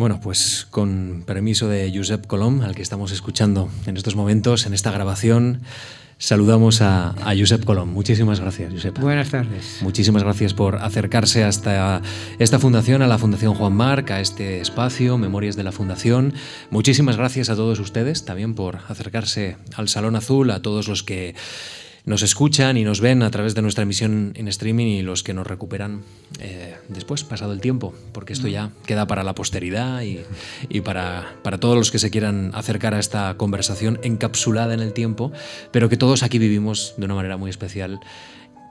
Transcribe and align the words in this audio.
Bueno, 0.00 0.18
pues 0.18 0.66
con 0.70 1.24
permiso 1.26 1.68
de 1.68 1.92
Josep 1.94 2.26
Colom, 2.26 2.62
al 2.62 2.74
que 2.74 2.80
estamos 2.80 3.12
escuchando 3.12 3.68
en 3.84 3.98
estos 3.98 4.16
momentos, 4.16 4.64
en 4.64 4.72
esta 4.72 4.90
grabación, 4.90 5.60
saludamos 6.16 6.80
a, 6.80 7.14
Josep 7.38 7.66
Colom. 7.66 7.90
Muchísimas 7.90 8.40
gracias, 8.40 8.72
Josep. 8.72 8.98
Buenas 8.98 9.28
tardes. 9.28 9.80
Muchísimas 9.82 10.22
gracias 10.22 10.54
por 10.54 10.76
acercarse 10.76 11.44
hasta 11.44 12.00
esta 12.38 12.58
fundación, 12.58 13.02
a 13.02 13.08
la 13.08 13.18
Fundación 13.18 13.52
Juan 13.52 13.74
Marc, 13.74 14.10
a 14.10 14.22
este 14.22 14.62
espacio, 14.62 15.18
Memorias 15.18 15.54
de 15.54 15.64
la 15.64 15.70
Fundación. 15.70 16.32
Muchísimas 16.70 17.18
gracias 17.18 17.50
a 17.50 17.54
todos 17.54 17.78
ustedes 17.78 18.24
también 18.24 18.54
por 18.54 18.76
acercarse 18.88 19.58
al 19.74 19.90
Salón 19.90 20.16
Azul, 20.16 20.50
a 20.50 20.62
todos 20.62 20.88
los 20.88 21.02
que 21.02 21.34
nos 22.06 22.22
escuchan 22.22 22.78
y 22.78 22.84
nos 22.84 23.02
ven 23.02 23.22
a 23.22 23.30
través 23.30 23.54
de 23.54 23.60
nuestra 23.60 23.82
emisión 23.82 24.32
en 24.34 24.48
streaming 24.48 24.86
y 24.86 25.02
los 25.02 25.22
que 25.22 25.34
nos 25.34 25.46
recuperan 25.46 26.00
eh, 26.40 26.69
después, 26.90 27.24
pasado 27.24 27.52
el 27.52 27.60
tiempo, 27.60 27.94
porque 28.12 28.32
esto 28.32 28.48
ya 28.48 28.70
queda 28.84 29.06
para 29.06 29.24
la 29.24 29.34
posteridad 29.34 30.02
y, 30.02 30.80
para, 30.80 31.34
para, 31.42 31.58
todos 31.58 31.76
los 31.76 31.90
que 31.90 31.98
se 31.98 32.10
quieran 32.10 32.50
acercar 32.54 32.94
a 32.94 32.98
esta 32.98 33.34
conversación 33.36 33.98
encapsulada 34.02 34.74
en 34.74 34.80
el 34.80 34.92
tiempo, 34.92 35.32
pero 35.70 35.88
que 35.88 35.96
todos 35.96 36.22
aquí 36.22 36.38
vivimos 36.38 36.94
de 36.96 37.04
una 37.06 37.14
manera 37.14 37.36
muy 37.36 37.50
especial. 37.50 38.00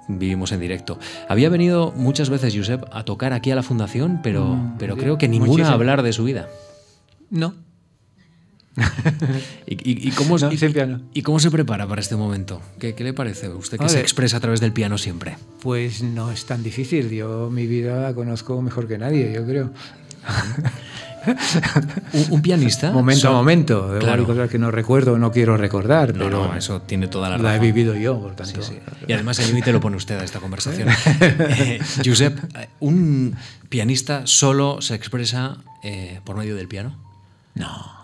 Vivimos 0.08 0.52
en 0.52 0.60
directo. 0.60 0.98
Había 1.28 1.50
venido 1.50 1.94
muchas 1.96 2.30
veces 2.30 2.56
Josep 2.56 2.84
a 2.92 3.04
tocar 3.04 3.32
aquí 3.32 3.52
a 3.52 3.56
la 3.56 3.62
fundación, 3.62 4.22
pero, 4.24 4.56
mm, 4.56 4.78
pero 4.80 4.98
creo 4.98 5.20
que 5.20 5.28
ninguna 5.28 5.70
a 5.70 5.74
hablar 5.74 6.02
de 6.02 6.14
su 6.14 6.24
vida. 6.24 6.50
No, 7.30 7.54
¿Y, 9.68 10.12
cómo, 10.12 10.38
y, 11.14 11.22
cómo, 11.22 11.40
se 11.40 11.52
prepara 11.52 11.88
para 11.88 12.02
este 12.02 12.16
momento? 12.16 12.62
¿Qué, 12.80 12.96
le 12.98 13.14
parece? 13.14 13.50
¿Usted 13.50 13.78
que 13.78 13.90
se 13.90 14.00
expresa 14.00 14.38
a 14.38 14.40
través 14.40 14.60
del 14.60 14.74
piano 14.74 14.98
siempre? 14.98 15.38
Pues 15.62 16.02
no 16.02 16.32
es 16.32 16.46
tan 16.46 16.64
difícil. 16.64 17.10
Yo 17.10 17.50
mi 17.52 17.68
vida 17.68 18.02
la 18.02 18.14
conozco 18.14 18.62
mejor 18.62 18.88
que 18.88 18.98
nadie, 18.98 19.32
yo 19.34 19.46
creo. 19.46 19.72
¿Un, 22.30 22.42
pianista? 22.42 22.92
Momento 22.94 23.28
a 23.30 23.32
momento. 23.32 23.96
Claro. 24.00 24.22
Hay 24.22 24.28
cosas 24.28 24.50
que 24.50 24.58
no 24.58 24.72
recuerdo, 24.72 25.18
no 25.18 25.32
quiero 25.32 25.58
recordar. 25.58 26.16
No, 26.16 26.26
pero 26.26 26.48
no, 26.48 26.56
eso 26.56 26.82
tiene 26.82 27.08
toda 27.08 27.30
la 27.30 27.38
razón. 27.38 27.46
La 27.46 27.56
he 27.56 27.60
vivido 27.60 27.96
yo, 27.96 28.20
por 28.20 28.36
tanto. 28.36 28.62
Y 29.08 29.14
además 29.14 29.40
el 29.40 29.48
límite 29.48 29.72
lo 29.72 29.80
pone 29.80 29.98
usted 29.98 30.18
a 30.18 30.24
esta 30.24 30.40
conversación. 30.40 30.88
eh, 31.20 31.80
Josep, 32.04 32.38
¿un 32.80 33.36
pianista 33.70 34.26
solo 34.26 34.82
se 34.82 34.96
expresa 34.96 35.58
eh, 35.84 36.22
por 36.24 36.38
medio 36.38 36.56
del 36.56 36.68
piano? 36.68 36.96
No. 37.56 37.99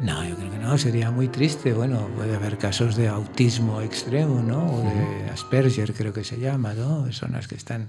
No, 0.00 0.28
yo 0.28 0.36
creo 0.36 0.50
que 0.50 0.58
no, 0.58 0.76
sería 0.76 1.10
muy 1.10 1.28
triste. 1.28 1.72
Bueno, 1.72 2.08
puede 2.16 2.36
haber 2.36 2.58
casos 2.58 2.96
de 2.96 3.08
autismo 3.08 3.80
extremo, 3.80 4.42
¿no? 4.42 4.64
O 4.66 4.82
de 4.82 5.30
Asperger, 5.30 5.94
creo 5.94 6.12
que 6.12 6.24
se 6.24 6.38
llama, 6.38 6.74
¿no? 6.74 7.04
Personas 7.04 7.48
que 7.48 7.54
están 7.54 7.88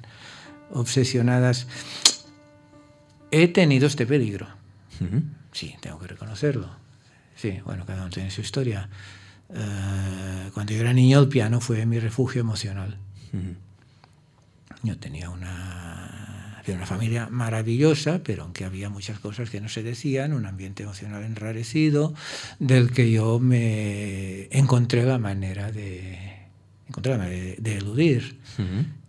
obsesionadas. 0.72 1.68
He 3.32 3.48
tenido 3.50 3.88
este 3.88 4.06
peligro. 4.06 4.48
Sí, 5.52 5.76
tengo 5.82 6.00
que 6.00 6.08
reconocerlo. 6.08 6.70
Sí, 7.36 7.60
bueno, 7.66 7.86
cada 7.86 8.02
uno 8.02 8.10
tiene 8.10 8.32
su 8.32 8.42
historia. 8.42 8.90
Eh, 9.50 10.50
cuando 10.54 10.74
yo 10.74 10.82
era 10.82 10.94
niño, 10.94 11.20
el 11.20 11.28
piano 11.28 11.60
fue 11.60 11.86
mi 11.86 12.00
refugio 12.00 12.42
emocional. 12.42 12.98
Yo 14.84 14.98
tenía 14.98 15.30
una 15.30 16.27
una 16.74 16.86
familia 16.86 17.28
maravillosa, 17.30 18.22
pero 18.24 18.44
aunque 18.44 18.66
había 18.66 18.90
muchas 18.90 19.20
cosas 19.20 19.50
que 19.50 19.62
no 19.62 19.70
se 19.70 19.84
decían, 19.84 20.34
un 20.34 20.46
ambiente 20.46 20.84
emocional 20.84 21.24
enrarecido, 21.24 22.14
del 22.60 22.92
que 22.92 23.12
yo 23.12 23.40
me 23.40 24.48
encontré 24.52 25.04
la 25.04 25.18
manera 25.18 25.72
de, 25.72 26.18
encontré 26.88 27.18
de, 27.60 27.78
eludir. 27.78 28.40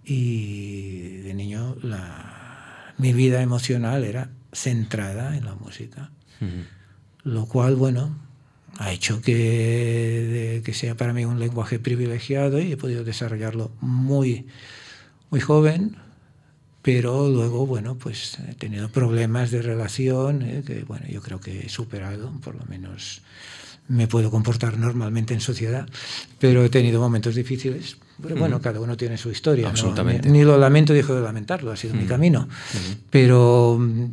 Y 0.04 1.18
de 1.18 1.34
niño 1.34 1.76
la, 1.82 2.94
mi 2.96 3.12
vida 3.12 3.42
emocional 3.42 4.04
era 4.04 4.30
centrada 4.52 5.36
en 5.36 5.44
la 5.44 5.54
música, 5.54 6.10
lo 7.24 7.46
cual, 7.46 7.76
bueno, 7.76 8.16
ha 8.78 8.92
hecho 8.92 9.20
que, 9.20 10.62
que 10.64 10.74
sea 10.74 10.96
para 10.96 11.12
mí 11.12 11.24
un 11.24 11.40
lenguaje 11.40 11.78
privilegiado 11.78 12.60
y 12.60 12.72
he 12.72 12.76
podido 12.76 13.04
desarrollarlo 13.04 13.72
muy, 13.80 14.46
muy 15.30 15.40
joven 15.40 15.96
pero 16.90 17.28
luego, 17.28 17.66
bueno, 17.66 17.98
pues 17.98 18.38
he 18.48 18.54
tenido 18.54 18.88
problemas 18.88 19.50
de 19.50 19.60
relación 19.60 20.40
eh, 20.40 20.62
que, 20.66 20.84
bueno, 20.84 21.04
yo 21.06 21.20
creo 21.20 21.38
que 21.38 21.66
he 21.66 21.68
superado, 21.68 22.32
por 22.42 22.54
lo 22.54 22.64
menos 22.64 23.20
me 23.88 24.08
puedo 24.08 24.30
comportar 24.30 24.78
normalmente 24.78 25.34
en 25.34 25.42
sociedad, 25.42 25.86
pero 26.38 26.64
he 26.64 26.70
tenido 26.70 26.98
momentos 26.98 27.34
difíciles. 27.34 27.98
Pero 28.22 28.36
bueno, 28.36 28.62
cada 28.62 28.80
uno 28.80 28.96
tiene 28.96 29.18
su 29.18 29.30
historia. 29.30 29.68
Absolutamente. 29.68 30.30
Ni, 30.30 30.44
lo 30.44 30.56
lamento, 30.56 30.94
dejo 30.94 31.14
de 31.14 31.20
lamentarlo, 31.20 31.72
ha 31.72 31.76
sido 31.76 31.92
mi 31.92 32.06
camino. 32.06 32.48
Pero 33.10 33.76
mm, 33.78 34.04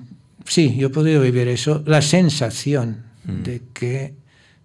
sí, 0.46 0.76
yo 0.76 0.88
he 0.88 0.92
podido 0.92 1.22
vivir 1.22 1.48
eso, 1.48 1.82
la 1.86 2.02
sensación 2.02 3.04
de 3.24 3.62
que 3.74 4.16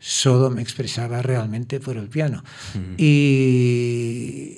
solo 0.00 0.50
me 0.50 0.62
expresaba 0.62 1.22
realmente 1.22 1.78
por 1.78 1.96
el 1.96 2.08
piano. 2.08 2.42
Y 2.98 4.56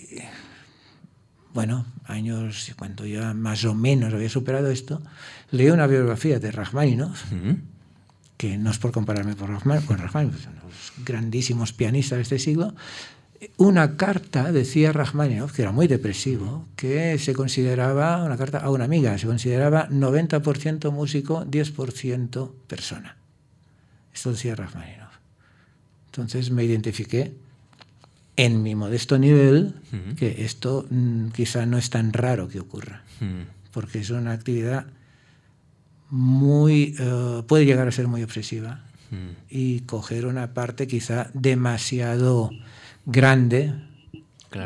bueno, 1.55 1.85
años, 2.05 2.73
cuando 2.79 3.07
ya 3.07 3.35
más 3.35 3.65
o 3.65 3.75
menos 3.75 4.13
había 4.15 4.29
superado 4.29 4.71
esto, 4.71 5.03
leí 5.51 5.71
una 5.71 5.87
biografía 5.87 6.39
de 6.39 6.51
Rachmaninoff, 6.51 7.25
que 8.37 8.57
no 8.57 8.71
es 8.71 8.79
por 8.79 8.93
compararme 8.93 9.37
con 9.37 9.49
Rachmaninoff, 9.49 10.43
son 10.43 10.55
los 10.57 10.93
grandísimos 11.05 11.73
pianistas 11.73 12.17
de 12.17 12.23
este 12.23 12.39
siglo, 12.39 12.75
una 13.57 13.97
carta, 13.97 14.53
decía 14.53 14.93
Rachmaninoff, 14.93 15.53
que 15.53 15.63
era 15.63 15.73
muy 15.73 15.89
depresivo, 15.89 16.69
que 16.77 17.19
se 17.19 17.35
consideraba, 17.35 18.23
una 18.23 18.37
carta 18.37 18.59
a 18.59 18.71
una 18.71 18.84
amiga, 18.84 19.19
se 19.19 19.27
consideraba 19.27 19.89
90% 19.89 20.91
músico, 20.93 21.45
10% 21.45 22.53
persona. 22.67 23.17
Esto 24.15 24.31
decía 24.31 24.55
Rachmaninoff. 24.55 25.13
Entonces 26.07 26.51
me 26.51 26.65
identifiqué 26.65 27.34
en 28.37 28.62
mi 28.62 28.75
modesto 28.75 29.19
nivel, 29.19 29.75
que 30.16 30.44
esto 30.44 30.87
mm, 30.88 31.28
quizá 31.28 31.66
no 31.66 31.78
es 31.78 31.91
tan 31.91 32.12
raro 32.12 32.48
que 32.48 32.60
ocurra, 32.60 33.03
porque 33.72 34.00
es 34.00 34.10
una 34.10 34.32
actividad 34.32 34.87
muy, 36.09 36.94
eh, 36.98 37.42
puede 37.47 37.65
llegar 37.65 37.88
a 37.88 37.92
ser 37.92 38.09
muy 38.09 38.22
obsesiva 38.22 38.84
y 39.50 39.81
coger 39.81 40.25
una 40.25 40.54
parte 40.54 40.87
quizá 40.87 41.31
demasiado 41.34 42.50
grande 43.04 43.75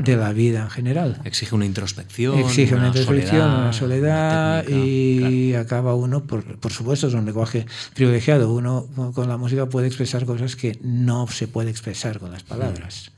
de 0.04 0.16
la 0.16 0.32
vida 0.32 0.62
en 0.62 0.70
general. 0.70 1.20
Exige 1.24 1.54
una 1.54 1.66
introspección. 1.66 2.38
Exige 2.38 2.74
una, 2.74 2.88
introspección, 2.88 3.50
una 3.50 3.72
soledad 3.72 4.66
y 4.68 5.54
acaba 5.54 5.94
uno, 5.94 6.24
por, 6.24 6.58
por, 6.58 6.72
supuesto, 6.72 7.08
es 7.08 7.14
un 7.14 7.24
lenguaje 7.24 7.66
privilegiado. 7.94 8.52
Uno 8.52 8.86
con 9.14 9.28
la 9.28 9.36
música 9.36 9.66
puede 9.66 9.86
expresar 9.88 10.24
cosas 10.26 10.56
que 10.56 10.78
no 10.82 11.26
se 11.28 11.48
puede 11.48 11.70
expresar 11.70 12.18
con 12.18 12.30
las 12.30 12.42
palabras. 12.42 13.12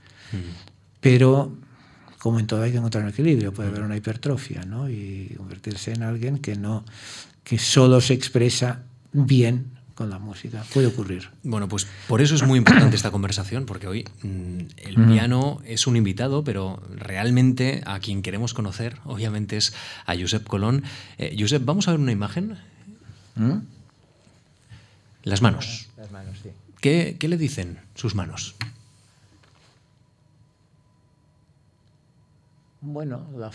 Pero, 1.00 1.56
como 2.19 2.38
en 2.38 2.47
todo, 2.47 2.62
hay 2.62 2.73
que 2.73 2.79
encontrar 2.79 3.05
un 3.05 3.11
equilibrio. 3.11 3.52
Puede 3.52 3.69
haber 3.69 3.82
una 3.82 3.97
hipertrofia 3.97 4.62
¿no? 4.62 4.88
y 4.88 5.35
convertirse 5.37 5.93
en 5.93 6.02
alguien 6.02 6.38
que, 6.38 6.56
no, 6.56 6.85
que 7.44 7.58
solo 7.58 8.00
se 8.00 8.14
expresa 8.14 8.82
bien 9.12 9.79
con 9.99 10.11
la 10.11 10.20
música. 10.20 10.64
Puede 10.73 10.87
ocurrir. 10.87 11.29
Bueno, 11.43 11.69
pues 11.69 11.88
por 12.06 12.20
eso 12.20 12.37
es 12.37 12.44
muy 12.44 12.56
importante 12.56 12.94
esta 12.94 13.11
conversación, 13.11 13.67
porque 13.67 13.88
hoy 13.88 14.05
mm, 14.23 14.58
el 14.76 14.94
piano 15.08 15.61
es 15.64 15.88
un 15.88 15.97
invitado, 15.97 16.44
pero 16.44 16.81
realmente 16.94 17.82
a 17.85 17.99
quien 17.99 18.23
queremos 18.23 18.55
conocer, 18.55 18.99
obviamente, 19.05 19.56
es 19.56 19.75
a 20.06 20.14
Josep 20.14 20.47
Colón. 20.47 20.85
Eh, 21.19 21.35
Josep, 21.37 21.64
vamos 21.64 21.88
a 21.88 21.91
ver 21.91 22.00
una 22.00 22.12
imagen. 22.12 22.56
¿Mm? 23.35 23.58
Las 25.25 25.43
manos. 25.43 25.88
Las 25.97 26.12
manos, 26.12 26.38
sí. 26.44 26.50
¿Qué, 26.81 27.17
¿Qué 27.19 27.26
le 27.26 27.37
dicen 27.37 27.81
sus 27.97 28.14
manos? 28.14 28.55
Bueno, 32.80 33.26
la, 33.36 33.50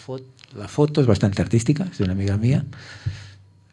la 0.55 0.67
foto 0.67 1.01
es 1.01 1.07
bastante 1.07 1.41
artística, 1.41 1.85
es 1.85 1.97
de 1.97 2.03
una 2.03 2.13
amiga 2.13 2.35
mía, 2.37 2.65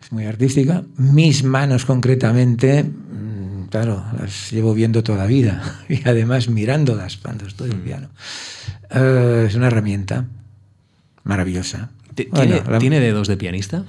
es 0.01 0.13
muy 0.13 0.25
artística. 0.25 0.85
Mis 0.97 1.43
manos 1.43 1.85
concretamente, 1.85 2.85
mm, 2.85 3.65
claro, 3.69 4.05
las 4.19 4.53
llevo 4.53 4.75
viendo 4.75 5.03
toda 5.03 5.19
la 5.19 5.27
vida 5.27 5.81
y 5.89 6.09
además 6.09 6.49
mirándolas 6.49 7.17
cuando 7.17 7.47
estoy 7.47 7.71
en 7.71 7.81
mm. 7.81 7.85
piano. 7.85 8.09
Eh, 8.91 9.47
es 9.49 9.55
una 9.57 9.67
herramienta 9.67 10.27
maravillosa. 11.25 11.91
¿Tiene, 12.15 13.01
dedos 13.01 13.29
de 13.29 13.37
pianista? 13.37 13.85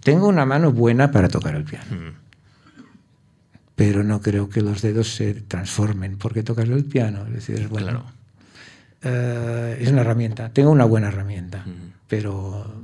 Tengo 0.00 0.28
una 0.28 0.44
mano 0.46 0.72
buena 0.72 1.10
para 1.10 1.28
tocar 1.28 1.56
el 1.56 1.64
piano. 1.64 1.86
Mm. 1.90 2.14
Pero 3.74 4.04
no 4.04 4.20
creo 4.20 4.48
que 4.48 4.60
los 4.60 4.82
dedos 4.82 5.14
se 5.14 5.34
transformen 5.34 6.18
porque 6.18 6.42
tocas 6.42 6.68
el 6.68 6.84
piano. 6.84 7.26
Es 7.26 7.32
decir, 7.32 7.68
bueno, 7.68 7.88
claro 7.88 8.17
eh, 9.02 9.78
es 9.80 9.90
una 9.90 10.00
herramienta, 10.00 10.50
tengo 10.50 10.70
una 10.70 10.84
buena 10.84 11.08
herramienta, 11.08 11.64
pero 12.08 12.78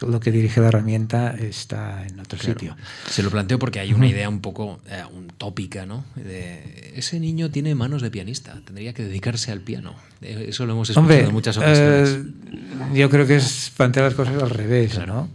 lo 0.00 0.20
que 0.20 0.32
dirige 0.32 0.60
la 0.60 0.68
herramienta 0.68 1.34
está 1.38 2.06
en 2.06 2.18
otro 2.20 2.38
sitio. 2.38 2.76
Se 3.08 3.22
lo 3.22 3.30
planteo 3.30 3.58
porque 3.58 3.80
hay 3.80 3.92
una 3.92 4.08
idea 4.08 4.28
un 4.28 4.40
poco 4.40 4.80
eh, 4.88 5.02
utópica, 5.12 5.86
¿no? 5.86 6.04
De, 6.14 6.92
ese 6.96 7.20
niño 7.20 7.50
tiene 7.50 7.74
manos 7.74 8.02
de 8.02 8.10
pianista, 8.10 8.60
tendría 8.64 8.92
que 8.92 9.04
dedicarse 9.04 9.52
al 9.52 9.60
piano. 9.60 9.94
Eh, 10.22 10.46
eso 10.48 10.66
lo 10.66 10.72
hemos 10.72 10.90
escuchado 10.90 11.12
en 11.12 11.32
muchas 11.32 11.56
ocasiones. 11.56 12.18
yo 12.94 13.10
creo 13.10 13.26
que 13.26 13.36
es 13.36 13.72
plantear 13.76 14.06
las 14.06 14.14
cosas 14.14 14.42
al 14.42 14.50
revés, 14.50 14.98
¿no? 15.06 15.28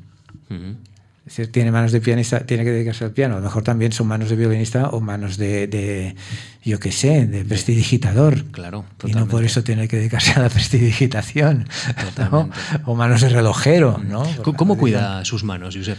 Es 1.25 1.37
decir, 1.37 1.51
tiene 1.51 1.71
manos 1.71 1.91
de 1.91 2.01
pianista, 2.01 2.41
tiene 2.41 2.63
que 2.63 2.69
dedicarse 2.69 3.03
al 3.03 3.09
piano. 3.09 3.33
A 3.33 3.37
lo 3.39 3.43
mejor 3.43 3.63
también 3.63 3.91
son 3.91 4.05
manos 4.07 4.29
de 4.29 4.35
violinista 4.35 4.89
o 4.89 5.01
manos 5.01 5.37
de, 5.37 5.65
de 5.65 6.15
yo 6.63 6.79
qué 6.79 6.91
sé, 6.91 7.25
de 7.25 7.43
prestidigitador. 7.43 8.43
Claro, 8.51 8.85
Y 9.03 9.13
no 9.13 9.27
por 9.27 9.43
eso 9.43 9.63
tiene 9.63 9.87
que 9.87 9.97
dedicarse 9.97 10.33
a 10.33 10.39
la 10.39 10.49
prestidigitación. 10.49 11.67
¿no? 12.31 12.51
O 12.85 12.93
manos 12.93 13.21
de 13.21 13.29
relojero, 13.29 13.99
¿no? 14.07 14.23
¿Cómo 14.55 14.77
cuida 14.77 15.25
sus 15.25 15.43
manos, 15.43 15.75
Josep? 15.75 15.97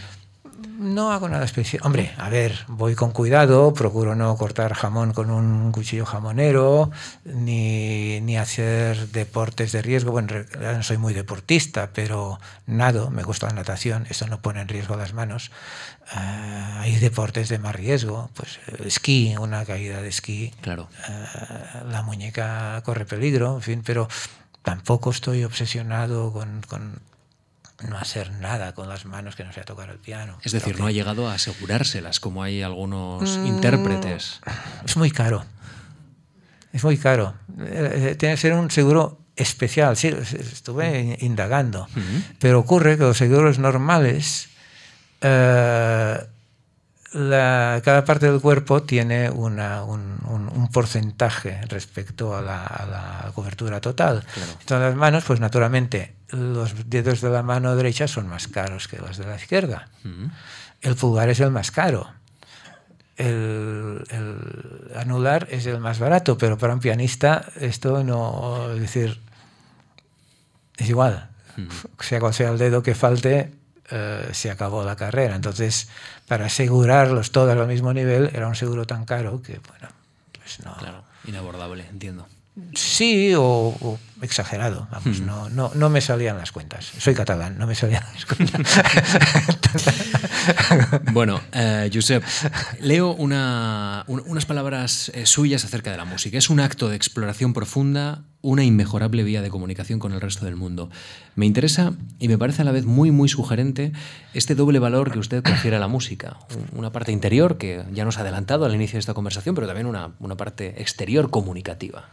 No 0.77 1.11
hago 1.11 1.27
nada 1.27 1.43
especial. 1.43 1.81
Hombre, 1.83 2.13
a 2.17 2.29
ver, 2.29 2.65
voy 2.67 2.93
con 2.93 3.11
cuidado, 3.11 3.73
procuro 3.73 4.13
no 4.13 4.37
cortar 4.37 4.75
jamón 4.75 5.11
con 5.11 5.31
un 5.31 5.71
cuchillo 5.71 6.05
jamonero, 6.05 6.91
ni, 7.25 8.21
ni 8.21 8.37
hacer 8.37 9.09
deportes 9.09 9.71
de 9.71 9.81
riesgo. 9.81 10.11
Bueno, 10.11 10.35
no 10.59 10.83
soy 10.83 10.97
muy 10.97 11.15
deportista, 11.15 11.89
pero 11.93 12.39
nado, 12.67 13.09
me 13.09 13.23
gusta 13.23 13.47
la 13.47 13.53
natación, 13.53 14.05
eso 14.11 14.27
no 14.27 14.39
pone 14.41 14.61
en 14.61 14.67
riesgo 14.67 14.95
las 14.95 15.13
manos. 15.13 15.49
Uh, 16.13 16.81
hay 16.81 16.95
deportes 16.97 17.49
de 17.49 17.57
más 17.57 17.75
riesgo, 17.75 18.29
pues 18.35 18.59
esquí, 18.85 19.35
una 19.39 19.65
caída 19.65 20.01
de 20.03 20.09
esquí. 20.09 20.53
Claro. 20.61 20.89
Uh, 21.09 21.89
la 21.89 22.03
muñeca 22.03 22.79
corre 22.85 23.05
peligro, 23.05 23.55
en 23.55 23.61
fin, 23.63 23.81
pero 23.83 24.07
tampoco 24.61 25.09
estoy 25.09 25.43
obsesionado 25.43 26.31
con, 26.31 26.61
con 26.67 27.01
no 27.83 27.97
hacer 27.97 28.31
nada 28.31 28.73
con 28.73 28.89
las 28.89 29.05
manos 29.05 29.35
que 29.35 29.43
no 29.43 29.53
sea 29.53 29.63
tocar 29.63 29.89
el 29.89 29.97
piano. 29.99 30.37
Es 30.43 30.51
decir, 30.51 30.79
no 30.79 30.87
ha 30.87 30.91
llegado 30.91 31.29
a 31.29 31.35
asegurárselas 31.35 32.19
como 32.19 32.43
hay 32.43 32.61
algunos 32.61 33.37
mm, 33.37 33.45
intérpretes. 33.45 34.41
Es 34.85 34.97
muy 34.97 35.11
caro. 35.11 35.45
Es 36.73 36.83
muy 36.83 36.97
caro. 36.97 37.35
Eh, 37.59 38.15
tiene 38.17 38.35
que 38.35 38.41
ser 38.41 38.53
un 38.53 38.71
seguro 38.71 39.19
especial. 39.35 39.95
Sí, 39.95 40.07
estuve 40.07 41.17
indagando. 41.21 41.87
Uh 41.95 41.99
-huh. 41.99 42.23
Pero 42.39 42.59
ocurre 42.59 42.97
que 42.97 43.03
los 43.03 43.17
seguros 43.17 43.59
normales, 43.59 44.49
eh, 45.21 46.19
la, 47.13 47.81
cada 47.83 48.03
parte 48.03 48.29
del 48.29 48.41
cuerpo 48.41 48.83
tiene 48.83 49.29
una, 49.29 49.83
un, 49.83 50.17
un, 50.25 50.49
un, 50.49 50.67
porcentaje 50.69 51.61
respecto 51.69 52.35
a 52.35 52.41
la, 52.41 52.65
a 52.65 52.85
la 52.85 53.31
cobertura 53.33 53.79
total. 53.79 54.23
Claro. 54.33 54.51
Entonces 54.59 54.79
las 54.79 54.95
manos, 54.95 55.23
pues 55.25 55.39
naturalmente, 55.39 56.15
los 56.29 56.89
dedos 56.89 57.21
de 57.21 57.29
la 57.29 57.43
mano 57.43 57.75
derecha 57.75 58.07
son 58.07 58.27
más 58.27 58.47
caros 58.47 58.87
que 58.87 58.97
los 58.97 59.17
de 59.17 59.25
la 59.25 59.35
izquierda. 59.37 59.87
-huh. 60.03 60.29
El 60.81 60.95
pulgar 60.95 61.29
es 61.29 61.39
el 61.39 61.51
más 61.51 61.71
caro. 61.71 62.07
El, 63.15 64.03
el, 64.09 64.91
anular 64.95 65.47
es 65.49 65.65
el 65.65 65.79
más 65.79 65.97
barato, 65.99 66.37
pero 66.37 66.57
para 66.57 66.73
un 66.73 66.79
pianista 66.79 67.45
esto 67.59 68.03
no, 68.03 68.71
es 68.73 68.81
decir, 68.81 69.19
es 70.77 70.89
igual. 70.89 71.29
-huh. 71.57 72.03
Sea 72.03 72.19
cual 72.19 72.33
sea 72.33 72.49
el 72.49 72.57
dedo 72.57 72.83
que 72.83 72.93
falte, 72.93 73.53
eh, 73.91 74.29
se 74.31 74.51
acabó 74.51 74.83
la 74.83 74.95
carrera. 74.95 75.35
Entonces, 75.35 75.89
para 76.27 76.45
asegurarlos 76.45 77.31
todos 77.31 77.57
al 77.57 77.67
mismo 77.67 77.93
nivel, 77.93 78.29
era 78.33 78.47
un 78.47 78.55
seguro 78.55 78.85
tan 78.85 79.05
caro 79.05 79.41
que, 79.41 79.59
bueno, 79.67 79.89
pues 80.31 80.59
no. 80.65 80.75
Claro, 80.77 81.03
inabordable, 81.25 81.85
entiendo. 81.87 82.27
Sí, 82.73 83.33
o, 83.35 83.43
o 83.79 83.99
exagerado. 84.21 84.87
Vamos, 84.91 85.19
mm. 85.19 85.25
no, 85.25 85.49
no, 85.49 85.71
no, 85.75 85.89
me 85.89 86.01
salían 86.01 86.37
las 86.37 86.51
cuentas. 86.51 86.91
Soy 86.97 87.13
catalán, 87.13 87.57
no 87.57 87.67
me 87.67 87.75
salían 87.75 88.03
las 88.13 88.25
cuentas. 88.25 88.81
bueno, 91.11 91.41
eh, 91.51 91.89
Josep, 91.93 92.23
leo 92.81 93.13
una, 93.13 94.03
un, 94.07 94.23
unas 94.25 94.45
palabras 94.45 95.11
eh, 95.13 95.25
suyas 95.25 95.65
acerca 95.65 95.91
de 95.91 95.97
la 95.97 96.05
música. 96.05 96.37
Es 96.37 96.49
un 96.49 96.59
acto 96.59 96.89
de 96.89 96.95
exploración 96.95 97.53
profunda, 97.53 98.23
una 98.41 98.63
inmejorable 98.63 99.23
vía 99.23 99.41
de 99.41 99.49
comunicación 99.49 99.99
con 99.99 100.13
el 100.13 100.21
resto 100.21 100.45
del 100.45 100.55
mundo. 100.55 100.89
Me 101.35 101.45
interesa 101.45 101.93
y 102.19 102.27
me 102.27 102.37
parece 102.37 102.61
a 102.61 102.65
la 102.65 102.71
vez 102.71 102.85
muy, 102.85 103.11
muy 103.11 103.29
sugerente 103.29 103.91
este 104.33 104.55
doble 104.55 104.79
valor 104.79 105.11
que 105.11 105.19
usted 105.19 105.43
confiere 105.43 105.77
a 105.77 105.79
la 105.79 105.87
música. 105.87 106.37
Una 106.73 106.91
parte 106.91 107.11
interior, 107.11 107.57
que 107.57 107.83
ya 107.91 108.05
nos 108.05 108.17
ha 108.17 108.21
adelantado 108.21 108.65
al 108.65 108.73
inicio 108.75 108.97
de 108.97 109.01
esta 109.01 109.13
conversación, 109.13 109.55
pero 109.55 109.67
también 109.67 109.87
una, 109.87 110.11
una 110.19 110.37
parte 110.37 110.81
exterior 110.81 111.29
comunicativa. 111.29 112.09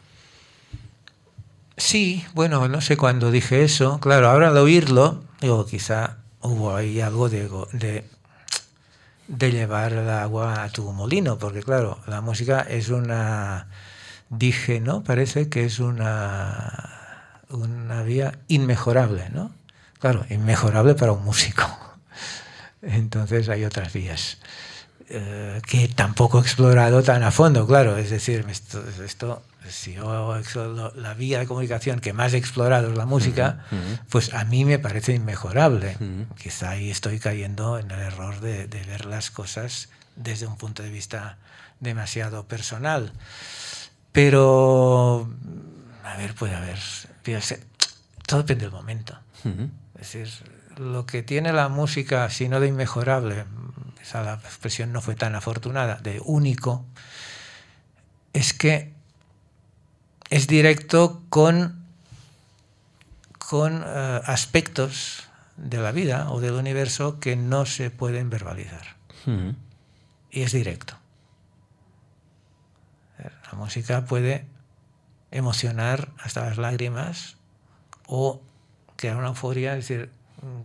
Sí, 1.77 2.25
bueno, 2.35 2.69
no 2.69 2.81
sé 2.81 2.97
cuándo 2.97 3.31
dije 3.31 3.65
eso. 3.65 3.99
Claro, 4.01 4.31
ahora 4.31 4.49
al 4.49 4.57
oírlo, 4.57 5.25
digo, 5.41 5.67
quizá 5.67 6.19
hubo 6.41 6.77
ahí 6.77 7.01
algo 7.01 7.29
de, 7.29 7.49
de, 7.73 8.05
de, 9.27 9.53
llevar 9.53 9.93
el 9.93 10.09
agua 10.09 10.63
a 10.63 10.69
tu 10.69 10.93
molino, 10.93 11.39
porque 11.39 11.63
claro, 11.63 11.99
la 12.07 12.21
música 12.21 12.61
es 12.61 12.91
una, 12.91 13.69
dije, 14.31 14.81
¿no? 14.81 15.03
Parece 15.03 15.49
que 15.49 15.65
es 15.65 15.81
una, 15.81 17.41
una 17.51 18.03
vía 18.03 18.39
inmejorable, 18.47 19.31
¿no? 19.31 19.51
Claro, 19.99 20.25
inmejorable 20.31 20.95
para 20.95 21.13
un 21.13 21.25
músico. 21.25 21.65
Entonces 22.83 23.49
hay 23.49 23.65
otras 23.65 23.93
vías. 23.93 24.39
Eh, 25.09 25.61
que 25.67 25.89
tampoco 25.89 26.39
he 26.39 26.43
explorado 26.43 27.03
tan 27.03 27.23
a 27.25 27.31
fondo, 27.31 27.67
claro, 27.67 27.99
es 27.99 28.11
decir, 28.11 28.47
esto, 28.49 28.83
esto 29.05 29.43
si 29.69 29.95
yo 29.95 30.41
la 30.95 31.15
vía 31.15 31.39
de 31.39 31.47
comunicación 31.47 32.01
que 32.01 32.13
más 32.13 32.35
he 32.35 32.37
explorado 32.37 32.91
es 32.91 32.97
la 32.97 33.07
música, 33.07 33.65
uh 33.71 33.75
-huh. 33.75 34.01
pues 34.11 34.35
a 34.35 34.45
mí 34.45 34.65
me 34.65 34.79
parece 34.79 35.15
inmejorable. 35.15 35.97
Uh 36.01 36.05
-huh. 36.05 36.35
Quizá 36.37 36.71
ahí 36.71 36.91
estoy 36.91 37.19
cayendo 37.19 37.79
en 37.79 37.91
el 37.91 38.01
error 38.01 38.41
de, 38.41 38.67
de, 38.67 38.85
ver 38.85 39.07
las 39.07 39.31
cosas 39.31 39.89
desde 40.17 40.47
un 40.47 40.57
punto 40.57 40.83
de 40.83 40.91
vista 40.91 41.39
demasiado 41.81 42.47
personal. 42.47 43.13
Pero, 44.13 45.29
a 46.05 46.17
ver, 46.17 46.35
puede 46.35 46.55
haber, 46.55 46.79
todo 48.27 48.43
depende 48.43 48.67
del 48.67 48.73
momento. 48.73 49.19
Es 49.99 50.13
decir, 50.13 50.29
lo 50.79 51.05
que 51.05 51.23
tiene 51.23 51.53
la 51.53 51.69
música, 51.69 52.31
si 52.31 52.49
no 52.49 52.61
de 52.61 52.69
inmejorable, 52.69 53.45
esa 54.01 54.23
la 54.23 54.35
expresión 54.35 54.93
no 54.93 55.01
fue 55.01 55.17
tan 55.17 55.35
afortunada, 55.35 55.97
de 55.97 56.21
único, 56.25 56.87
es 58.33 58.53
que 58.53 58.94
es 60.31 60.47
directo 60.47 61.23
con, 61.29 61.85
con 63.39 63.83
uh, 63.83 64.21
aspectos 64.25 65.25
de 65.57 65.79
la 65.79 65.93
vida 65.93 66.31
o 66.31 66.41
del 66.41 66.55
universo 66.55 67.21
que 67.21 67.37
no 67.37 67.67
se 67.67 67.91
pueden 67.91 68.31
verbalizar. 68.31 68.97
Uh 69.27 69.31
-huh. 69.31 69.55
Y 70.31 70.43
es 70.43 70.53
directo. 70.53 70.95
La 73.19 73.59
música 73.59 74.05
puede 74.05 74.47
emocionar 75.31 76.11
hasta 76.19 76.45
las 76.45 76.59
lágrimas 76.59 77.37
o 78.07 78.43
crear 78.97 79.17
una 79.17 79.29
euforia, 79.29 79.77
es 79.77 79.89
decir, 79.89 80.11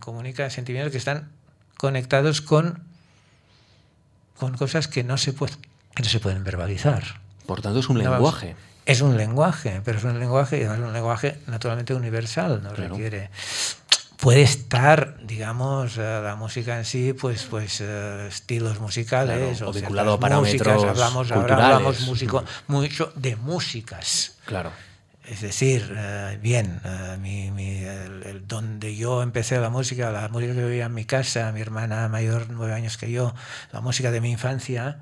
comunica 0.00 0.50
sentimientos 0.50 0.92
que 0.92 0.98
están 0.98 1.30
conectados 1.76 2.40
con, 2.40 2.82
con 4.36 4.56
cosas 4.56 4.88
que 4.88 5.04
no, 5.04 5.16
se 5.18 5.32
puede, 5.32 5.54
que 5.94 6.02
no 6.02 6.08
se 6.08 6.20
pueden 6.20 6.44
verbalizar. 6.44 7.20
Por 7.46 7.62
tanto, 7.62 7.80
es 7.80 7.88
un 7.88 7.98
no, 7.98 8.02
lenguaje. 8.02 8.54
Vamos, 8.54 8.69
es 8.90 9.00
un 9.02 9.16
lenguaje, 9.16 9.80
pero 9.84 9.98
es 9.98 10.04
un 10.04 10.18
lenguaje, 10.18 10.62
es 10.62 10.68
un 10.68 10.92
lenguaje 10.92 11.38
naturalmente 11.46 11.94
universal, 11.94 12.60
no 12.62 12.72
claro. 12.72 12.94
requiere. 12.94 13.30
Puede 14.16 14.42
estar, 14.42 15.16
digamos, 15.24 15.96
uh, 15.96 16.00
la 16.22 16.36
música 16.36 16.76
en 16.76 16.84
sí, 16.84 17.12
pues, 17.12 17.44
pues 17.44 17.80
uh, 17.80 18.26
estilos 18.28 18.80
musicales 18.80 19.58
claro, 19.58 19.70
o, 19.70 19.72
vinculado 19.72 20.12
a 20.14 20.20
parámetros 20.20 20.66
músicas, 20.66 20.90
hablamos, 20.90 21.28
culturales. 21.28 21.50
Ahora 21.52 21.76
hablamos 21.76 22.00
músico, 22.00 22.44
mucho 22.66 23.12
de 23.14 23.36
músicas. 23.36 24.36
Claro. 24.44 24.72
Es 25.24 25.40
decir, 25.40 25.90
uh, 25.92 26.38
bien, 26.42 26.80
mi, 27.20 27.50
mi, 27.52 27.84
el, 27.84 28.24
el, 28.24 28.48
donde 28.48 28.96
yo 28.96 29.22
empecé 29.22 29.58
la 29.60 29.70
música, 29.70 30.10
la 30.10 30.28
música 30.28 30.52
que 30.52 30.64
oía 30.64 30.86
en 30.86 30.94
mi 30.94 31.04
casa, 31.04 31.52
mi 31.52 31.60
hermana 31.60 32.08
mayor, 32.08 32.48
nueve 32.50 32.74
años 32.74 32.98
que 32.98 33.10
yo, 33.10 33.34
la 33.72 33.80
música 33.80 34.10
de 34.10 34.20
mi 34.20 34.32
infancia, 34.32 34.98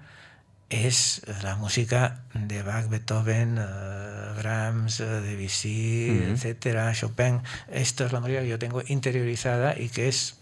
es 0.70 1.22
la 1.42 1.56
música 1.56 2.20
de 2.34 2.62
Bach, 2.62 2.88
Beethoven, 2.88 3.58
uh, 3.58 4.37
Brahms, 4.38 5.00
uh, 5.00 5.04
Debussy, 5.22 6.10
uh 6.10 6.14
-huh. 6.14 6.32
etcétera, 6.34 6.92
Chopin. 6.92 7.40
Esto 7.72 8.04
es 8.04 8.12
la 8.12 8.20
música 8.20 8.40
que 8.40 8.48
yo 8.48 8.58
tengo 8.58 8.82
interiorizada 8.87 9.78
y 9.78 9.88
que 9.88 10.08
es 10.08 10.37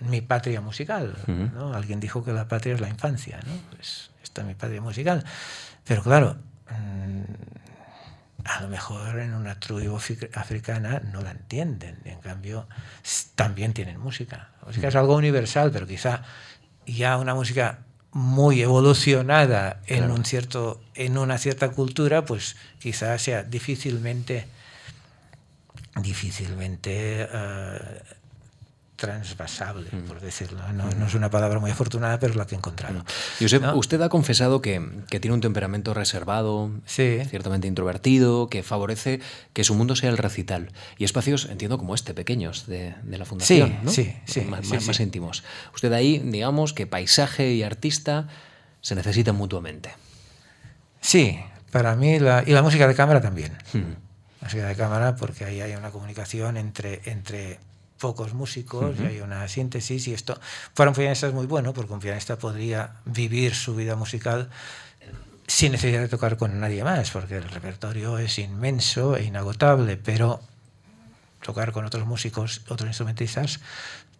mi 0.00 0.20
patria 0.20 0.60
musical. 0.60 1.16
-huh. 1.26 1.52
¿no? 1.52 1.74
Alguien 1.74 2.00
dijo 2.00 2.24
que 2.24 2.32
la 2.32 2.48
patria 2.48 2.74
es 2.74 2.80
la 2.80 2.88
infancia, 2.88 3.38
¿no? 3.46 3.52
Pues 3.70 4.10
esta 4.22 4.40
es 4.40 4.46
mi 4.46 4.54
patria 4.54 4.80
musical. 4.80 5.24
Pero 5.84 6.02
claro, 6.02 6.36
mmm, 6.70 7.24
a 8.44 8.60
lo 8.60 8.68
mejor 8.68 9.18
en 9.18 9.34
una 9.34 9.58
tribu 9.58 9.96
africana 10.34 11.00
no 11.12 11.20
la 11.20 11.32
entienden. 11.32 11.98
En 12.04 12.20
cambio, 12.20 12.68
también 13.34 13.72
tienen 13.74 13.98
música. 13.98 14.50
La 14.60 14.68
música 14.68 14.88
es 14.88 14.94
algo 14.96 15.14
universal, 15.16 15.70
pero 15.72 15.86
quizá 15.86 16.22
ya 16.86 17.18
una 17.18 17.34
música 17.34 17.80
muy 18.16 18.62
evolucionada 18.62 19.82
en 19.86 19.98
claro. 19.98 20.14
un 20.14 20.24
cierto 20.24 20.80
en 20.94 21.18
una 21.18 21.36
cierta 21.36 21.72
cultura 21.72 22.24
pues 22.24 22.56
quizás 22.78 23.20
sea 23.20 23.42
difícilmente 23.42 24.46
difícilmente 26.00 27.28
uh, 27.30 28.25
transvasable, 28.96 29.88
mm. 29.92 30.08
por 30.08 30.20
decirlo. 30.20 30.60
No, 30.72 30.90
no, 30.90 31.06
es 31.06 31.14
una 31.14 31.30
palabra 31.30 31.60
muy 31.60 31.70
afortunada, 31.70 32.18
pero 32.18 32.32
es 32.32 32.36
la 32.36 32.46
que 32.46 32.54
he 32.54 32.58
encontrado. 32.58 33.04
Y 33.38 33.44
usted, 33.44 34.00
ha 34.02 34.08
confesado 34.08 34.62
que, 34.62 34.82
que, 35.08 35.20
tiene 35.20 35.34
un 35.34 35.40
temperamento 35.40 35.94
reservado, 35.94 36.70
ciertamente 36.86 37.68
introvertido, 37.68 38.48
que 38.48 38.62
favorece 38.62 39.20
que 39.52 39.64
su 39.64 39.74
mundo 39.74 39.96
sea 39.96 40.10
el 40.10 40.18
recital. 40.18 40.72
Y 40.98 41.04
espacios, 41.04 41.46
entiendo, 41.50 41.78
como 41.78 41.94
este, 41.94 42.14
pequeños 42.14 42.66
de, 42.66 42.94
de 43.02 43.18
la 43.18 43.26
Fundación, 43.26 43.78
sí, 43.86 44.16
sí, 44.24 44.40
más, 44.42 44.66
sí, 44.66 44.76
más, 44.86 45.00
íntimos. 45.00 45.44
Usted 45.74 45.92
ahí, 45.92 46.18
digamos, 46.18 46.72
que 46.72 46.86
paisaje 46.86 47.52
y 47.52 47.62
artista 47.62 48.28
se 48.80 48.94
necesitan 48.94 49.36
mutuamente. 49.36 49.90
Sí, 51.00 51.38
para 51.70 51.94
mí, 51.96 52.18
la, 52.18 52.42
y 52.46 52.52
la 52.52 52.62
música 52.62 52.88
de 52.88 52.94
cámara 52.94 53.20
también. 53.20 53.52
La 53.74 54.48
música 54.48 54.66
de 54.66 54.74
cámara, 54.74 55.16
porque 55.16 55.44
ahí 55.44 55.60
hay 55.60 55.74
una 55.74 55.90
comunicación 55.90 56.56
entre... 56.56 57.02
entre 57.04 57.58
pocos 57.98 58.34
músicos 58.34 58.96
y 59.00 59.06
hay 59.06 59.20
una 59.20 59.46
síntesis 59.48 60.08
y 60.08 60.14
esto 60.14 60.38
para 60.74 60.90
un 60.90 60.96
pianista 60.96 61.26
es 61.26 61.32
muy 61.32 61.46
bueno 61.46 61.72
porque 61.72 61.92
un 61.92 62.00
pianista 62.00 62.36
podría 62.36 62.92
vivir 63.04 63.54
su 63.54 63.74
vida 63.74 63.96
musical 63.96 64.50
sin 65.46 65.72
necesidad 65.72 66.00
de 66.00 66.08
tocar 66.08 66.36
con 66.36 66.58
nadie 66.60 66.84
más 66.84 67.10
porque 67.10 67.36
el 67.36 67.48
repertorio 67.48 68.18
es 68.18 68.38
inmenso 68.38 69.16
e 69.16 69.24
inagotable 69.24 69.96
pero 69.96 70.40
tocar 71.42 71.72
con 71.72 71.84
otros 71.84 72.06
músicos 72.06 72.62
otros 72.68 72.88
instrumentistas 72.88 73.60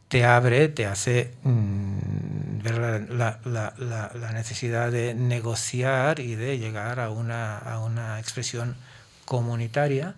te 0.09 0.25
abre, 0.25 0.68
te 0.68 0.87
hace 0.87 1.35
mm, 1.42 2.62
ver 2.62 2.78
la, 2.78 3.38
la, 3.45 3.75
la, 3.78 4.12
la, 4.14 4.33
necesidad 4.33 4.92
de 4.92 5.14
negociar 5.14 6.21
y 6.21 6.37
de 6.37 6.59
llegar 6.59 7.00
a 7.00 7.11
una, 7.11 7.59
a 7.59 7.80
una 7.80 8.21
expresión 8.21 8.76
comunitaria. 9.25 10.14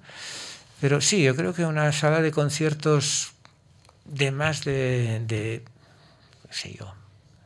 Pero 0.81 1.01
sí, 1.01 1.23
yo 1.23 1.35
creo 1.35 1.55
que 1.55 1.65
una 1.65 1.91
sala 1.93 2.21
de 2.21 2.31
conciertos 2.31 3.33
de 4.09 4.31
más 4.31 4.65
de, 4.65 5.23
de 5.27 5.65
sé 6.51 6.73
yo, 6.75 6.93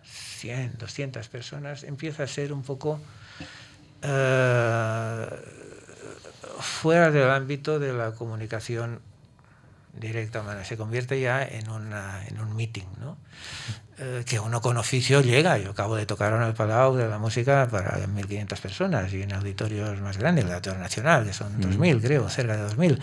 100, 0.04 0.78
200 0.78 1.28
personas, 1.28 1.84
empieza 1.84 2.24
a 2.24 2.26
ser 2.26 2.52
un 2.52 2.62
poco 2.62 3.00
uh, 4.02 5.26
fuera 6.60 7.10
del 7.10 7.30
ámbito 7.30 7.78
de 7.78 7.92
la 7.92 8.12
comunicación 8.12 9.00
directa, 9.92 10.64
se 10.64 10.76
convierte 10.76 11.20
ya 11.20 11.42
en, 11.42 11.68
una, 11.68 12.26
en 12.26 12.40
un 12.40 12.56
meeting, 12.56 12.86
¿no? 12.98 13.18
Eh, 13.98 14.24
que 14.26 14.40
uno 14.40 14.62
con 14.62 14.78
oficio 14.78 15.20
llega. 15.20 15.58
Yo 15.58 15.70
acabo 15.70 15.96
de 15.96 16.06
tocar 16.06 16.32
en 16.32 16.42
el 16.42 16.54
Palau 16.54 16.96
de 16.96 17.08
la 17.08 17.18
música 17.18 17.68
para 17.70 17.98
1.500 17.98 18.58
personas 18.58 19.12
y 19.12 19.22
en 19.22 19.34
auditorios 19.34 20.00
más 20.00 20.16
grandes, 20.16 20.46
el 20.46 20.50
Auditorio 20.50 20.80
Nacional, 20.80 21.26
que 21.26 21.34
son 21.34 21.60
2.000, 21.60 22.00
creo, 22.00 22.28
cerca 22.30 22.56
de 22.56 22.74
2.000 22.74 22.98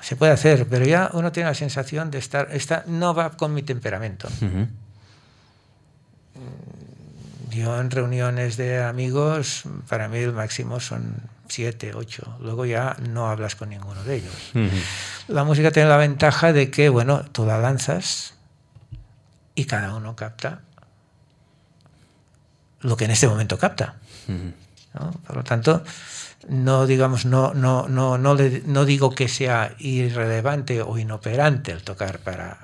se 0.00 0.16
puede 0.16 0.32
hacer, 0.32 0.66
pero 0.68 0.84
ya 0.84 1.10
uno 1.12 1.32
tiene 1.32 1.48
la 1.48 1.54
sensación 1.54 2.10
de 2.10 2.18
estar, 2.18 2.48
esta 2.52 2.84
no 2.86 3.14
va 3.14 3.30
con 3.30 3.54
mi 3.54 3.62
temperamento. 3.62 4.28
Yo 7.50 7.78
en 7.80 7.90
reuniones 7.90 8.56
de 8.56 8.82
amigos, 8.82 9.62
para 9.88 10.08
mí 10.08 10.18
el 10.18 10.32
máximo 10.32 10.80
son 10.80 11.16
siete, 11.48 11.94
ocho. 11.94 12.36
Luego 12.40 12.66
ya 12.66 12.96
no 13.08 13.28
hablas 13.28 13.54
con 13.54 13.68
ninguno 13.68 14.02
de 14.04 14.16
ellos. 14.16 14.52
La 15.28 15.44
música 15.44 15.70
tiene 15.70 15.88
la 15.88 15.96
ventaja 15.96 16.52
de 16.52 16.70
que, 16.70 16.88
bueno, 16.88 17.24
tú 17.32 17.46
la 17.46 17.58
lanzas 17.58 18.34
y 19.54 19.66
cada 19.66 19.94
uno 19.94 20.16
capta 20.16 20.60
lo 22.80 22.96
que 22.96 23.06
en 23.06 23.12
este 23.12 23.26
momento 23.26 23.58
capta. 23.58 23.96
Por 25.26 25.36
lo 25.36 25.44
tanto, 25.44 25.82
no 26.48 26.86
digamos 26.86 27.24
no 27.24 27.54
no 27.54 27.88
no 27.88 28.18
no, 28.18 28.34
le, 28.34 28.62
no 28.66 28.84
digo 28.84 29.14
que 29.14 29.28
sea 29.28 29.74
irrelevante 29.78 30.82
o 30.82 30.98
inoperante 30.98 31.72
el 31.72 31.82
tocar 31.82 32.20
para 32.20 32.58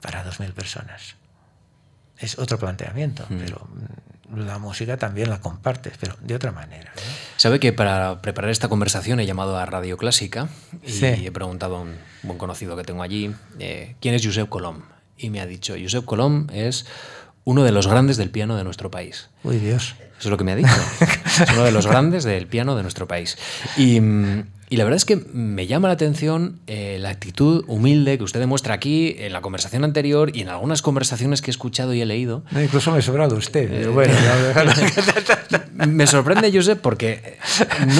para 0.00 0.24
2000 0.24 0.52
personas. 0.52 1.16
Es 2.18 2.38
otro 2.38 2.58
planteamiento 2.58 3.26
mm. 3.28 3.38
pero 3.38 3.68
la 4.34 4.58
música 4.58 4.96
también 4.96 5.30
la 5.30 5.40
compartes 5.40 5.94
pero 6.00 6.16
de 6.20 6.34
otra 6.34 6.50
manera 6.50 6.92
sabe 7.36 7.60
que 7.60 7.72
para 7.72 8.20
preparar 8.22 8.50
esta 8.50 8.68
conversación 8.68 9.20
he 9.20 9.26
llamado 9.26 9.56
a 9.56 9.64
Radio 9.66 9.96
Clásica 9.96 10.48
y 10.84 11.04
he 11.04 11.30
preguntado 11.30 11.76
a 11.76 11.80
un 11.82 11.96
buen 12.22 12.38
conocido 12.38 12.76
que 12.76 12.82
tengo 12.82 13.02
allí 13.02 13.32
eh, 13.60 13.94
quién 14.00 14.14
es 14.14 14.26
Josep 14.26 14.48
Colom 14.48 14.82
y 15.16 15.30
me 15.30 15.40
ha 15.40 15.46
dicho 15.46 15.76
Josep 15.80 16.04
Colom 16.04 16.48
es 16.52 16.86
uno 17.46 17.62
de 17.62 17.70
los 17.70 17.86
grandes 17.86 18.16
del 18.16 18.30
piano 18.30 18.56
de 18.56 18.64
nuestro 18.64 18.90
país. 18.90 19.30
Uy, 19.44 19.58
Dios. 19.58 19.94
Eso 20.18 20.28
es 20.28 20.30
lo 20.30 20.36
que 20.36 20.42
me 20.42 20.50
ha 20.50 20.56
dicho. 20.56 20.68
es 21.00 21.50
uno 21.52 21.62
de 21.62 21.70
los 21.70 21.86
grandes 21.86 22.24
del 22.24 22.48
piano 22.48 22.74
de 22.74 22.82
nuestro 22.82 23.06
país. 23.06 23.38
Y, 23.76 24.00
y 24.68 24.76
la 24.76 24.84
verdad 24.84 24.96
es 24.96 25.04
que 25.04 25.16
me 25.16 25.66
llama 25.66 25.88
la 25.88 25.94
atención 25.94 26.58
eh, 26.66 26.98
la 27.00 27.10
actitud 27.10 27.64
humilde 27.68 28.18
que 28.18 28.24
usted 28.24 28.40
demuestra 28.40 28.74
aquí 28.74 29.14
en 29.18 29.32
la 29.32 29.40
conversación 29.40 29.84
anterior 29.84 30.34
y 30.34 30.42
en 30.42 30.48
algunas 30.48 30.82
conversaciones 30.82 31.40
que 31.40 31.50
he 31.50 31.52
escuchado 31.52 31.94
y 31.94 32.00
he 32.00 32.06
leído. 32.06 32.42
incluso 32.50 32.90
me 32.90 32.98
he 32.98 33.02
sobrado 33.02 33.36
usted. 33.36 33.72
Eh, 33.72 33.86
bueno, 33.86 34.12
me 35.86 36.06
sorprende, 36.06 36.50
Josep, 36.52 36.80
porque 36.80 37.38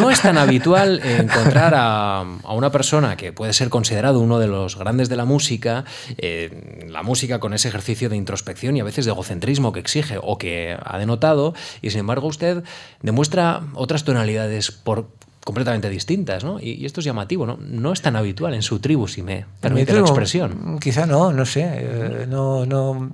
no 0.01 0.11
es 0.11 0.21
tan 0.21 0.39
habitual 0.39 1.01
encontrar 1.05 1.75
a, 1.77 2.21
a, 2.21 2.55
una 2.55 2.73
persona 2.73 3.17
que 3.17 3.33
puede 3.33 3.53
ser 3.53 3.69
considerado 3.69 4.19
uno 4.19 4.41
de 4.41 4.49
los 4.49 4.77
grandes 4.77 5.09
de 5.09 5.17
la 5.17 5.25
música, 5.25 5.85
eh, 6.19 6.85
la 6.89 7.05
música 7.05 7.39
con 7.39 7.55
ese 7.55 7.69
ejercicio 7.69 8.09
de 8.09 8.17
introspección 8.17 8.77
y 8.77 8.81
a 8.81 8.85
veces 8.85 9.05
de 9.05 9.13
egocentrismo 9.13 9.73
que 9.73 9.81
exige 9.81 10.19
o 10.21 10.37
que 10.37 10.77
ha 10.83 10.99
denotado, 10.99 11.55
y 11.81 11.91
sin 11.91 12.01
embargo 12.01 12.27
usted 12.27 12.65
demuestra 13.03 13.63
otras 13.75 14.05
tonalidades 14.05 14.73
por 14.73 15.09
completamente 15.47 15.89
distintas, 15.89 16.43
¿no? 16.43 16.59
Y, 16.61 16.85
esto 16.85 16.99
es 16.99 17.07
llamativo, 17.07 17.47
¿no? 17.47 17.57
No 17.61 17.93
es 17.93 18.03
tan 18.03 18.17
habitual 18.17 18.53
en 18.55 18.63
su 18.63 18.81
tribu, 18.81 19.07
si 19.07 19.23
me 19.23 19.47
permite 19.61 19.93
la 19.93 20.01
expresión. 20.01 20.81
Quizá 20.81 21.07
no, 21.07 21.33
no 21.33 21.47
sé, 21.47 21.63
eh, 21.65 22.27
no, 22.29 22.67
no, 22.67 23.13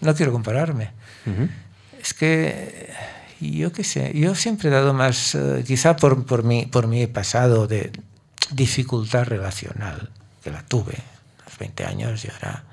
no 0.00 0.14
quiero 0.14 0.32
compararme. 0.32 0.92
Es 2.00 2.14
que 2.14 2.88
yo 3.40 3.72
qué 3.72 3.84
sé, 3.84 4.10
yo 4.14 4.34
siempre 4.34 4.70
he 4.70 4.72
dado 4.72 4.94
más, 4.94 5.34
uh, 5.34 5.62
quizá 5.66 5.96
por, 5.96 6.24
por, 6.24 6.44
mi, 6.44 6.64
por 6.64 6.86
mi 6.86 7.06
pasado 7.06 7.66
de 7.66 7.92
dificultad 8.52 9.24
relacional, 9.24 10.08
que 10.42 10.50
la 10.50 10.62
tuve 10.62 10.94
a 10.94 11.44
los 11.44 11.58
20 11.58 11.84
años 11.84 12.24
y 12.24 12.30
ahora, 12.30 12.64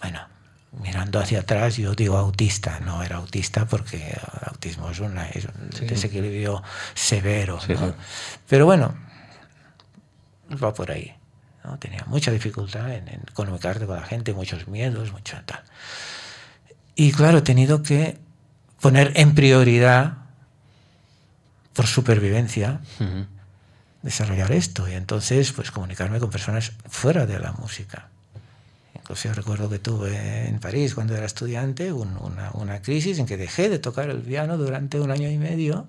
bueno, 0.00 0.20
mirando 0.72 1.18
hacia 1.18 1.40
atrás, 1.40 1.76
yo 1.76 1.94
digo 1.94 2.16
autista, 2.16 2.80
no 2.80 3.02
era 3.02 3.16
autista 3.16 3.66
porque 3.66 3.96
el 3.96 4.48
autismo 4.48 4.90
es, 4.90 5.00
una, 5.00 5.28
es 5.30 5.46
un 5.46 5.70
sí. 5.74 5.86
desequilibrio 5.86 6.62
severo. 6.94 7.60
Sí, 7.60 7.74
¿no? 7.74 7.88
sí. 7.88 7.94
Pero 8.48 8.66
bueno, 8.66 8.94
va 10.62 10.72
por 10.72 10.90
ahí. 10.90 11.14
¿no? 11.64 11.78
Tenía 11.78 12.04
mucha 12.06 12.30
dificultad 12.30 12.92
en, 12.92 13.08
en, 13.08 13.22
comunicarte 13.34 13.86
con 13.86 13.96
la 13.96 14.04
gente, 14.04 14.32
muchos 14.32 14.68
miedos, 14.68 15.12
mucho 15.12 15.36
tal. 15.44 15.62
Y 16.94 17.12
claro, 17.12 17.38
he 17.38 17.42
tenido 17.42 17.82
que 17.82 18.18
poner 18.80 19.12
en 19.16 19.34
prioridad, 19.34 20.18
por 21.72 21.86
supervivencia, 21.86 22.80
uh 23.00 23.02
-huh. 23.02 23.26
desarrollar 24.02 24.52
esto. 24.52 24.88
Y 24.88 24.92
entonces, 24.92 25.52
pues 25.52 25.70
comunicarme 25.70 26.20
con 26.20 26.30
personas 26.30 26.72
fuera 26.88 27.26
de 27.26 27.38
la 27.38 27.52
música 27.52 28.08
yo 29.14 29.32
recuerdo 29.34 29.68
que 29.68 29.78
tuve 29.78 30.48
en 30.48 30.58
París 30.60 30.94
cuando 30.94 31.16
era 31.16 31.26
estudiante 31.26 31.92
un, 31.92 32.16
una, 32.18 32.50
una, 32.54 32.82
crisis 32.82 33.18
en 33.18 33.26
que 33.26 33.36
dejé 33.36 33.68
de 33.68 33.78
tocar 33.78 34.10
el 34.10 34.20
piano 34.22 34.56
durante 34.56 35.00
un 35.00 35.10
año 35.10 35.28
y 35.30 35.38
medio 35.38 35.86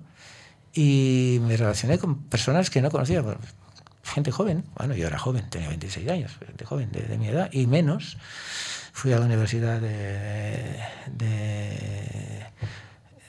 y 0.74 1.38
me 1.42 1.56
relacioné 1.56 1.98
con 1.98 2.22
personas 2.24 2.70
que 2.70 2.80
no 2.80 2.90
conocía, 2.90 3.22
gente 4.02 4.30
joven, 4.30 4.64
bueno, 4.76 4.94
yo 4.94 5.06
era 5.06 5.18
joven, 5.18 5.48
tenía 5.50 5.68
26 5.68 6.08
años, 6.08 6.32
gente 6.44 6.64
joven 6.64 6.90
de, 6.92 7.18
mi 7.18 7.28
edad 7.28 7.50
y 7.52 7.66
menos. 7.66 8.16
Fui 8.94 9.12
a 9.12 9.18
la 9.18 9.24
Universidad 9.24 9.80
de 9.80 10.78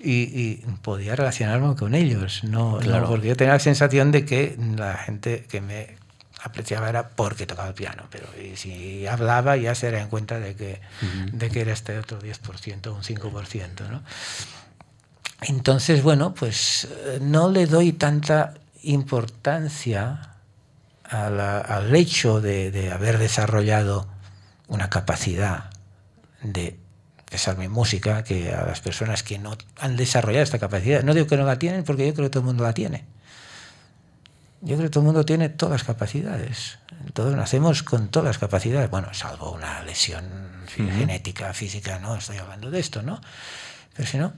y, 0.00 0.12
y 0.12 0.64
podía 0.82 1.14
relacionarme 1.14 1.76
con 1.76 1.94
ellos, 1.94 2.42
no, 2.44 2.78
claro. 2.78 3.02
no, 3.02 3.08
porque 3.08 3.28
yo 3.28 3.36
tenía 3.36 3.52
la 3.52 3.60
sensación 3.60 4.12
de 4.12 4.24
que 4.24 4.56
la 4.76 4.94
gente 4.94 5.44
que 5.48 5.60
me 5.60 5.96
apreciaba 6.42 6.88
era 6.88 7.08
porque 7.08 7.46
tocaba 7.46 7.68
el 7.68 7.74
piano, 7.74 8.04
pero 8.10 8.26
si 8.54 9.06
hablaba 9.06 9.58
ya 9.58 9.74
se 9.74 9.86
daría 9.86 10.02
en 10.02 10.08
cuenta 10.08 10.40
de 10.40 10.56
que, 10.56 10.80
uh 11.02 11.04
-huh. 11.04 11.30
de 11.32 11.50
que 11.50 11.60
era 11.60 11.74
este 11.74 11.98
otro 11.98 12.18
10%, 12.18 12.94
un 12.94 13.02
5%, 13.02 13.90
¿no? 13.90 14.02
Entonces, 15.42 16.02
bueno, 16.02 16.34
pues 16.34 16.88
no 17.20 17.50
le 17.50 17.66
doy 17.66 17.92
tanta 17.92 18.54
importancia 18.82 20.34
al 21.04 21.94
hecho 21.96 22.40
de, 22.40 22.90
haber 22.92 23.18
desarrollado 23.18 24.08
una 24.66 24.90
capacidad 24.90 25.70
de 26.42 26.78
pesar 27.30 27.58
mi 27.58 27.68
música, 27.68 28.24
que 28.24 28.52
a 28.52 28.64
las 28.64 28.80
personas 28.80 29.22
que 29.22 29.38
no 29.38 29.56
han 29.78 29.96
desarrollado 29.96 30.42
esta 30.42 30.58
capacidad, 30.58 31.02
no 31.02 31.14
digo 31.14 31.26
que 31.26 31.36
no 31.36 31.44
la 31.44 31.58
tienen, 31.58 31.84
porque 31.84 32.06
yo 32.06 32.14
creo 32.14 32.26
que 32.26 32.30
todo 32.30 32.40
el 32.40 32.46
mundo 32.46 32.64
la 32.64 32.72
tiene. 32.72 33.04
Yo 34.60 34.76
creo 34.76 34.88
que 34.88 34.90
todo 34.90 35.02
el 35.02 35.06
mundo 35.06 35.24
tiene 35.24 35.48
todas 35.48 35.72
las 35.72 35.84
capacidades. 35.84 36.78
Todos 37.12 37.34
nacemos 37.36 37.82
con 37.82 38.08
todas 38.08 38.26
las 38.26 38.38
capacidades. 38.38 38.90
Bueno, 38.90 39.12
salvo 39.14 39.52
una 39.52 39.82
lesión 39.82 40.24
genética, 40.68 41.52
física, 41.52 41.98
no 41.98 42.16
estoy 42.16 42.38
hablando 42.38 42.70
de 42.70 42.80
esto, 42.80 43.02
¿no? 43.02 43.20
Pero 43.94 44.08
si 44.08 44.18
no, 44.18 44.32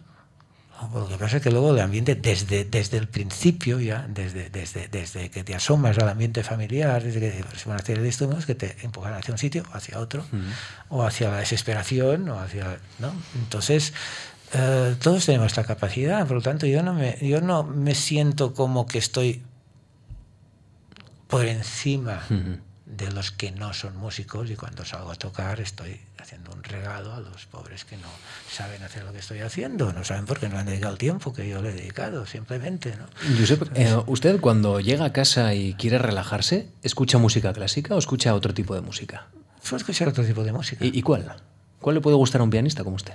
lo 0.94 1.08
que 1.08 1.16
pasa 1.16 1.38
es 1.38 1.42
que 1.42 1.50
luego 1.50 1.72
el 1.72 1.80
ambiente, 1.80 2.14
desde, 2.14 2.64
desde 2.64 2.96
el 2.96 3.08
principio 3.08 3.80
ya, 3.80 4.06
desde, 4.08 4.50
desde, 4.50 4.88
desde 4.88 5.30
que 5.30 5.44
te 5.44 5.54
asomas 5.54 5.98
al 5.98 6.08
ambiente 6.08 6.42
familiar, 6.42 7.02
desde 7.02 7.20
que 7.20 7.44
se 7.58 7.68
van 7.68 7.78
a 7.78 7.82
hacer 7.82 8.00
de 8.00 8.08
estímulos 8.08 8.46
que 8.46 8.54
te 8.54 8.76
empujan 8.82 9.14
hacia 9.14 9.32
un 9.32 9.38
sitio 9.38 9.64
o 9.72 9.76
hacia 9.76 9.98
otro, 9.98 10.24
o 10.88 11.04
hacia 11.04 11.30
la 11.30 11.38
desesperación, 11.38 12.28
o 12.28 12.40
hacia. 12.40 12.78
¿no? 12.98 13.12
Entonces, 13.34 13.92
eh, 14.52 14.96
todos 15.00 15.26
tenemos 15.26 15.48
esta 15.48 15.64
capacidad, 15.64 16.26
por 16.26 16.36
lo 16.36 16.42
tanto, 16.42 16.66
yo 16.66 16.82
no, 16.82 16.94
me, 16.94 17.18
yo 17.20 17.40
no 17.40 17.62
me 17.62 17.94
siento 17.94 18.54
como 18.54 18.86
que 18.86 18.98
estoy 18.98 19.42
por 21.28 21.46
encima 21.46 22.22
de 22.96 23.10
los 23.12 23.30
que 23.30 23.52
no 23.52 23.72
son 23.72 23.96
músicos 23.96 24.50
y 24.50 24.56
cuando 24.56 24.84
salgo 24.84 25.10
a 25.10 25.14
tocar 25.14 25.60
estoy 25.60 26.00
haciendo 26.18 26.50
un 26.52 26.62
regalo 26.62 27.12
a 27.14 27.20
los 27.20 27.46
pobres 27.46 27.84
que 27.84 27.96
no 27.96 28.08
saben 28.50 28.82
hacer 28.82 29.04
lo 29.04 29.12
que 29.12 29.18
estoy 29.18 29.40
haciendo, 29.40 29.92
no 29.92 30.04
saben 30.04 30.26
por 30.26 30.38
qué 30.38 30.48
no 30.48 30.58
han 30.58 30.66
dedicado 30.66 30.92
el 30.92 30.98
tiempo 30.98 31.32
que 31.32 31.48
yo 31.48 31.62
le 31.62 31.70
he 31.70 31.72
dedicado, 31.72 32.26
simplemente. 32.26 32.94
¿no? 32.96 33.06
Eh, 33.74 33.96
¿usted 34.06 34.40
cuando 34.40 34.80
llega 34.80 35.04
a 35.04 35.12
casa 35.12 35.54
y 35.54 35.74
quiere 35.74 35.98
relajarse, 35.98 36.68
escucha 36.82 37.18
música 37.18 37.52
clásica 37.52 37.94
o 37.94 37.98
escucha 37.98 38.34
otro 38.34 38.52
tipo 38.54 38.74
de 38.74 38.80
música? 38.80 39.26
Suelo 39.62 39.78
escuchar 39.78 40.08
otro 40.08 40.24
tipo 40.24 40.42
de 40.42 40.52
música. 40.52 40.84
¿Y, 40.84 41.02
cuál? 41.02 41.36
¿Cuál 41.80 41.96
le 41.96 42.00
puede 42.00 42.16
gustar 42.16 42.40
a 42.40 42.44
un 42.44 42.50
pianista 42.50 42.82
como 42.82 42.96
usted? 42.96 43.14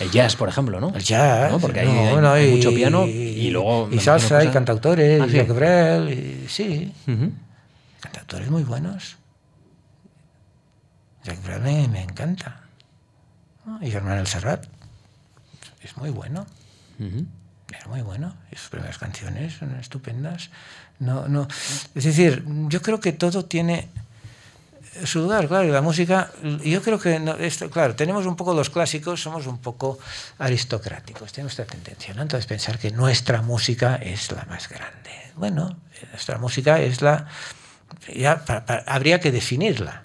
El 0.00 0.10
jazz, 0.10 0.36
por 0.36 0.48
ejemplo, 0.48 0.78
¿no? 0.78 0.92
El 0.94 1.02
jazz. 1.02 1.54
Porque 1.60 1.80
hay, 1.80 2.50
mucho 2.50 2.74
piano 2.74 3.06
y, 3.06 3.50
luego... 3.50 3.88
Y 3.90 3.98
salsa, 3.98 4.44
y 4.44 4.48
cantautores, 4.48 5.22
ah, 5.22 5.26
y 5.26 5.40
Brel, 5.42 6.10
y 6.10 6.48
sí 6.48 6.92
cantautores 8.26 8.50
muy 8.50 8.64
buenos. 8.64 9.16
Jacques 11.24 11.44
Brel 11.44 11.88
me, 11.88 12.02
encanta. 12.02 12.60
Y 13.80 13.90
Germán 13.90 14.18
El 14.18 14.26
Serrat 14.26 14.66
es 15.82 15.96
muy 15.96 16.10
bueno. 16.10 16.46
Es 16.98 17.86
muy 17.86 18.02
bueno. 18.02 18.34
Y 18.50 18.56
sus 18.56 18.68
primeras 18.68 18.98
canciones 18.98 19.54
son 19.54 19.76
estupendas. 19.76 20.50
No, 20.98 21.28
no. 21.28 21.46
Es 21.94 22.04
decir, 22.04 22.44
yo 22.68 22.82
creo 22.82 22.98
que 22.98 23.12
todo 23.12 23.44
tiene 23.44 23.88
su 25.04 25.20
lugar, 25.20 25.46
claro, 25.46 25.68
y 25.68 25.70
la 25.70 25.82
música, 25.82 26.30
yo 26.64 26.80
creo 26.82 26.98
que, 26.98 27.20
esto, 27.40 27.70
claro, 27.70 27.94
tenemos 27.94 28.24
un 28.24 28.34
poco 28.34 28.54
los 28.54 28.70
clásicos, 28.70 29.20
somos 29.20 29.46
un 29.46 29.58
poco 29.58 29.98
aristocráticos, 30.38 31.32
tenemos 31.32 31.52
esta 31.52 31.66
tendencia, 31.66 32.14
¿no? 32.14 32.22
Entonces 32.22 32.46
pensar 32.46 32.78
que 32.78 32.90
nuestra 32.92 33.42
música 33.42 33.96
es 33.96 34.32
la 34.32 34.46
más 34.46 34.70
grande. 34.70 35.10
Bueno, 35.36 35.76
nuestra 36.12 36.38
música 36.38 36.80
es 36.80 37.02
la 37.02 37.26
ya 38.14 38.44
habría 38.86 39.20
que 39.20 39.32
definirla. 39.32 40.02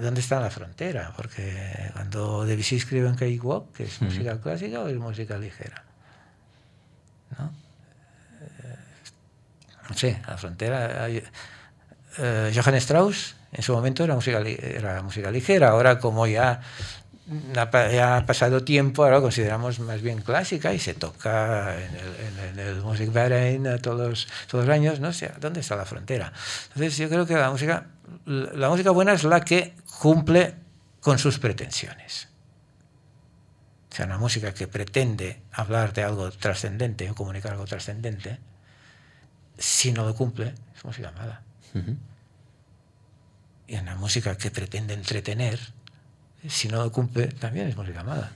¿Dónde 0.00 0.20
está 0.20 0.40
la 0.40 0.50
frontera? 0.50 1.12
Porque 1.16 1.90
cuando 1.92 2.46
Debussy 2.46 2.76
escribe 2.76 3.08
en 3.08 3.14
Cake 3.14 3.40
Walk, 3.42 3.72
que 3.72 3.84
es 3.84 4.00
música 4.00 4.40
clásica 4.40 4.80
o 4.80 4.88
es 4.88 4.96
música 4.96 5.36
ligera. 5.36 5.84
¿No? 7.38 7.52
Eh, 8.40 8.76
no 9.90 9.94
sé, 9.94 10.22
la 10.26 10.38
frontera. 10.38 11.08
Eh, 11.08 12.52
Johann 12.54 12.74
Strauss 12.76 13.36
en 13.52 13.62
su 13.62 13.74
momento 13.74 14.02
era 14.02 14.14
música, 14.14 14.40
era 14.40 15.02
música 15.02 15.30
ligera, 15.30 15.70
ahora 15.70 15.98
como 15.98 16.26
ya 16.26 16.62
ya 17.54 18.16
ha 18.16 18.26
pasado 18.26 18.64
tiempo, 18.64 19.04
ahora 19.04 19.16
lo 19.16 19.22
consideramos 19.22 19.78
más 19.80 20.02
bien 20.02 20.20
clásica 20.20 20.72
y 20.72 20.78
se 20.78 20.94
toca 20.94 21.74
en 21.76 21.96
el, 21.96 22.38
en 22.50 22.58
el 22.58 22.82
Musikverein 22.82 23.78
todos, 23.80 24.28
todos 24.48 24.66
los 24.66 24.74
años, 24.74 25.00
no 25.00 25.12
sé, 25.12 25.32
¿dónde 25.40 25.60
está 25.60 25.76
la 25.76 25.84
frontera? 25.84 26.32
Entonces 26.68 26.96
yo 26.96 27.08
creo 27.08 27.26
que 27.26 27.34
la 27.34 27.50
música, 27.50 27.86
la 28.26 28.68
música 28.68 28.90
buena 28.90 29.12
es 29.12 29.24
la 29.24 29.40
que 29.40 29.74
cumple 30.00 30.54
con 31.00 31.18
sus 31.18 31.38
pretensiones. 31.38 32.28
O 33.92 33.94
sea, 33.94 34.06
una 34.06 34.16
música 34.16 34.54
que 34.54 34.68
pretende 34.68 35.42
hablar 35.52 35.92
de 35.92 36.02
algo 36.02 36.30
trascendente 36.30 37.10
o 37.10 37.14
comunicar 37.14 37.52
algo 37.52 37.66
trascendente, 37.66 38.38
si 39.58 39.92
no 39.92 40.06
lo 40.06 40.14
cumple, 40.14 40.54
es 40.74 40.84
música 40.84 41.12
mala. 41.12 41.42
Y 43.66 43.76
una 43.76 43.94
música 43.96 44.36
que 44.36 44.50
pretende 44.50 44.94
entretener, 44.94 45.60
si 46.48 46.68
no 46.68 46.90
cumple, 46.90 47.28
también 47.28 47.68
es 47.68 47.76
música 47.76 48.02
mala. 48.02 48.30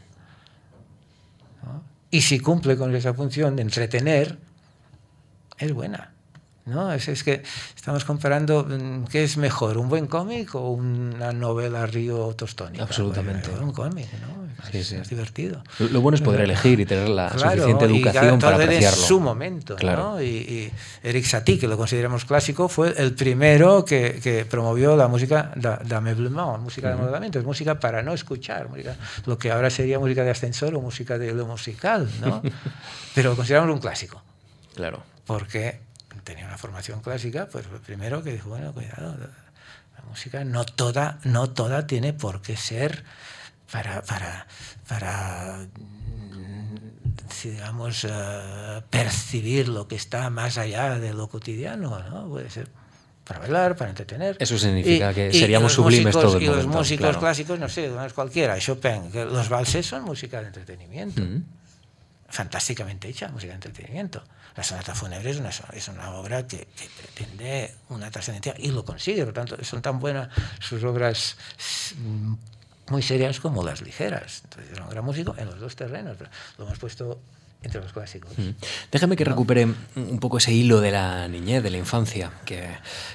Y 2.10 2.22
si 2.22 2.38
cumple 2.38 2.76
con 2.76 2.94
esa 2.94 3.14
función 3.14 3.56
de 3.56 3.62
entretener, 3.62 4.38
es 5.58 5.72
buena. 5.72 6.12
¿No? 6.66 6.92
Es, 6.92 7.08
es, 7.08 7.22
que 7.22 7.42
estamos 7.74 8.04
comparando 8.04 8.64
mm, 8.64 9.04
qué 9.04 9.24
es 9.24 9.36
mejor, 9.36 9.78
un 9.78 9.88
buen 9.88 10.06
cómic 10.06 10.54
o 10.54 10.70
una 10.70 11.32
novela 11.32 11.86
río 11.86 12.34
tostónica. 12.34 12.82
Absolutamente. 12.82 13.50
un 13.50 13.72
cómic, 13.72 14.08
¿no? 14.20 14.46
Es, 14.72 15.08
divertido. 15.08 15.62
Lo, 15.78 16.00
bueno 16.00 16.16
es 16.16 16.22
poder 16.22 16.40
elegir 16.40 16.80
y 16.80 16.86
tener 16.86 17.08
la 17.08 17.30
suficiente 17.30 17.84
educación 17.84 18.38
para 18.38 18.56
apreciarlo. 18.56 19.00
en 19.00 19.06
su 19.06 19.20
momento. 19.20 19.76
Claro. 19.76 20.20
Y, 20.20 20.72
Eric 21.02 21.24
Satie, 21.24 21.58
que 21.58 21.68
lo 21.68 21.76
consideramos 21.76 22.24
clásico, 22.24 22.68
fue 22.68 22.94
el 22.96 23.14
primero 23.14 23.84
que, 23.84 24.18
que 24.22 24.44
promovió 24.44 24.96
la 24.96 25.08
música 25.08 25.52
d'ameublement, 25.54 26.58
música 26.60 26.88
de 26.88 26.94
amoblamiento, 26.94 27.38
es 27.38 27.44
música 27.44 27.78
para 27.78 28.02
no 28.02 28.12
escuchar, 28.12 28.68
música, 28.68 28.96
lo 29.26 29.38
que 29.38 29.52
ahora 29.52 29.70
sería 29.70 29.98
música 29.98 30.24
de 30.24 30.30
ascensor 30.30 30.74
o 30.74 30.80
música 30.80 31.18
de 31.18 31.32
lo 31.32 31.46
musical, 31.46 32.08
¿no? 32.20 32.42
Pero 33.14 33.30
lo 33.30 33.36
consideramos 33.36 33.72
un 33.72 33.80
clásico. 33.80 34.22
Claro. 34.74 35.02
Porque 35.26 35.85
tenía 36.26 36.44
una 36.44 36.58
formación 36.58 37.00
clásica, 37.00 37.48
pues 37.50 37.64
primero 37.86 38.22
que 38.22 38.32
dijo, 38.32 38.48
bueno, 38.48 38.74
cuidado, 38.74 39.16
la 39.16 40.04
música 40.10 40.44
no 40.44 40.64
toda, 40.66 41.18
no 41.22 41.48
toda 41.50 41.86
tiene 41.86 42.12
por 42.12 42.42
qué 42.42 42.56
ser 42.56 43.04
para, 43.70 44.02
para, 44.02 44.46
para 44.88 45.66
digamos, 47.44 48.04
uh, 48.04 48.82
percibir 48.90 49.68
lo 49.68 49.86
que 49.86 49.94
está 49.94 50.28
más 50.30 50.58
allá 50.58 50.98
de 50.98 51.14
lo 51.14 51.28
cotidiano, 51.28 51.96
¿no? 52.10 52.28
Puede 52.28 52.50
ser 52.50 52.68
para 53.24 53.40
bailar, 53.40 53.76
para 53.76 53.90
entretener. 53.90 54.36
Eso 54.40 54.58
significa 54.58 55.12
y, 55.12 55.14
que 55.14 55.32
seríamos 55.32 55.72
sublimes 55.72 56.14
músicos, 56.14 56.22
todo 56.22 56.36
el 56.38 56.42
Y 56.42 56.46
los 56.46 56.66
músicos 56.66 57.06
claro. 57.06 57.20
clásicos, 57.20 57.58
no 57.58 57.68
sé, 57.68 57.88
no 57.88 58.04
es 58.04 58.12
cualquiera, 58.12 58.58
Chopin, 58.58 59.12
que 59.12 59.24
los 59.24 59.48
valses 59.48 59.86
son 59.86 60.04
música 60.04 60.40
de 60.40 60.48
entretenimiento. 60.48 61.22
Mm 61.22 61.24
-hmm. 61.24 61.42
Fantásticamente 62.28 63.08
hecha, 63.08 63.28
música 63.28 63.50
de 63.52 63.56
entretenimiento. 63.56 64.24
La 64.56 64.62
sonata 64.62 64.94
fúnebre 64.94 65.30
es 65.30 65.38
una, 65.38 65.50
es 65.50 65.88
una 65.88 66.10
obra 66.12 66.46
que, 66.46 66.58
que 66.58 66.88
pretende 66.96 67.74
una 67.90 68.10
trascendencia 68.10 68.54
y 68.58 68.70
lo 68.70 68.84
consigue, 68.84 69.24
por 69.24 69.28
lo 69.28 69.44
tanto, 69.44 69.64
son 69.64 69.82
tan 69.82 69.98
buenas 69.98 70.28
sus 70.60 70.82
obras 70.84 71.36
muy 72.88 73.02
serias 73.02 73.40
como 73.40 73.62
las 73.64 73.82
ligeras. 73.82 74.42
Entonces, 74.44 74.72
era 74.72 74.84
un 74.84 74.90
gran 74.90 75.04
músico 75.04 75.34
en 75.38 75.46
los 75.46 75.60
dos 75.60 75.76
terrenos. 75.76 76.16
Lo 76.58 76.64
hemos 76.64 76.78
puesto 76.78 77.20
entre 77.62 77.80
los 77.80 77.92
clásicos. 77.92 78.30
Mm. 78.36 78.50
Déjame 78.92 79.16
que 79.16 79.24
recupere 79.24 79.66
un 79.96 80.20
poco 80.20 80.38
ese 80.38 80.52
hilo 80.52 80.80
de 80.80 80.92
la 80.92 81.26
niñez, 81.26 81.62
de 81.62 81.70
la 81.70 81.78
infancia 81.78 82.30
que, 82.44 82.68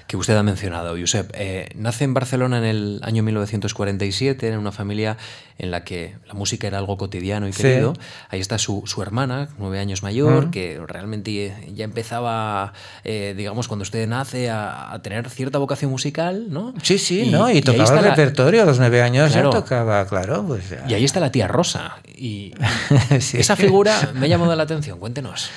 que 0.07 0.17
usted 0.17 0.35
ha 0.35 0.43
mencionado, 0.43 0.97
Josep. 0.99 1.31
Eh, 1.33 1.69
nace 1.75 2.03
en 2.03 2.13
Barcelona 2.13 2.57
en 2.57 2.65
el 2.65 2.99
año 3.03 3.23
1947, 3.23 4.49
en 4.49 4.57
una 4.57 4.71
familia 4.71 5.17
en 5.61 5.69
la 5.69 5.83
que 5.83 6.15
la 6.27 6.33
música 6.33 6.65
era 6.65 6.79
algo 6.79 6.97
cotidiano 6.97 7.47
y 7.47 7.51
querido. 7.51 7.93
Sí. 7.93 8.01
Ahí 8.29 8.39
está 8.39 8.57
su, 8.57 8.81
su, 8.87 9.03
hermana, 9.03 9.47
nueve 9.59 9.79
años 9.79 10.01
mayor, 10.01 10.49
que 10.49 10.81
realmente 10.87 11.55
ya 11.75 11.85
empezaba, 11.85 12.73
eh, 13.03 13.35
digamos, 13.37 13.67
cuando 13.67 13.83
usted 13.83 14.07
nace, 14.07 14.49
a, 14.49 14.91
a, 14.91 15.01
tener 15.03 15.29
cierta 15.29 15.59
vocación 15.59 15.91
musical, 15.91 16.47
¿no? 16.49 16.73
Sí, 16.81 16.97
sí, 16.97 17.25
y, 17.25 17.29
¿no? 17.29 17.47
Y, 17.47 17.57
y 17.57 17.61
tocaba 17.61 17.89
el 17.89 17.95
la... 18.05 18.09
repertorio 18.09 18.63
a 18.63 18.65
los 18.65 18.79
nueve 18.79 19.03
años, 19.03 19.31
claro. 19.31 19.51
ya 19.51 19.59
tocaba, 19.59 20.07
claro. 20.07 20.43
Pues 20.47 20.67
ya. 20.67 20.83
Y 20.87 20.95
ahí 20.95 21.05
está 21.05 21.19
la 21.19 21.31
tía 21.31 21.47
Rosa. 21.47 21.97
Y 22.07 22.55
sí. 23.19 23.37
esa 23.37 23.55
figura 23.55 24.13
me 24.15 24.25
ha 24.25 24.29
llamado 24.29 24.55
la 24.55 24.63
atención, 24.63 24.97
cuéntenos. 24.97 25.51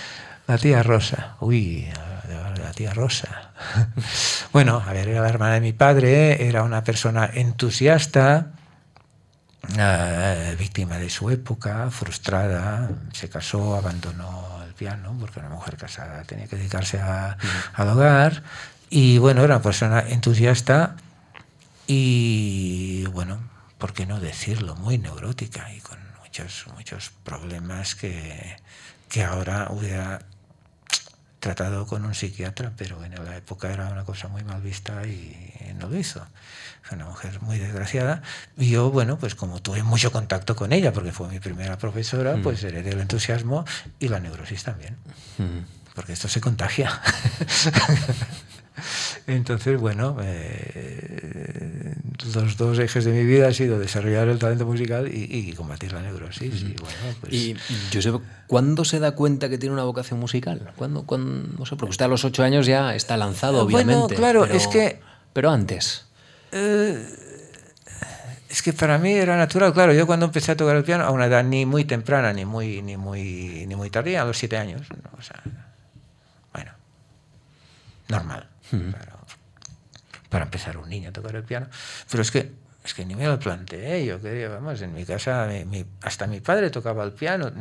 La 0.46 0.58
tía 0.58 0.82
Rosa, 0.82 1.36
uy, 1.40 1.88
la 2.62 2.72
tía 2.72 2.92
Rosa. 2.92 3.52
bueno, 4.52 4.82
a 4.86 4.92
ver, 4.92 5.08
era 5.08 5.22
la 5.22 5.30
hermana 5.30 5.54
de 5.54 5.62
mi 5.62 5.72
padre, 5.72 6.46
era 6.46 6.62
una 6.62 6.84
persona 6.84 7.30
entusiasta, 7.32 8.52
uh, 9.70 10.56
víctima 10.56 10.98
de 10.98 11.10
su 11.10 11.30
época, 11.30 11.90
frustrada, 11.90 12.90
se 13.12 13.28
casó, 13.28 13.76
abandonó 13.76 14.62
el 14.66 14.74
piano, 14.74 15.16
porque 15.18 15.40
una 15.40 15.48
mujer 15.48 15.76
casada 15.76 16.22
tenía 16.24 16.46
que 16.46 16.56
dedicarse 16.56 17.00
a, 17.00 17.36
-huh. 17.36 17.70
al 17.74 17.88
hogar, 17.88 18.42
y 18.90 19.18
bueno, 19.18 19.42
era 19.42 19.56
una 19.56 19.62
persona 19.62 20.00
entusiasta 20.00 20.96
y, 21.86 23.04
bueno, 23.12 23.38
¿por 23.78 23.92
qué 23.92 24.06
no 24.06 24.20
decirlo? 24.20 24.76
Muy 24.76 24.98
neurótica 24.98 25.72
y 25.72 25.80
con 25.80 25.98
muchos, 26.22 26.66
muchos 26.74 27.10
problemas 27.24 27.94
que, 27.94 28.56
que 29.08 29.24
ahora 29.24 29.68
hubiera 29.70 30.20
tratado 31.44 31.86
con 31.86 32.06
un 32.06 32.14
psiquiatra, 32.14 32.72
pero 32.74 33.04
en 33.04 33.22
la 33.22 33.36
época 33.36 33.70
era 33.70 33.90
una 33.90 34.04
cosa 34.04 34.28
muy 34.28 34.42
mal 34.44 34.62
vista 34.62 35.06
y 35.06 35.52
no 35.78 35.90
lo 35.90 35.98
hizo. 35.98 36.26
Fue 36.80 36.96
una 36.96 37.04
mujer 37.04 37.42
muy 37.42 37.58
desgraciada. 37.58 38.22
Y 38.56 38.70
yo, 38.70 38.90
bueno, 38.90 39.18
pues 39.18 39.34
como 39.34 39.60
tuve 39.60 39.82
mucho 39.82 40.10
contacto 40.10 40.56
con 40.56 40.72
ella, 40.72 40.94
porque 40.94 41.12
fue 41.12 41.28
mi 41.28 41.40
primera 41.40 41.76
profesora, 41.76 42.36
mm. 42.36 42.42
pues 42.42 42.64
heredé 42.64 42.92
el 42.92 43.00
entusiasmo 43.00 43.66
y 43.98 44.08
la 44.08 44.20
neurosis 44.20 44.64
también. 44.64 44.96
Mm. 45.36 45.92
Porque 45.94 46.14
esto 46.14 46.28
se 46.28 46.40
contagia. 46.40 46.98
Entonces, 49.26 49.80
bueno, 49.80 50.16
eh, 50.20 51.94
los 52.34 52.56
dos 52.56 52.78
ejes 52.78 53.04
de 53.04 53.12
mi 53.12 53.24
vida 53.24 53.46
han 53.46 53.54
sido 53.54 53.78
desarrollar 53.78 54.28
el 54.28 54.38
talento 54.38 54.66
musical 54.66 55.08
y, 55.12 55.52
combatir 55.52 55.92
la 55.92 56.02
neurosis. 56.02 56.62
Y, 56.62 56.74
bueno, 56.74 56.96
pues... 57.20 57.32
y 57.32 57.56
Josep, 57.92 58.20
¿cuándo 58.46 58.84
se 58.84 58.98
da 58.98 59.12
cuenta 59.12 59.48
que 59.48 59.58
tiene 59.58 59.72
una 59.72 59.84
vocación 59.84 60.18
musical? 60.18 60.72
¿Cuándo, 60.76 61.04
cuándo, 61.04 61.48
no 61.58 61.66
sé, 61.66 61.76
porque 61.76 61.90
usted 61.90 62.04
a 62.06 62.08
los 62.08 62.24
ocho 62.24 62.42
años 62.42 62.66
ya 62.66 62.94
está 62.94 63.16
lanzado, 63.16 63.62
obviamente. 63.62 63.94
Bueno, 63.94 64.16
claro, 64.16 64.44
es 64.44 64.66
que... 64.66 65.00
Pero 65.32 65.50
antes. 65.50 66.06
Eh, 66.52 67.04
es 68.48 68.62
que 68.62 68.72
para 68.72 68.98
mí 68.98 69.12
era 69.12 69.36
natural, 69.36 69.72
claro, 69.72 69.92
yo 69.92 70.06
cuando 70.06 70.26
empecé 70.26 70.52
a 70.52 70.56
tocar 70.56 70.76
el 70.76 70.84
piano, 70.84 71.04
a 71.04 71.10
una 71.10 71.26
edad 71.26 71.42
ni 71.42 71.66
muy 71.66 71.84
temprana, 71.84 72.32
ni 72.32 72.44
muy, 72.44 72.82
ni 72.82 72.96
muy, 72.96 73.64
ni 73.66 73.74
muy 73.74 73.90
tardía, 73.90 74.22
a 74.22 74.24
los 74.24 74.38
siete 74.38 74.56
años, 74.56 74.82
o 75.18 75.22
sea, 75.22 75.42
bueno, 76.52 76.70
normal 78.08 78.53
para, 80.30 80.44
empezar 80.44 80.76
un 80.76 80.88
niño 80.88 81.10
a 81.10 81.12
tocar 81.12 81.34
el 81.36 81.44
piano. 81.44 81.68
Pero 82.10 82.22
es 82.22 82.30
que, 82.30 82.52
es 82.84 82.94
que 82.94 83.04
ni 83.04 83.14
me 83.14 83.26
lo 83.26 83.38
planteé. 83.38 84.04
Yo 84.04 84.20
quería, 84.20 84.48
vamos, 84.48 84.80
en 84.82 84.94
mi 84.94 85.04
casa, 85.04 85.48
hasta 86.02 86.26
mi 86.26 86.40
padre 86.40 86.70
tocaba 86.70 87.04
el 87.04 87.12
piano 87.12 87.52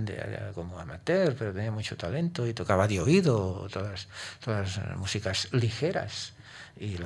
como 0.53 0.79
amateur, 0.79 1.35
pero 1.37 1.53
tenía 1.53 1.71
mucho 1.71 1.95
talento 1.95 2.47
y 2.47 2.53
tocaba 2.53 2.87
de 2.87 2.99
oído 2.99 3.67
todas, 3.71 4.07
todas 4.43 4.77
las 4.77 4.97
músicas 4.97 5.49
ligeras 5.51 6.32
y, 6.79 6.97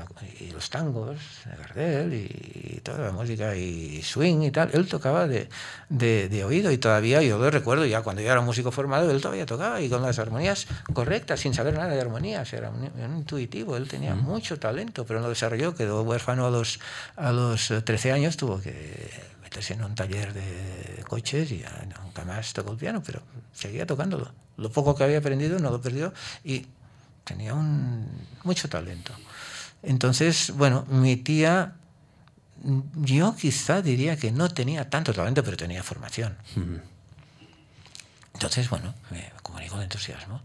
los 0.51 0.69
tangos 0.69 1.17
de 1.45 1.55
Gardel 1.55 2.13
y, 2.13 2.79
toda 2.81 2.99
la 3.07 3.11
música 3.11 3.55
y 3.55 4.01
swing 4.01 4.43
y 4.43 4.51
tal. 4.51 4.69
Él 4.73 4.87
tocaba 4.87 5.27
de, 5.27 5.49
de, 5.89 6.43
oído 6.43 6.71
y 6.71 6.77
todavía 6.77 7.21
yo 7.21 7.37
lo 7.37 7.49
recuerdo 7.49 7.85
ya 7.85 8.01
cuando 8.01 8.21
yo 8.21 8.31
era 8.31 8.41
músico 8.41 8.71
formado, 8.71 9.11
él 9.11 9.21
todavía 9.21 9.45
tocaba 9.45 9.81
y 9.81 9.89
con 9.89 10.01
las 10.01 10.19
armonías 10.19 10.67
correctas, 10.93 11.41
sin 11.41 11.53
saber 11.53 11.73
nada 11.73 11.89
de 11.89 11.99
armonías. 11.99 12.51
Era 12.53 12.69
un, 12.69 13.17
intuitivo, 13.17 13.75
él 13.77 13.87
tenía 13.87 14.15
mucho 14.15 14.57
talento, 14.57 15.05
pero 15.05 15.19
no 15.19 15.29
desarrolló, 15.29 15.75
quedó 15.75 16.03
huérfano 16.03 16.47
a 16.47 16.51
los, 16.51 16.79
a 17.15 17.31
los 17.31 17.73
13 17.83 18.11
años, 18.11 18.37
tuvo 18.37 18.61
que 18.61 19.09
meterse 19.43 19.73
en 19.73 19.83
un 19.83 19.95
taller 19.95 20.33
de 20.33 21.03
coches 21.07 21.51
y 21.51 21.59
ya 21.59 21.87
nunca 22.03 22.23
más 22.23 22.53
tocó 22.53 22.71
el 22.71 22.77
piano, 22.77 23.01
pero 23.05 23.21
seguía 23.53 23.85
tocándolo. 23.85 24.31
Lo 24.57 24.71
poco 24.71 24.95
que 24.95 25.03
había 25.03 25.19
aprendido 25.19 25.59
no 25.59 25.71
lo 25.71 25.81
perdió 25.81 26.13
y 26.43 26.67
tenía 27.23 27.53
un, 27.53 28.07
mucho 28.43 28.69
talento. 28.69 29.13
Entonces, 29.83 30.51
bueno, 30.55 30.85
mi 30.89 31.15
tía, 31.15 31.75
yo 32.95 33.35
quizá 33.35 33.81
diría 33.81 34.17
que 34.17 34.31
no 34.31 34.49
tenía 34.49 34.89
tanto 34.89 35.13
talento, 35.13 35.43
pero 35.43 35.57
tenía 35.57 35.83
formación. 35.83 36.37
Entonces, 38.33 38.69
bueno, 38.69 38.93
me 39.11 39.31
comunico 39.41 39.77
de 39.77 39.83
entusiasmo. 39.83 40.41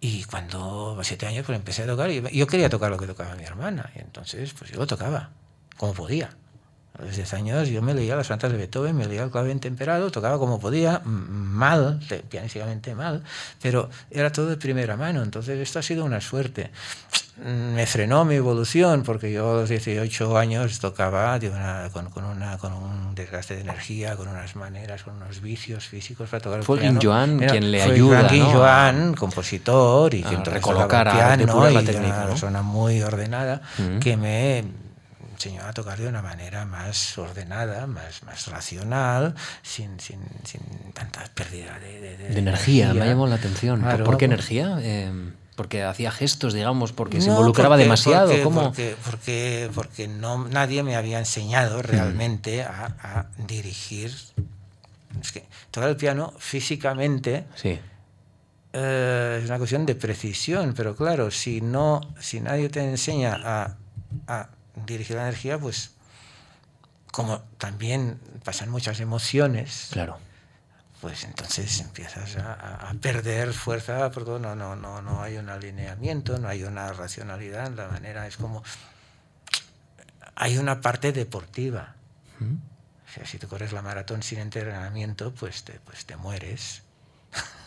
Y 0.00 0.24
cuando 0.24 0.98
a 1.00 1.04
siete 1.04 1.26
años 1.26 1.46
pues 1.46 1.56
empecé 1.56 1.84
a 1.84 1.86
tocar, 1.86 2.10
y 2.10 2.20
yo 2.36 2.46
quería 2.46 2.68
tocar 2.68 2.90
lo 2.90 2.98
que 2.98 3.06
tocaba 3.06 3.34
mi 3.36 3.44
hermana, 3.44 3.90
y 3.96 4.00
entonces 4.00 4.52
pues 4.52 4.70
yo 4.70 4.78
lo 4.78 4.86
tocaba, 4.86 5.30
como 5.78 5.94
podía. 5.94 6.36
A 6.96 7.02
los 7.02 7.16
10 7.16 7.34
años 7.34 7.68
yo 7.68 7.82
me 7.82 7.92
leía 7.92 8.14
las 8.14 8.28
plantas 8.28 8.52
de 8.52 8.56
Beethoven, 8.56 8.96
me 8.96 9.06
leía 9.06 9.24
el 9.24 9.30
clave 9.30 9.52
temperado, 9.56 10.12
tocaba 10.12 10.38
como 10.38 10.60
podía, 10.60 11.00
mal, 11.04 12.00
pianísticamente 12.28 12.94
mal, 12.94 13.24
pero 13.60 13.90
era 14.12 14.30
todo 14.30 14.46
de 14.46 14.56
primera 14.56 14.96
mano. 14.96 15.24
Entonces 15.24 15.58
esto 15.58 15.80
ha 15.80 15.82
sido 15.82 16.04
una 16.04 16.20
suerte. 16.20 16.70
Me 17.36 17.84
frenó 17.86 18.24
mi 18.24 18.36
evolución 18.36 19.02
porque 19.02 19.32
yo 19.32 19.50
a 19.50 19.54
los 19.62 19.68
18 19.68 20.38
años 20.38 20.78
tocaba 20.78 21.36
con, 21.92 22.10
con, 22.10 22.24
una, 22.26 22.58
con 22.58 22.72
un 22.72 23.12
desgaste 23.16 23.56
de 23.56 23.62
energía, 23.62 24.14
con 24.14 24.28
unas 24.28 24.54
maneras, 24.54 25.02
con 25.02 25.14
unos 25.14 25.40
vicios 25.40 25.88
físicos 25.88 26.30
para 26.30 26.40
tocar 26.40 26.60
el 26.60 26.64
fue 26.64 26.78
piano. 26.78 27.00
Fue 27.00 27.08
Joan 27.10 27.38
quien 27.40 27.72
le 27.72 27.82
ayuda, 27.82 28.28
Fue 28.28 28.38
Joan, 28.38 29.14
compositor 29.14 30.14
y 30.14 30.22
a 30.22 30.28
quien 30.28 30.44
recolocar 30.44 31.08
el 31.08 31.12
piano, 31.12 31.70
la 31.70 31.82
y 31.82 31.84
técnica, 31.84 32.18
una 32.18 32.26
persona 32.28 32.62
muy 32.62 33.02
ordenada 33.02 33.62
que 34.00 34.16
me 34.16 34.83
enseñó 35.44 35.66
a 35.66 35.72
tocar 35.72 35.98
de 35.98 36.08
una 36.08 36.22
manera 36.22 36.64
más 36.64 37.18
ordenada, 37.18 37.86
más, 37.86 38.22
más 38.22 38.46
racional, 38.46 39.34
sin, 39.62 40.00
sin, 40.00 40.20
sin 40.44 40.62
tanta 40.94 41.24
pérdida 41.34 41.78
de, 41.78 42.16
de, 42.16 42.38
energía. 42.38 42.94
Me 42.94 43.06
llamó 43.06 43.26
la 43.26 43.34
atención. 43.34 43.84
¿Por 44.04 44.16
qué 44.16 44.24
energía? 44.24 44.78
Eh, 44.80 45.12
porque 45.54 45.82
hacía 45.82 46.10
gestos, 46.10 46.54
digamos, 46.54 46.92
porque 46.92 47.20
se 47.20 47.28
involucraba 47.28 47.76
demasiado. 47.76 48.28
Porque, 48.28 48.42
¿Cómo? 48.42 48.62
Porque, 48.62 48.96
porque, 49.04 49.70
porque, 49.74 50.08
no, 50.08 50.48
nadie 50.48 50.82
me 50.82 50.96
había 50.96 51.18
enseñado 51.18 51.82
realmente 51.82 52.62
a, 52.62 52.96
a, 53.02 53.26
dirigir. 53.46 54.12
Es 55.20 55.30
que 55.30 55.44
tocar 55.70 55.90
el 55.90 55.96
piano 55.96 56.32
físicamente 56.38 57.44
sí. 57.54 57.78
eh, 58.72 59.40
es 59.42 59.48
una 59.48 59.58
cuestión 59.58 59.84
de 59.86 59.94
precisión, 59.94 60.72
pero 60.74 60.96
claro, 60.96 61.30
si, 61.30 61.60
no, 61.60 62.00
si 62.18 62.40
nadie 62.40 62.68
te 62.68 62.82
enseña 62.82 63.40
a, 63.44 63.76
a 64.26 64.48
dirigir 64.76 65.16
la 65.16 65.22
energía, 65.22 65.58
pues 65.58 65.92
como 67.12 67.40
también 67.58 68.18
pasan 68.44 68.70
muchas 68.70 68.98
emociones, 68.98 69.88
claro. 69.92 70.18
pues 71.00 71.22
entonces 71.24 71.80
empiezas 71.80 72.36
a, 72.36 72.92
perder 73.00 73.52
fuerza, 73.52 74.10
porque 74.10 74.32
no, 74.40 74.56
no, 74.56 74.74
no, 74.74 75.00
no 75.00 75.22
hay 75.22 75.36
un 75.36 75.48
alineamiento, 75.48 76.38
no 76.38 76.48
hay 76.48 76.64
una 76.64 76.92
racionalidad, 76.92 77.70
la 77.72 77.88
manera 77.88 78.26
es 78.26 78.36
como... 78.36 78.62
Hay 80.36 80.58
una 80.58 80.80
parte 80.80 81.12
deportiva. 81.12 81.94
O 82.40 83.12
sea, 83.12 83.24
si 83.24 83.38
tú 83.38 83.46
corres 83.46 83.72
la 83.72 83.82
maratón 83.82 84.24
sin 84.24 84.40
entrenamiento, 84.40 85.32
pues 85.32 85.62
te, 85.62 85.74
pues 85.84 86.06
te 86.06 86.16
mueres. 86.16 86.82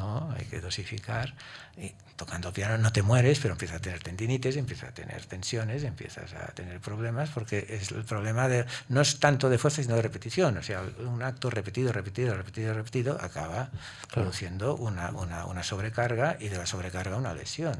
¿no? 0.00 0.32
Hay 0.32 0.46
que 0.46 0.60
dosificar. 0.60 1.34
Y 1.76 1.92
tocando 2.16 2.52
piano 2.52 2.78
no 2.78 2.90
te 2.90 3.02
mueres, 3.02 3.38
pero 3.38 3.52
empiezas 3.52 3.76
a 3.76 3.80
tener 3.80 4.02
tendinitis, 4.02 4.56
empiezas 4.56 4.88
a 4.90 4.94
tener 4.94 5.24
tensiones, 5.26 5.84
empiezas 5.84 6.32
a 6.32 6.46
tener 6.52 6.80
problemas, 6.80 7.28
porque 7.30 7.66
es 7.68 7.90
el 7.92 8.04
problema 8.04 8.48
de, 8.48 8.64
no 8.88 9.02
es 9.02 9.20
tanto 9.20 9.50
de 9.50 9.58
fuerza, 9.58 9.82
sino 9.82 9.96
de 9.96 10.02
repetición. 10.02 10.56
O 10.56 10.62
sea, 10.62 10.82
un 10.82 11.22
acto 11.22 11.50
repetido, 11.50 11.92
repetido, 11.92 12.34
repetido, 12.34 12.72
repetido, 12.72 13.18
acaba 13.20 13.70
produciendo 14.12 14.74
una, 14.76 15.10
una, 15.10 15.44
una 15.44 15.62
sobrecarga 15.62 16.36
y 16.40 16.48
de 16.48 16.56
la 16.56 16.66
sobrecarga 16.66 17.16
una 17.16 17.34
lesión. 17.34 17.78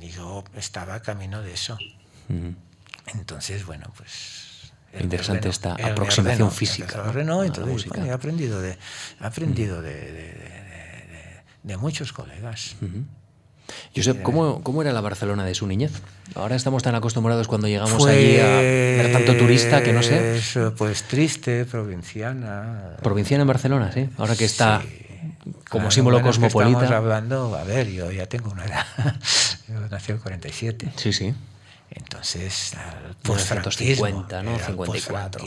Y 0.00 0.08
yo 0.08 0.44
estaba 0.54 1.00
camino 1.00 1.42
de 1.42 1.52
eso. 1.52 1.78
Entonces, 3.06 3.66
bueno, 3.66 3.92
pues 3.96 4.50
Interesante 4.98 5.48
esta 5.48 5.74
aproximación 5.74 6.50
física. 6.50 7.04
entonces, 7.44 7.86
he 7.94 8.10
aprendido 8.10 8.60
de, 8.60 8.76
he 9.20 9.24
aprendido 9.24 9.82
de, 9.82 10.59
de, 11.62 11.76
muchos 11.76 12.12
colegas. 12.12 12.76
Josep, 13.94 14.22
¿cómo, 14.22 14.62
¿cómo, 14.62 14.82
era 14.82 14.92
la 14.92 15.00
Barcelona 15.00 15.44
de 15.44 15.54
su 15.54 15.66
niñez? 15.66 15.92
Ahora 16.34 16.56
estamos 16.56 16.82
tan 16.82 16.94
acostumbrados 16.94 17.46
cuando 17.46 17.68
llegamos 17.68 18.04
allí 18.04 18.38
a 18.38 18.46
ver 18.46 19.12
tanto 19.12 19.36
turista 19.36 19.82
que 19.82 19.92
no 19.92 20.02
sé. 20.02 20.40
Pues, 20.52 20.74
pues 20.76 21.02
triste, 21.04 21.64
provinciana. 21.64 22.96
Provinciana 23.02 23.42
en 23.42 23.48
Barcelona, 23.48 23.92
sí. 23.92 24.08
Ahora 24.18 24.34
que 24.36 24.44
está 24.44 24.82
como 25.68 25.90
símbolo 25.90 26.22
cosmopolita. 26.22 26.84
estamos 26.84 26.92
hablando, 26.92 27.56
a 27.56 27.64
ver, 27.64 27.88
yo 27.90 28.10
ya 28.10 28.26
tengo 28.26 28.50
una 28.50 28.64
edad. 28.64 28.86
yo 29.68 29.80
nací 29.88 30.12
en 30.12 30.16
el 30.16 30.22
47. 30.22 30.92
Sí, 30.96 31.12
sí. 31.12 31.34
Entonces, 31.90 32.74
pues 33.22 33.42
50, 33.44 34.42
¿no? 34.42 34.58
54. 34.58 35.44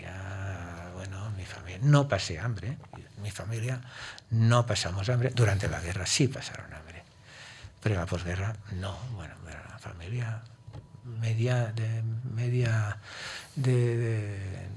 Ya, 0.00 0.90
bueno, 0.94 1.30
mi 1.36 1.44
familia, 1.44 1.80
no 1.82 2.08
pasé 2.08 2.38
hambre, 2.38 2.78
mi 3.22 3.30
familia 3.30 3.80
no 4.30 4.66
pasamos 4.66 5.08
hambre, 5.08 5.30
durante 5.34 5.68
la 5.68 5.80
guerra 5.80 6.06
sí 6.06 6.28
pasaron 6.28 6.72
hambre, 6.72 7.02
pero 7.82 7.94
en 7.94 8.00
la 8.00 8.06
posguerra 8.06 8.56
no, 8.72 8.96
bueno, 9.14 9.34
era 9.48 9.62
una 9.68 9.78
familia 9.78 10.42
media, 11.04 11.72
de 11.74 12.02
media, 12.34 12.98
de, 13.54 13.96
de 13.96 14.68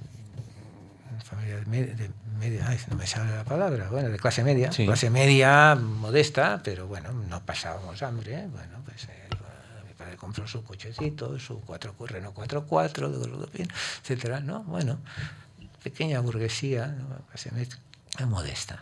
familia 1.23 1.57
de, 1.57 2.11
media, 2.39 2.67
ay, 2.67 2.79
no 2.89 2.95
me 2.95 3.07
sale 3.07 3.35
la 3.35 3.43
palabra, 3.43 3.89
bueno, 3.89 4.09
de 4.09 4.17
clase 4.17 4.43
media, 4.43 4.69
clase 4.69 5.09
media 5.09 5.75
modesta, 5.75 6.61
pero 6.63 6.87
bueno, 6.87 7.11
no 7.11 7.45
pasábamos 7.45 8.01
hambre, 8.03 8.47
bueno, 8.47 8.81
pues... 8.85 9.05
Eh, 9.05 9.27
compró 10.17 10.47
su 10.47 10.63
cochecito, 10.63 11.39
su 11.39 11.61
4, 11.61 11.95
Renault 11.99 12.35
4 12.67 13.09
de 13.09 13.67
etcétera, 14.01 14.39
¿no? 14.39 14.63
Bueno, 14.63 14.99
pequeña 15.83 16.19
burguesía, 16.19 16.87
¿no? 16.87 17.21
Modesta. 18.25 18.79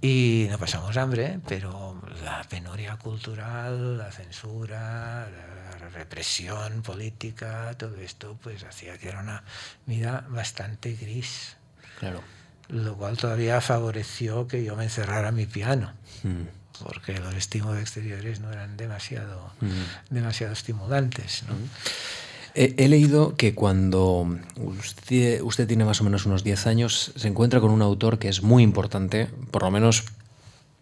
Y 0.00 0.46
no 0.50 0.58
pasamos 0.58 0.96
hambre, 0.96 1.40
pero 1.46 2.00
la 2.24 2.42
penuria 2.44 2.96
cultural, 2.96 3.98
la 3.98 4.10
censura, 4.10 5.28
la 5.30 5.88
represión 5.90 6.82
política, 6.82 7.74
todo 7.76 7.96
esto, 7.96 8.38
pues 8.42 8.64
hacía 8.64 8.98
que 8.98 9.08
era 9.08 9.20
una 9.20 9.42
vida 9.86 10.24
bastante 10.28 10.94
gris. 10.94 11.56
Claro. 11.98 12.22
lo 12.68 12.96
cual 12.96 13.16
todavía 13.16 13.60
favoreció 13.60 14.48
que 14.48 14.64
yo 14.64 14.74
me 14.74 14.84
encerrara 14.84 15.30
mi 15.30 15.46
piano. 15.46 15.92
Mm. 16.22 16.42
porque 16.82 17.16
los 17.18 17.34
estímulos 17.34 17.78
exteriores 17.78 18.40
no 18.40 18.50
eran 18.50 18.76
demasiado, 18.76 19.52
mm. 19.60 20.12
demasiado 20.14 20.52
estimulantes. 20.52 21.44
¿no? 21.46 21.54
He, 22.56 22.88
leído 22.88 23.34
que 23.34 23.52
cuando 23.52 24.38
usted, 24.56 25.42
usted, 25.42 25.66
tiene 25.66 25.84
más 25.84 26.00
o 26.00 26.04
menos 26.04 26.24
unos 26.24 26.44
10 26.44 26.68
años, 26.68 27.12
se 27.16 27.26
encuentra 27.26 27.60
con 27.60 27.72
un 27.72 27.82
autor 27.82 28.20
que 28.20 28.28
es 28.28 28.42
muy 28.42 28.62
importante, 28.62 29.28
por 29.50 29.64
lo 29.64 29.72
menos 29.72 30.04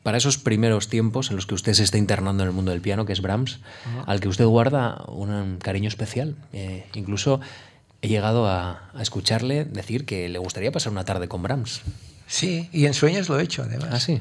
para 0.03 0.19
esos 0.19 0.37
primeros 0.37 0.89
tiempos 0.89 1.31
en 1.31 1.37
los 1.37 1.47
que 1.47 1.55
usted 1.55 1.73
se 1.73 1.85
está 1.85 1.97
internando 1.97 2.43
en 2.43 2.51
el 2.51 2.55
mundo 2.55 2.73
del 2.73 2.83
piano, 2.83 3.07
que 3.07 3.15
es 3.15 3.23
Brahms, 3.23 3.61
al 4.05 4.21
que 4.21 4.29
usted 4.29 4.45
guarda 4.45 5.03
un 5.09 5.57
cariño 5.63 5.89
especial. 5.89 6.37
Eh, 6.53 6.85
incluso 6.93 7.41
he 8.03 8.09
llegado 8.09 8.47
a, 8.47 8.91
escucharle 9.01 9.65
decir 9.65 10.05
que 10.05 10.29
le 10.29 10.39
gustaría 10.39 10.73
pasar 10.73 10.93
una 10.93 11.07
tarde 11.07 11.27
con 11.29 11.43
Brahms. 11.43 11.81
Sí, 12.27 12.69
y 12.73 12.85
en 12.85 12.93
sueños 12.93 13.31
lo 13.31 13.41
he 13.41 13.45
hecho, 13.45 13.63
además. 13.63 13.89
Ah, 13.93 14.01
sí. 14.01 14.21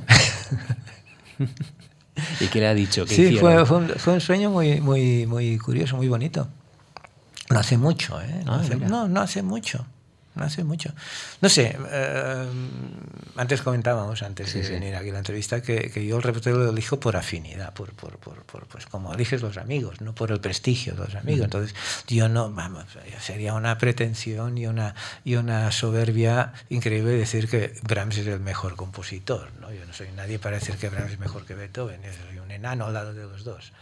¿Y 2.39 2.47
qué 2.47 2.59
le 2.59 2.67
ha 2.67 2.73
dicho? 2.73 3.05
sí, 3.07 3.35
fue, 3.37 3.65
fue, 3.65 3.77
un, 3.77 3.89
fue, 3.89 4.13
un, 4.13 4.21
sueño 4.21 4.51
muy, 4.51 4.79
muy, 4.79 5.25
muy 5.25 5.57
curioso, 5.57 5.97
muy 5.97 6.07
bonito. 6.07 6.47
No 7.51 7.59
hace 7.59 7.77
mucho, 7.77 8.21
¿eh? 8.21 8.41
No, 8.45 8.53
ah, 8.53 8.59
hace, 8.61 8.75
no, 8.75 9.07
no 9.07 9.21
hace 9.21 9.41
mucho. 9.41 9.85
No 10.33 10.45
hace 10.45 10.63
mucho. 10.63 10.93
No 11.41 11.49
sé, 11.49 11.77
eh, 11.91 12.45
antes 13.35 13.61
comentábamos, 13.61 14.23
antes 14.23 14.53
de 14.53 14.61
venir 14.61 14.95
aquí 14.95 15.09
a 15.09 15.13
la 15.13 15.17
entrevista, 15.19 15.61
que, 15.61 15.91
que, 15.91 16.05
yo 16.05 16.15
el 16.15 16.23
repertorio 16.23 16.59
lo 16.59 16.69
elijo 16.69 17.01
por 17.01 17.17
afinidad, 17.17 17.73
por, 17.73 17.91
por, 17.93 18.17
por, 18.17 18.45
por, 18.45 18.65
pues 18.67 18.85
como 18.85 19.13
eliges 19.13 19.41
los 19.41 19.57
amigos, 19.57 19.99
no 19.99 20.15
por 20.15 20.31
el 20.31 20.39
prestigio 20.39 20.93
de 20.93 20.99
los 20.99 21.15
amigos. 21.15 21.43
Entonces, 21.43 21.75
yo 22.07 22.29
no, 22.29 22.49
vamos, 22.49 22.85
sería 23.19 23.53
una 23.53 23.77
pretensión 23.77 24.57
y 24.57 24.67
una, 24.67 24.95
y 25.25 25.35
una 25.35 25.69
soberbia 25.73 26.53
increíble 26.69 27.11
decir 27.11 27.49
que 27.49 27.75
Brahms 27.83 28.19
es 28.19 28.27
el 28.27 28.39
mejor 28.39 28.77
compositor. 28.77 29.49
¿no? 29.59 29.69
Yo 29.73 29.85
no 29.85 29.91
soy 29.91 30.11
nadie 30.15 30.39
para 30.39 30.59
decir 30.59 30.77
que 30.77 30.87
Brahms 30.87 31.11
es 31.11 31.19
mejor 31.19 31.45
que 31.45 31.55
Beethoven, 31.55 31.99
soy 32.29 32.39
un 32.39 32.51
enano 32.51 32.85
al 32.85 32.93
lado 32.93 33.13
de 33.13 33.23
los 33.23 33.43
dos. 33.43 33.73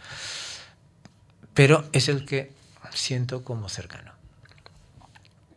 Pero 1.54 1.84
es 1.92 2.08
el 2.08 2.24
que 2.24 2.58
siento 2.92 3.44
como 3.44 3.68
cercano. 3.68 4.12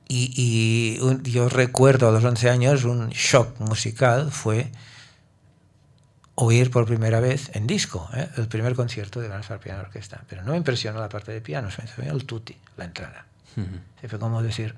Y, 0.07 0.99
yo 1.23 1.49
recuerdo 1.49 2.07
a 2.07 2.11
los 2.11 2.23
11 2.23 2.49
años 2.49 2.83
un 2.83 3.09
shock 3.09 3.59
musical 3.59 4.31
fue 4.31 4.71
oír 6.35 6.71
por 6.71 6.85
primera 6.85 7.19
vez 7.19 7.49
en 7.55 7.67
disco 7.67 8.09
¿eh? 8.13 8.27
el 8.37 8.47
primer 8.47 8.75
concierto 8.75 9.21
de 9.21 9.27
Brahms 9.27 9.47
para 9.47 9.59
piano 9.59 9.81
orquesta. 9.81 10.23
Pero 10.27 10.43
no 10.43 10.51
me 10.51 10.57
impresionó 10.57 10.99
la 10.99 11.09
parte 11.09 11.31
de 11.31 11.41
piano, 11.41 11.67
me 11.67 11.83
impresionó 11.83 12.11
el 12.11 12.25
tutti, 12.25 12.55
la 12.77 12.85
entrada. 12.85 13.25
Se 14.01 14.07
fue 14.07 14.19
como 14.19 14.41
decir, 14.41 14.75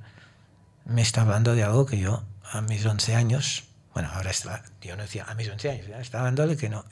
me 0.85 1.01
está 1.01 1.21
hablando 1.21 1.55
de 1.55 1.63
algo 1.63 1.85
que 1.85 1.97
yo 1.97 2.23
a 2.51 2.61
mis 2.61 2.85
11 2.85 3.15
años, 3.15 3.63
bueno, 3.93 4.09
ahora 4.13 4.31
está, 4.31 4.63
yo 4.81 4.95
no 4.95 5.03
decía 5.03 5.25
a 5.27 5.33
mis 5.33 5.49
11 5.49 5.69
años, 5.69 5.87
estaba 5.99 6.23
hablando 6.23 6.45
de 6.45 6.57
que 6.57 6.69
no, 6.69 6.83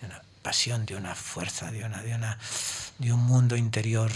de 0.00 0.06
una 0.06 0.22
pasión, 0.42 0.86
de 0.86 0.96
una 0.96 1.14
fuerza, 1.14 1.70
de, 1.70 1.84
una, 1.84 2.02
de, 2.02 2.14
una, 2.14 2.38
de 2.98 3.12
un 3.12 3.20
mundo 3.20 3.56
interior 3.56 4.10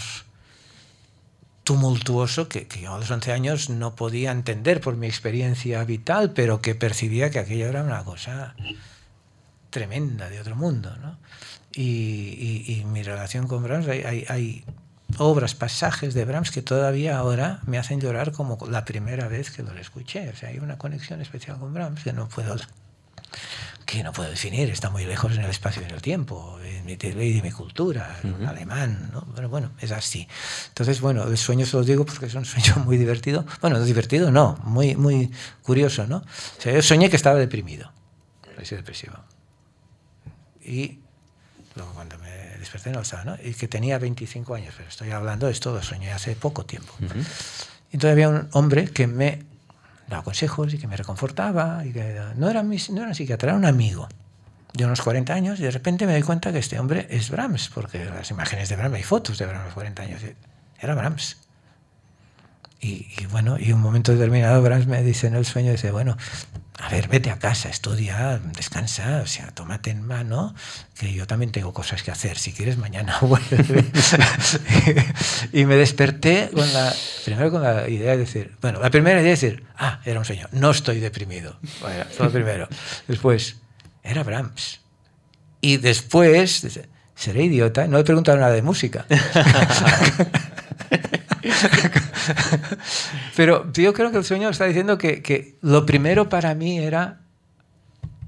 tumultuoso 1.69 2.49
que, 2.49 2.67
yo 2.81 2.95
a 2.95 2.99
los 2.99 3.11
11 3.11 3.31
años 3.31 3.69
no 3.69 3.95
podía 3.95 4.31
entender 4.31 4.81
por 4.81 4.97
mi 4.97 5.07
experiencia 5.07 5.85
vital, 5.85 6.33
pero 6.33 6.63
que 6.63 6.75
percibía 6.75 7.29
que 7.29 7.41
aquello 7.41 7.67
era 7.67 7.83
una 7.83 8.03
cosa 8.05 8.55
tremenda 9.69 10.31
de 10.31 10.41
otro 10.41 10.57
mundo. 10.57 10.97
¿no? 10.97 11.19
Y, 11.75 12.83
mi 12.87 13.03
relación 13.03 13.47
con 13.47 13.63
Brahms, 13.65 13.87
hay, 13.87 14.25
hay, 14.31 14.65
obras, 15.19 15.55
pasajes 15.55 16.15
de 16.15 16.25
Brahms 16.25 16.53
que 16.53 16.63
todavía 16.63 17.19
ahora 17.19 17.61
me 17.67 17.77
hacen 17.77 18.01
llorar 18.01 18.33
como 18.33 18.57
la 18.67 18.87
primera 18.87 19.29
vez 19.29 19.51
que 19.51 19.63
lo 19.63 19.77
escuché. 19.77 20.31
O 20.31 20.37
sea, 20.37 20.49
hay 20.49 20.61
una 20.61 20.79
conexión 20.79 21.21
especial 21.21 21.59
con 21.59 21.75
Brahms 21.75 22.03
que 22.03 22.15
no 22.15 22.31
puedo 22.31 22.57
que 23.89 24.03
no 24.03 24.13
puedo 24.13 24.29
definir, 24.29 24.69
está 24.69 24.91
muy 24.91 25.07
lejos 25.07 25.33
en 25.33 25.45
el 25.45 25.49
espacio 25.49 25.81
y 25.81 25.87
en 25.87 25.93
el 25.93 26.03
tiempo, 26.03 26.61
en 26.63 26.85
mi 26.85 26.97
de 26.97 27.41
mi 27.43 27.51
cultura, 27.51 28.21
alemán, 28.47 29.09
¿no? 29.15 29.27
Pero 29.35 29.49
bueno, 29.49 29.71
es 29.81 29.93
así. 29.93 30.29
Entonces, 30.69 31.01
bueno, 31.01 31.27
el 31.27 31.39
sueño 31.39 31.65
se 31.65 31.75
los 31.79 31.87
digo 31.87 32.05
porque 32.05 32.27
es 32.27 32.35
un 32.35 32.45
sueño 32.45 32.85
muy 32.85 32.99
divertido. 32.99 33.47
Bueno, 33.63 33.83
divertido 33.83 34.31
no, 34.31 34.59
muy, 34.65 34.95
muy 34.95 35.31
curioso, 35.63 36.07
¿no? 36.07 36.19
O 36.19 36.61
sea, 36.61 36.75
yo 36.75 36.83
soñé 36.83 37.09
que 37.09 37.17
estaba 37.17 37.39
deprimido, 37.39 37.91
soy 38.63 38.77
depresivo. 38.77 39.15
Y 40.63 40.99
luego 41.75 41.95
cuando 41.95 42.19
me 42.19 42.59
desperté 42.59 42.91
no 42.91 43.01
estaba, 43.01 43.25
¿no? 43.25 43.37
Y 43.43 43.55
que 43.55 43.69
tenía 43.69 43.99
25 43.99 44.55
años, 44.55 44.75
pero 44.77 44.91
estoy 44.91 45.13
hablando 45.13 45.47
de 45.47 45.53
esto, 45.53 45.73
lo 45.73 45.83
soñé 45.83 46.13
hace 46.13 46.37
poco 46.37 46.67
tiempo. 46.67 46.93
Entonces 47.91 48.13
había 48.13 48.29
un 48.29 48.51
hombre 48.53 48.89
que 48.91 49.07
me 49.07 49.48
daba 50.09 50.23
consejos 50.23 50.75
y 50.75 50.79
que 50.79 50.87
me 50.87 50.97
reconfortaba. 50.97 51.85
Y 51.85 51.93
que 51.93 52.21
no, 52.37 52.49
era 52.51 52.63
mi, 52.63 52.79
no 52.91 52.99
era 52.99 53.09
un 53.09 53.15
psiquiatra, 53.15 53.51
era 53.51 53.59
un 53.59 53.65
amigo 53.65 54.09
de 54.75 54.85
unos 54.85 55.01
40 55.01 55.33
años 55.33 55.61
y 55.61 55.63
de 55.63 55.71
repente 55.71 56.07
me 56.07 56.13
doy 56.13 56.23
cuenta 56.23 56.53
que 56.53 56.59
este 56.59 56.79
hombre 56.79 57.07
es 57.11 57.31
Brahms, 57.31 57.71
porque 57.75 58.05
las 58.05 58.31
imágenes 58.31 58.69
de 58.69 58.77
Brahms, 58.77 58.95
hay 58.95 59.03
fotos 59.03 59.39
de 59.39 59.47
Brahms 59.47 59.67
de 59.67 59.73
40 59.73 60.03
años, 60.03 60.23
era 60.81 60.95
Brahms. 60.95 61.39
Y, 62.81 63.09
y, 63.19 63.27
bueno, 63.27 63.57
y 63.59 63.73
un 63.73 63.81
momento 63.81 64.13
determinado 64.13 64.63
Brahms 64.63 64.87
me 64.87 65.03
dice 65.03 65.27
en 65.27 65.35
el 65.35 65.45
sueño, 65.45 65.73
dice, 65.73 65.91
bueno, 65.91 66.17
a 66.81 66.89
ver, 66.91 67.09
vete 67.09 67.31
a 67.31 67.39
casa, 67.39 67.69
estudia, 67.69 68.41
descansa, 68.57 69.21
o 69.23 69.27
sea, 69.27 69.49
tómate 69.49 69.91
en 69.91 70.03
mano, 70.03 70.55
que 70.99 71.13
yo 71.13 71.27
también 71.27 71.51
tengo 71.51 71.73
cosas 71.73 72.05
que 72.05 72.13
hacer, 72.13 72.39
si 72.39 72.53
quieres 72.53 72.79
mañana 72.79 73.19
vuelve. 73.21 73.85
y 75.53 75.67
me 75.67 75.75
desperté 75.75 76.51
con 76.55 76.73
la, 76.73 76.95
primero 77.25 77.51
con 77.51 77.63
la 77.63 77.89
idea 77.89 78.13
de 78.13 78.19
decir, 78.19 78.57
bueno, 78.61 78.81
la 78.81 78.91
primera 78.91 79.21
idea 79.21 79.25
de 79.25 79.31
decir, 79.31 79.65
ah, 79.77 80.01
era 80.05 80.21
un 80.21 80.25
sueño, 80.25 80.49
no 80.53 80.71
estoy 80.71 81.01
deprimido. 81.01 81.59
Bueno, 81.81 82.05
lo 82.19 82.31
primero. 82.31 82.69
Después, 83.09 83.57
era 84.05 84.23
Brahms. 84.23 84.81
Y 85.61 85.79
después, 85.79 86.65
seré 87.17 87.43
idiota, 87.43 87.89
no 87.89 87.99
he 87.99 88.05
preguntado 88.05 88.39
nada 88.39 88.53
de 88.53 88.63
música. 88.63 89.05
Pero 93.37 93.71
yo 93.73 93.93
creo 93.93 94.11
que 94.11 94.19
el 94.19 94.25
sueño 94.25 94.49
está 94.49 94.65
diciendo 94.65 94.99
que, 94.99 95.23
que, 95.23 95.57
lo 95.61 95.87
primero 95.87 96.29
para 96.29 96.55
mí 96.55 96.79
era 96.79 97.21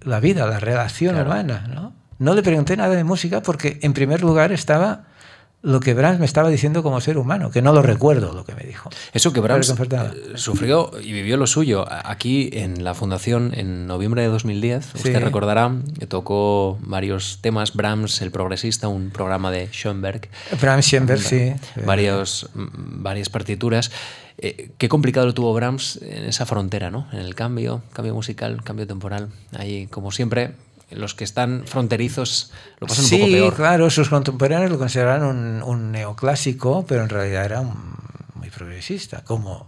la 0.02 0.20
vida, 0.20 0.46
la 0.46 0.60
relación 0.60 1.20
humana. 1.20 1.66
¿no? 1.68 1.92
no 2.20 2.34
le 2.34 2.42
pregunté 2.42 2.76
nada 2.76 2.94
de 2.94 3.02
música 3.02 3.42
porque 3.42 3.78
en 3.82 3.94
primer 3.94 4.20
lugar 4.20 4.52
estaba 4.52 5.04
lo 5.62 5.80
que 5.80 5.92
Brahms 5.92 6.18
me 6.18 6.24
estaba 6.24 6.48
diciendo 6.48 6.82
como 6.82 7.00
ser 7.00 7.18
humano, 7.18 7.50
que 7.50 7.60
no 7.60 7.72
lo 7.72 7.82
recuerdo 7.82 8.32
lo 8.32 8.44
que 8.44 8.54
me 8.54 8.62
dijo. 8.62 8.88
Eso 9.12 9.32
que 9.32 9.40
Brahms 9.40 9.68
eh, 9.70 10.16
sufrió 10.36 10.90
y 11.02 11.12
vivió 11.12 11.36
lo 11.36 11.46
suyo. 11.46 11.86
Aquí 11.88 12.48
en 12.52 12.82
la 12.82 12.94
Fundación, 12.94 13.52
en 13.54 13.86
noviembre 13.86 14.22
de 14.22 14.28
2010, 14.28 14.94
usted 14.94 15.20
recordará 15.22 15.72
que 15.98 16.06
tocó 16.06 16.78
varios 16.80 17.38
temas. 17.42 17.74
Brahms, 17.74 18.22
el 18.22 18.30
progresista, 18.30 18.88
un 18.88 19.10
programa 19.10 19.50
de 19.50 19.68
Schoenberg. 19.70 20.28
Brahms, 20.60 20.86
Schoenberg, 20.86 21.20
sí. 21.20 21.52
Varios, 21.84 22.48
varias 22.54 23.28
partituras. 23.28 23.90
Eh, 24.38 24.70
qué 24.78 24.88
complicado 24.88 25.26
lo 25.26 25.34
tuvo 25.34 25.52
Brahms 25.52 25.98
en 26.00 26.24
esa 26.24 26.46
frontera, 26.46 26.90
¿no? 26.90 27.06
En 27.12 27.18
el 27.18 27.34
cambio, 27.34 27.82
cambio 27.92 28.14
musical, 28.14 28.62
cambio 28.64 28.86
temporal. 28.86 29.28
Ahí, 29.58 29.86
como 29.88 30.10
siempre, 30.10 30.52
los 30.90 31.14
que 31.14 31.24
están 31.24 31.64
fronterizos 31.66 32.52
lo 32.78 32.86
pasan 32.86 33.04
un 33.04 33.10
poco 33.10 33.32
peor. 33.32 33.50
Sí, 33.50 33.56
claro, 33.56 33.90
sus 33.90 34.08
contemporáneos 34.08 34.70
lo 34.70 34.78
consideraban 34.78 35.24
un, 35.24 35.62
un, 35.62 35.92
neoclásico, 35.92 36.84
pero 36.86 37.02
en 37.02 37.08
realidad 37.08 37.44
era 37.44 37.62
muy 38.34 38.50
progresista, 38.50 39.22
como 39.24 39.66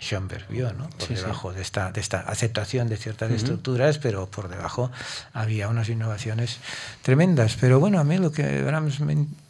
Schoenberg 0.00 0.46
vio, 0.48 0.72
¿no? 0.72 0.88
Por 0.90 1.08
debajo 1.08 1.52
De, 1.52 1.60
esta, 1.60 1.90
de 1.90 2.00
esta 2.00 2.20
aceptación 2.20 2.88
de 2.88 2.96
ciertas 2.96 3.32
estructuras, 3.32 3.98
pero 3.98 4.26
por 4.26 4.48
debajo 4.48 4.90
había 5.32 5.68
unas 5.68 5.88
innovaciones 5.88 6.58
tremendas. 7.02 7.56
Pero 7.60 7.80
bueno, 7.80 7.98
a 7.98 8.04
mí 8.04 8.18
lo 8.18 8.30
que 8.30 8.64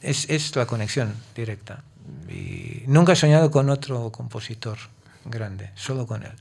es, 0.00 0.30
es 0.30 0.56
la 0.56 0.66
conexión 0.66 1.14
directa. 1.36 1.82
Y 2.30 2.84
nunca 2.86 3.12
he 3.12 3.16
soñado 3.16 3.50
con 3.50 3.68
otro 3.68 4.10
compositor 4.10 4.78
grande, 5.26 5.70
solo 5.74 6.06
con 6.06 6.22
él. 6.22 6.32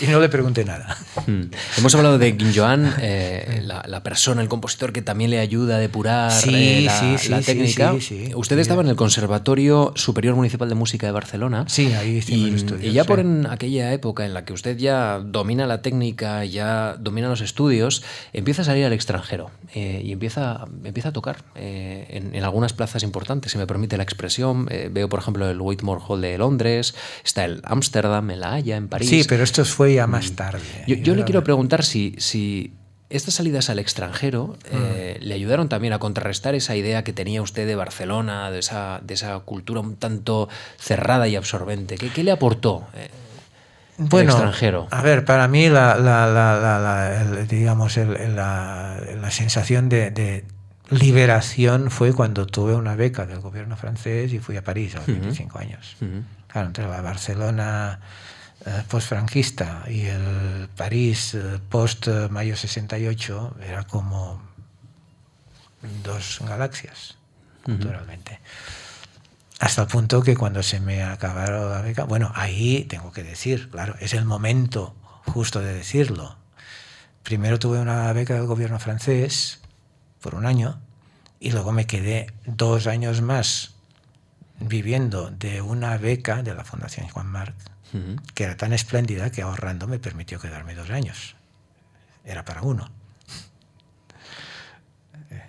Y 0.00 0.06
no 0.06 0.20
le 0.20 0.28
pregunté 0.28 0.64
nada. 0.64 0.96
Hmm. 1.26 1.50
Hemos 1.76 1.94
hablado 1.94 2.18
de 2.18 2.32
Guinjoan, 2.32 2.94
eh, 3.00 3.62
la, 3.64 4.02
persona, 4.02 4.42
el 4.42 4.48
compositor 4.48 4.92
que 4.92 5.02
también 5.02 5.30
le 5.30 5.40
ayuda 5.40 5.76
a 5.76 5.78
depurar 5.78 6.32
eh, 6.48 6.86
la, 7.28 7.40
técnica. 7.40 7.94
Usted 8.34 8.58
estaba 8.58 8.82
en 8.82 8.88
el 8.88 8.96
Conservatorio 8.96 9.92
Superior 9.96 10.36
Municipal 10.36 10.68
de 10.68 10.74
Música 10.74 11.06
de 11.06 11.12
Barcelona. 11.12 11.64
Sí, 11.68 11.92
ahí 11.92 12.22
y, 12.28 12.86
y 12.86 12.92
ya 12.92 13.04
por 13.04 13.18
en 13.18 13.46
aquella 13.46 13.92
época 13.92 14.24
en 14.24 14.34
la 14.34 14.44
que 14.44 14.52
usted 14.52 14.76
ya 14.76 15.18
domina 15.18 15.66
la 15.66 15.82
técnica, 15.82 16.44
ya 16.44 16.96
domina 16.98 17.28
los 17.28 17.40
estudios, 17.40 18.04
empieza 18.32 18.62
a 18.62 18.64
salir 18.64 18.84
al 18.84 18.92
extranjero 18.92 19.50
eh, 19.74 20.02
y 20.04 20.12
empieza, 20.12 20.66
empieza 20.84 21.08
a 21.08 21.12
tocar 21.12 21.44
en, 21.56 22.34
en, 22.34 22.44
algunas 22.44 22.72
plazas 22.72 23.02
importantes, 23.02 23.52
si 23.52 23.58
me 23.58 23.66
permite 23.66 23.96
la 23.96 24.04
expresión. 24.04 24.66
veo, 24.66 25.08
por 25.08 25.18
ejemplo, 25.18 25.48
el 25.48 25.60
Whitmore 25.60 26.00
Hall 26.06 26.20
de 26.20 26.38
Londres, 26.38 26.94
está 27.24 27.44
el 27.44 27.60
Ámsterdam, 27.64 28.30
en 28.30 28.40
La 28.40 28.52
Haya, 28.52 28.76
en 28.76 28.88
París. 28.88 29.08
Sí, 29.08 29.24
pero 29.28 29.42
esto 29.42 29.62
fue 29.78 29.94
ya 29.94 30.08
más 30.08 30.32
tarde. 30.32 30.60
Yo, 30.88 31.14
le 31.14 31.22
quiero 31.22 31.44
preguntar 31.44 31.84
si, 31.84 32.16
si 32.18 32.72
estas 33.10 33.34
salidas 33.34 33.70
al 33.70 33.78
extranjero 33.78 34.56
mm. 34.72 34.76
eh, 34.76 35.18
le 35.20 35.34
ayudaron 35.34 35.68
también 35.68 35.92
a 35.92 36.00
contrarrestar 36.00 36.56
esa 36.56 36.74
idea 36.74 37.04
que 37.04 37.12
tenía 37.12 37.42
usted 37.42 37.64
de 37.64 37.76
Barcelona, 37.76 38.50
de 38.50 38.58
esa, 38.58 38.98
de 39.04 39.14
esa 39.14 39.38
cultura 39.38 39.80
un 39.80 39.94
tanto 39.94 40.48
cerrada 40.80 41.28
y 41.28 41.36
absorbente. 41.36 41.96
¿Qué, 41.96 42.10
qué 42.10 42.24
le 42.24 42.32
aportó? 42.32 42.88
Eh, 42.92 43.08
bueno, 43.98 44.32
extranjero? 44.32 44.88
A 44.90 45.00
ver, 45.00 45.24
para 45.24 45.46
mí 45.46 45.68
la, 45.68 45.94
digamos 47.48 47.96
la, 47.96 49.30
sensación 49.30 49.88
de, 49.88 50.44
liberación 50.90 51.92
fue 51.92 52.12
cuando 52.14 52.46
tuve 52.46 52.74
una 52.74 52.96
beca 52.96 53.26
del 53.26 53.38
gobierno 53.38 53.76
francés 53.76 54.32
y 54.32 54.40
fui 54.40 54.56
a 54.56 54.64
París 54.64 54.96
a 54.96 54.98
los 54.98 55.06
25 55.06 55.56
años. 55.60 55.96
Claro, 56.48 56.66
entre 56.66 56.88
la 56.88 57.00
Barcelona 57.00 58.00
eh, 58.68 58.84
post-franquista 58.86 59.84
y 59.88 60.02
el 60.06 60.68
París 60.76 61.32
eh, 61.32 61.58
post-mayo 61.70 62.54
68 62.54 63.56
era 63.66 63.84
como 63.84 64.42
dos 66.04 66.40
galaxias, 66.46 67.16
naturalmente. 67.66 68.40
Hasta 69.58 69.82
el 69.82 69.88
punto 69.88 70.22
que 70.22 70.36
cuando 70.36 70.62
se 70.62 70.80
me 70.80 71.02
acabaron 71.02 71.70
la 71.70 71.80
beca, 71.80 72.04
bueno, 72.04 72.30
ahí 72.34 72.84
tengo 72.84 73.10
que 73.10 73.22
decir, 73.22 73.70
claro, 73.70 73.94
es 74.00 74.12
el 74.12 74.26
momento 74.26 74.94
justo 75.24 75.60
de 75.60 75.72
decirlo. 75.72 76.36
Primero 77.22 77.58
tuve 77.58 77.80
una 77.80 78.12
beca 78.12 78.34
del 78.34 78.46
gobierno 78.46 78.78
francés 78.78 79.60
por 80.20 80.34
un 80.34 80.44
año 80.44 80.78
y 81.40 81.52
luego 81.52 81.72
me 81.72 81.86
quedé 81.86 82.32
dos 82.44 82.86
años 82.86 83.22
más 83.22 83.74
viviendo 84.60 85.30
de 85.30 85.62
una 85.62 85.96
beca 85.96 86.42
de 86.42 86.54
la 86.54 86.64
Fundación 86.64 87.08
Juan 87.08 87.26
Marc, 87.28 87.54
que 88.34 88.44
era 88.44 88.56
tan 88.56 88.72
espléndida 88.72 89.30
que 89.30 89.42
ahorrando 89.42 89.86
me 89.86 89.98
permitió 89.98 90.38
quedarme 90.38 90.74
dos 90.74 90.90
años. 90.90 91.36
Era 92.24 92.44
para 92.44 92.62
uno. 92.62 92.90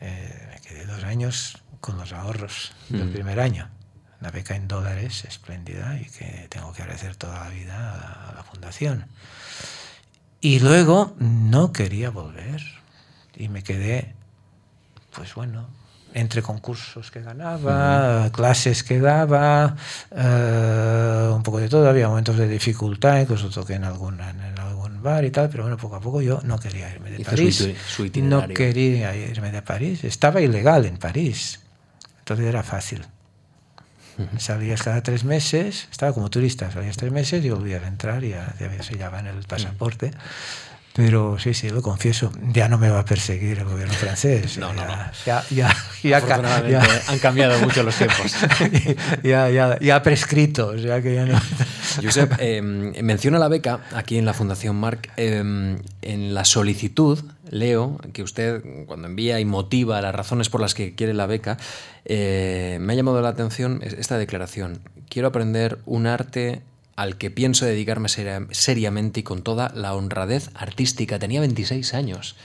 Eh, 0.01 0.47
me 0.53 0.61
quedé 0.61 0.85
dos 0.85 1.03
años 1.03 1.61
con 1.81 1.97
los 1.97 2.13
ahorros 2.13 2.73
del 2.89 3.09
primer 3.09 3.39
año. 3.39 3.69
Una 4.21 4.31
beca 4.31 4.55
en 4.55 4.67
dólares 4.67 5.23
espléndida 5.25 5.97
y 5.99 6.05
que 6.05 6.47
tengo 6.49 6.73
que 6.73 6.81
agradecer 6.81 7.15
toda 7.15 7.39
la 7.39 7.49
vida 7.49 8.29
a 8.29 8.33
la, 8.35 8.43
fundación. 8.43 9.05
Y 10.41 10.59
luego 10.59 11.15
no 11.19 11.71
quería 11.71 12.09
volver 12.09 12.61
y 13.35 13.47
me 13.47 13.63
quedé, 13.63 14.15
pues 15.11 15.35
bueno, 15.35 15.69
entre 16.13 16.41
concursos 16.41 17.11
que 17.11 17.21
ganaba, 17.21 18.29
clases 18.31 18.83
que 18.83 18.99
daba, 18.99 19.75
eh, 20.11 21.31
un 21.33 21.43
poco 21.43 21.59
de 21.59 21.69
todo. 21.69 21.87
Había 21.89 22.07
momentos 22.07 22.37
de 22.37 22.47
dificultad, 22.47 23.21
incluso 23.21 23.49
toqué 23.49 23.75
en, 23.75 23.83
alguna, 23.83 24.29
en 24.31 24.59
algún 24.59 25.01
bar 25.01 25.23
y 25.25 25.31
tal, 25.31 25.49
pero 25.49 25.63
bueno, 25.63 25.77
poco 25.77 25.95
a 25.95 26.01
poco 26.01 26.21
yo 26.21 26.39
no 26.43 26.59
quería 26.59 26.93
irme 26.93 27.11
de 27.11 27.23
París. 27.23 27.69
no 28.21 28.47
quería 28.47 29.15
irme 29.15 29.51
de 29.51 29.61
París. 29.61 30.03
Estaba 30.03 30.41
ilegal 30.41 30.85
en 30.85 30.97
París, 30.97 31.59
entonces 32.19 32.45
era 32.45 32.63
fácil. 32.63 33.05
Salías 34.37 34.83
cada 34.83 35.01
tres 35.01 35.23
meses, 35.23 35.87
estaba 35.89 36.13
como 36.13 36.29
turista, 36.29 36.69
salías 36.71 36.97
tres 36.97 37.09
meses 37.09 37.43
y 37.45 37.49
volvías 37.51 37.83
a 37.83 37.87
entrar 37.87 38.21
y 38.25 38.31
ya, 38.31 38.53
ya 38.59 38.83
se 38.83 38.95
en 38.95 39.27
el 39.27 39.43
pasaporte. 39.45 40.11
Pero 40.99 41.39
sí, 41.39 41.53
sí, 41.53 41.69
lo 41.69 41.81
confieso, 41.81 42.29
ya 42.51 42.67
no 42.67 42.77
me 42.77 42.89
va 42.89 42.99
a 42.99 43.05
perseguir 43.05 43.59
el 43.59 43.63
gobierno 43.63 43.93
francés. 43.93 44.57
No, 44.57 44.73
no, 44.73 44.83
ya, 45.25 45.45
ya, 45.49 45.73
ya, 46.03 46.19
ya, 46.67 46.83
han 47.07 47.19
cambiado 47.19 47.57
mucho 47.59 47.83
los 47.83 47.95
tiempos. 47.95 48.35
ya, 49.23 49.49
ya, 49.49 49.79
ya 49.79 50.03
prescrito, 50.03 50.67
o 50.67 50.77
sea 50.77 51.01
que 51.01 51.15
ya 51.15 51.25
no. 51.25 51.39
Josep, 52.03 52.33
eh, 52.39 52.61
menciona 52.61 53.39
la 53.39 53.47
beca 53.47 53.79
aquí 53.93 54.17
en 54.17 54.25
la 54.25 54.33
Fundación 54.33 54.75
Marc. 54.75 55.09
Em, 55.15 55.79
en 56.01 56.33
la 56.33 56.43
solicitud, 56.43 57.23
leo 57.49 57.97
que 58.11 58.21
usted, 58.21 58.61
cuando 58.85 59.07
envía 59.07 59.39
y 59.39 59.45
motiva 59.45 60.01
las 60.01 60.13
razones 60.13 60.49
por 60.49 60.59
las 60.59 60.73
que 60.73 60.95
quiere 60.95 61.13
la 61.13 61.27
beca, 61.27 61.57
eh, 62.03 62.77
me 62.81 62.91
ha 62.91 62.95
llamado 62.97 63.21
la 63.21 63.29
atención 63.29 63.79
esta 63.83 64.17
declaración. 64.17 64.81
Quiero 65.07 65.29
aprender 65.29 65.79
un 65.85 66.07
arte 66.07 66.61
al 66.99 67.15
que 67.15 67.31
pienso 67.31 67.65
dedicarme 67.65 68.09
seriamente 68.09 69.21
y 69.21 69.23
con 69.23 69.41
toda 69.41 69.71
la 69.73 69.93
honradez 69.93 70.49
artística. 70.53 71.17
Tenía 71.17 71.39
26 71.39 71.93
años. 71.93 72.35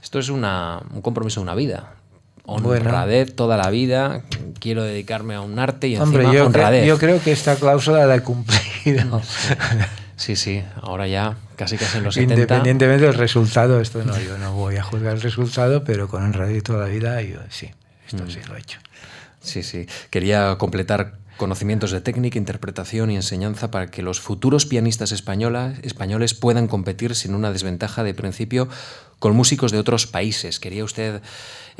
Esto 0.00 0.20
es 0.20 0.28
un 0.28 0.46
compromiso 1.02 1.40
de 1.40 1.42
una 1.42 1.56
vida. 1.56 1.94
Honradez 2.44 3.34
toda 3.34 3.56
la 3.56 3.70
vida, 3.70 4.22
quiero 4.60 4.84
dedicarme 4.84 5.34
a 5.34 5.40
un 5.40 5.58
arte 5.58 5.88
y 5.88 5.96
Hombre, 5.96 6.22
encima 6.22 6.38
yo 6.38 6.46
honradez. 6.46 6.86
yo 6.86 6.96
creo 6.96 7.20
que 7.20 7.32
esta 7.32 7.56
cláusula 7.56 8.06
la 8.06 8.14
he 8.16 8.22
cumplido. 8.22 9.20
Sí, 10.16 10.34
sí, 10.34 10.64
ahora 10.82 11.06
ya 11.06 11.36
casi 11.54 11.78
casi 11.78 11.98
en 11.98 12.02
los 12.02 12.14
70. 12.14 12.34
Independientemente 12.34 13.04
del 13.06 13.14
resultado, 13.14 13.80
esto 13.80 14.02
no, 14.04 14.18
yo 14.18 14.36
no 14.36 14.52
voy 14.52 14.74
a 14.74 14.82
juzgar 14.82 15.14
el 15.14 15.22
resultado, 15.22 15.84
pero 15.84 16.08
con 16.08 16.24
honradez 16.24 16.64
toda 16.64 16.88
la 16.88 16.92
vida, 16.92 17.22
yo 17.22 17.38
sí, 17.50 17.70
esto 18.04 18.24
mm. 18.24 18.30
sí 18.30 18.40
lo 18.48 18.56
he 18.56 18.58
hecho. 18.58 18.80
Sí, 19.40 19.62
sí. 19.62 19.86
Quería 20.10 20.56
completar 20.58 21.14
conocimientos 21.38 21.90
de 21.90 22.02
técnica, 22.02 22.36
interpretación 22.36 23.10
y 23.10 23.16
enseñanza 23.16 23.70
para 23.70 23.86
que 23.86 24.02
los 24.02 24.20
futuros 24.20 24.66
pianistas 24.66 25.12
españoles 25.12 26.34
puedan 26.34 26.68
competir 26.68 27.14
sin 27.14 27.34
una 27.34 27.50
desventaja 27.50 28.02
de 28.02 28.12
principio 28.12 28.68
con 29.18 29.34
músicos 29.34 29.72
de 29.72 29.78
otros 29.78 30.06
países. 30.06 30.60
Quería 30.60 30.84
usted 30.84 31.22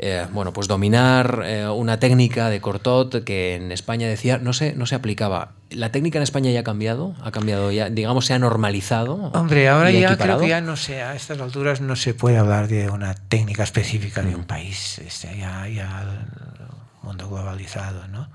eh, 0.01 0.25
bueno, 0.31 0.53
pues 0.53 0.69
dominar 0.69 1.43
eh, 1.45 1.67
una 1.67 1.99
técnica 1.99 2.49
de 2.49 2.61
cortot 2.61 3.23
que 3.25 3.55
en 3.55 3.73
España 3.73 4.07
decía 4.07 4.37
no 4.37 4.53
se, 4.53 4.73
no 4.73 4.85
se 4.85 4.95
aplicaba. 4.95 5.51
¿La 5.71 5.91
técnica 5.91 6.17
en 6.17 6.23
España 6.23 6.51
ya 6.51 6.61
ha 6.61 6.63
cambiado? 6.63 7.15
¿Ha 7.21 7.31
cambiado 7.31 7.69
ya, 7.69 7.89
digamos, 7.89 8.25
se 8.25 8.33
ha 8.33 8.39
normalizado? 8.39 9.15
Hombre, 9.33 9.67
ahora 9.67 9.91
ya 9.91 10.17
creo 10.17 10.39
que 10.39 10.47
ya 10.47 10.61
no 10.61 10.77
sé, 10.77 11.01
a 11.01 11.15
estas 11.15 11.41
alturas 11.41 11.81
no 11.81 11.97
se 11.97 12.13
puede 12.13 12.37
hablar 12.37 12.69
de 12.69 12.89
una 12.89 13.13
técnica 13.13 13.63
específica 13.63 14.21
de 14.21 14.35
un 14.35 14.41
mm. 14.41 14.47
país. 14.47 14.99
Este, 14.99 15.37
ya, 15.37 15.67
ya 15.67 16.03
el 16.03 17.05
mundo 17.05 17.27
globalizado, 17.27 18.07
¿no? 18.07 18.29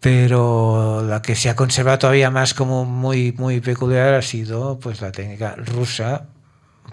Pero 0.00 1.02
la 1.02 1.22
que 1.22 1.34
se 1.34 1.48
ha 1.48 1.56
conservado 1.56 1.98
todavía 1.98 2.30
más 2.30 2.54
como 2.54 2.84
muy, 2.84 3.32
muy 3.32 3.60
peculiar 3.60 4.14
ha 4.14 4.22
sido 4.22 4.78
pues 4.78 5.00
la 5.00 5.12
técnica 5.12 5.54
rusa 5.56 6.26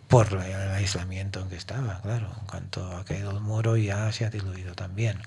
por 0.08 0.28
el 0.34 0.72
aislamiento 0.72 1.42
en 1.42 1.50
que 1.50 1.56
estaba, 1.56 2.00
claro. 2.02 2.30
En 2.40 2.48
cuanto 2.48 2.96
ha 2.96 3.04
caído 3.04 3.32
el 3.32 3.40
muro 3.40 3.78
ya 3.78 4.12
se 4.12 4.26
ha 4.26 4.30
diluido 4.30 4.74
también. 4.74 5.20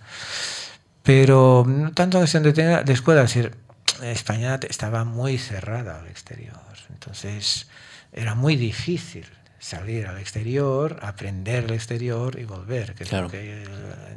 Pero 1.02 1.64
no 1.66 1.92
tanto 1.92 2.18
cuestión 2.18 2.42
de, 2.42 2.52
de 2.52 2.92
escuela, 2.92 3.22
es 3.22 3.34
decir, 3.34 3.56
España 4.02 4.58
estaba 4.68 5.04
muy 5.04 5.38
cerrada 5.38 6.00
al 6.00 6.06
exterior. 6.08 6.56
Entonces 6.90 7.68
era 8.12 8.34
muy 8.34 8.56
difícil 8.56 9.26
salir 9.58 10.06
al 10.06 10.18
exterior, 10.18 10.98
aprender 11.02 11.64
el 11.64 11.72
exterior 11.72 12.38
y 12.38 12.44
volver. 12.44 12.94
Que 12.94 13.04
claro. 13.04 13.28
que 13.28 13.62
eh, 13.62 13.66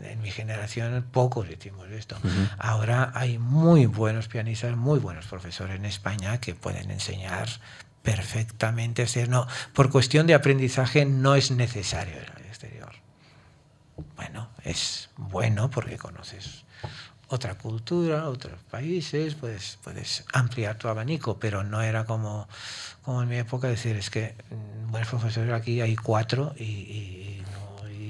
en 0.04 0.22
mi 0.22 0.32
generación 0.32 1.06
pocos 1.12 1.50
hicimos 1.50 1.90
esto. 1.90 2.18
Ahora 2.58 3.12
hay 3.16 3.38
muy 3.38 3.86
buenos 3.86 4.28
pianistas, 4.28 4.76
muy 4.76 5.00
buenos 5.00 5.26
profesores 5.26 5.76
en 5.76 5.86
España 5.86 6.40
que 6.40 6.56
pueden 6.56 6.92
enseñar 6.92 7.50
perfectamente. 8.02 9.04
Es 9.04 9.14
decir, 9.14 9.30
no, 9.30 9.48
por 9.74 9.90
cuestión 9.90 10.28
de 10.28 10.34
aprendizaje 10.34 11.06
no 11.06 11.36
es 11.36 11.52
necesario 11.52 12.16
ir 12.22 12.32
al 12.36 12.46
exterior. 12.46 12.92
Bueno, 14.16 14.50
es 14.64 15.10
bueno 15.18 15.70
porque 15.70 15.98
conoces 15.98 16.66
otra 17.30 17.56
cultura, 17.56 18.28
otros 18.28 18.60
países, 18.70 19.36
puedes, 19.36 19.78
puedes 19.84 20.26
ampliar 20.34 20.78
tu 20.78 20.88
abanico, 20.88 21.40
pero 21.40 21.64
no 21.64 21.82
era 21.82 22.06
como, 22.06 22.48
como 23.04 23.22
en 23.22 23.30
mi 23.30 23.38
época 23.38 23.68
decir, 23.68 23.96
es 23.96 24.10
que 24.10 24.36
mm, 24.50 24.92
buenos 24.92 25.10
profesores 25.10 25.54
aquí 25.54 25.80
hay 25.82 25.96
cuatro 25.96 26.54
y, 26.58 27.44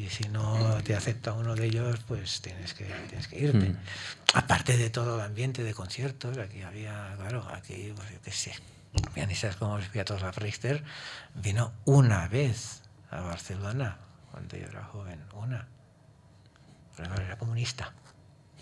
si 0.10 0.28
no 0.30 0.82
te 0.84 0.96
acepta 0.96 1.34
uno 1.34 1.54
de 1.54 1.68
ellos, 1.68 2.00
pues 2.08 2.42
tienes 2.42 2.74
que, 2.74 2.86
tienes 3.10 3.28
que 3.28 3.40
irte. 3.40 3.70
Mm. 3.70 3.78
Aparte 4.34 4.76
de 4.76 4.90
todo 4.90 5.18
el 5.18 5.22
ambiente 5.22 5.64
de 5.64 5.76
conciertos, 5.76 6.36
aquí 6.40 6.64
había, 6.64 7.14
claro, 7.16 7.48
aquí, 7.54 7.94
pues 7.96 8.10
yo 8.10 8.22
qué 8.24 8.32
sé, 8.32 8.56
pianistas 9.14 9.56
como 9.56 9.78
Piatoslav 9.78 10.36
Richter, 10.38 10.84
vino 11.36 11.74
una 11.86 12.28
vez 12.28 12.82
a 13.12 13.22
Barcelona 13.22 14.00
cuando 14.32 14.58
yo 14.58 14.66
era 14.66 14.84
joven, 14.84 15.24
una. 15.36 15.68
Pero 16.98 17.14
era 17.14 17.38
comunista. 17.38 17.94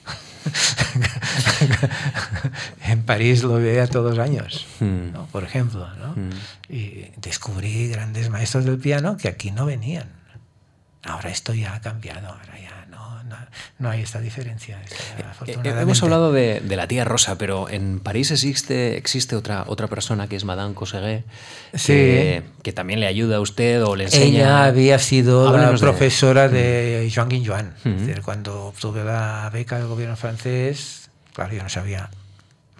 en 2.87 3.03
París 3.03 3.43
lo 3.43 3.55
veía 3.55 3.87
todos 3.87 4.17
los 4.17 4.25
años, 4.25 4.65
hmm. 4.79 5.09
por 5.31 5.43
ejemplo. 5.43 5.87
¿no? 5.95 6.13
Hmm. 6.13 6.29
Y 6.69 7.11
descubrí 7.17 7.89
grandes 7.89 8.29
maestros 8.29 8.65
del 8.65 8.79
piano 8.79 9.17
que 9.17 9.27
aquí 9.27 9.51
no 9.51 9.65
venían. 9.65 10.09
Ahora 11.03 11.29
esto 11.29 11.53
ya 11.53 11.75
ha 11.75 11.81
cambiado, 11.81 12.27
ahora 12.27 12.59
ya 12.59 12.86
no, 13.79 13.89
hay 13.89 14.01
esta 14.01 14.19
diferencia. 14.19 14.79
Eh, 15.45 15.55
eh, 15.63 15.75
hemos 15.79 16.01
hablado 16.03 16.31
de, 16.31 16.61
la 16.67 16.87
tía 16.87 17.05
Rosa, 17.05 17.37
pero 17.37 17.69
en 17.69 17.99
París 17.99 18.31
existe, 18.31 18.97
existe 18.97 19.35
otra, 19.35 19.65
otra 19.67 19.87
persona 19.87 20.27
que 20.27 20.35
es 20.35 20.45
Madame 20.45 20.73
Coseguet, 20.73 21.23
que, 21.73 22.43
también 22.73 22.99
le 22.99 23.07
ayuda 23.07 23.37
a 23.37 23.39
usted 23.39 23.83
o 23.83 23.95
le 23.95 24.05
enseña. 24.05 24.25
Ella 24.25 24.63
había 24.65 24.99
sido 24.99 25.55
la 25.55 25.75
profesora 25.75 26.49
de, 26.49 27.11
Joan 27.13 27.29
Guinjoan. 27.29 27.73
cuando 28.23 28.65
obtuve 28.65 29.03
la 29.03 29.49
beca 29.51 29.77
del 29.77 29.87
gobierno 29.87 30.15
francés, 30.15 31.09
claro, 31.33 31.53
yo 31.53 31.63
no 31.63 31.69
sabía 31.69 32.09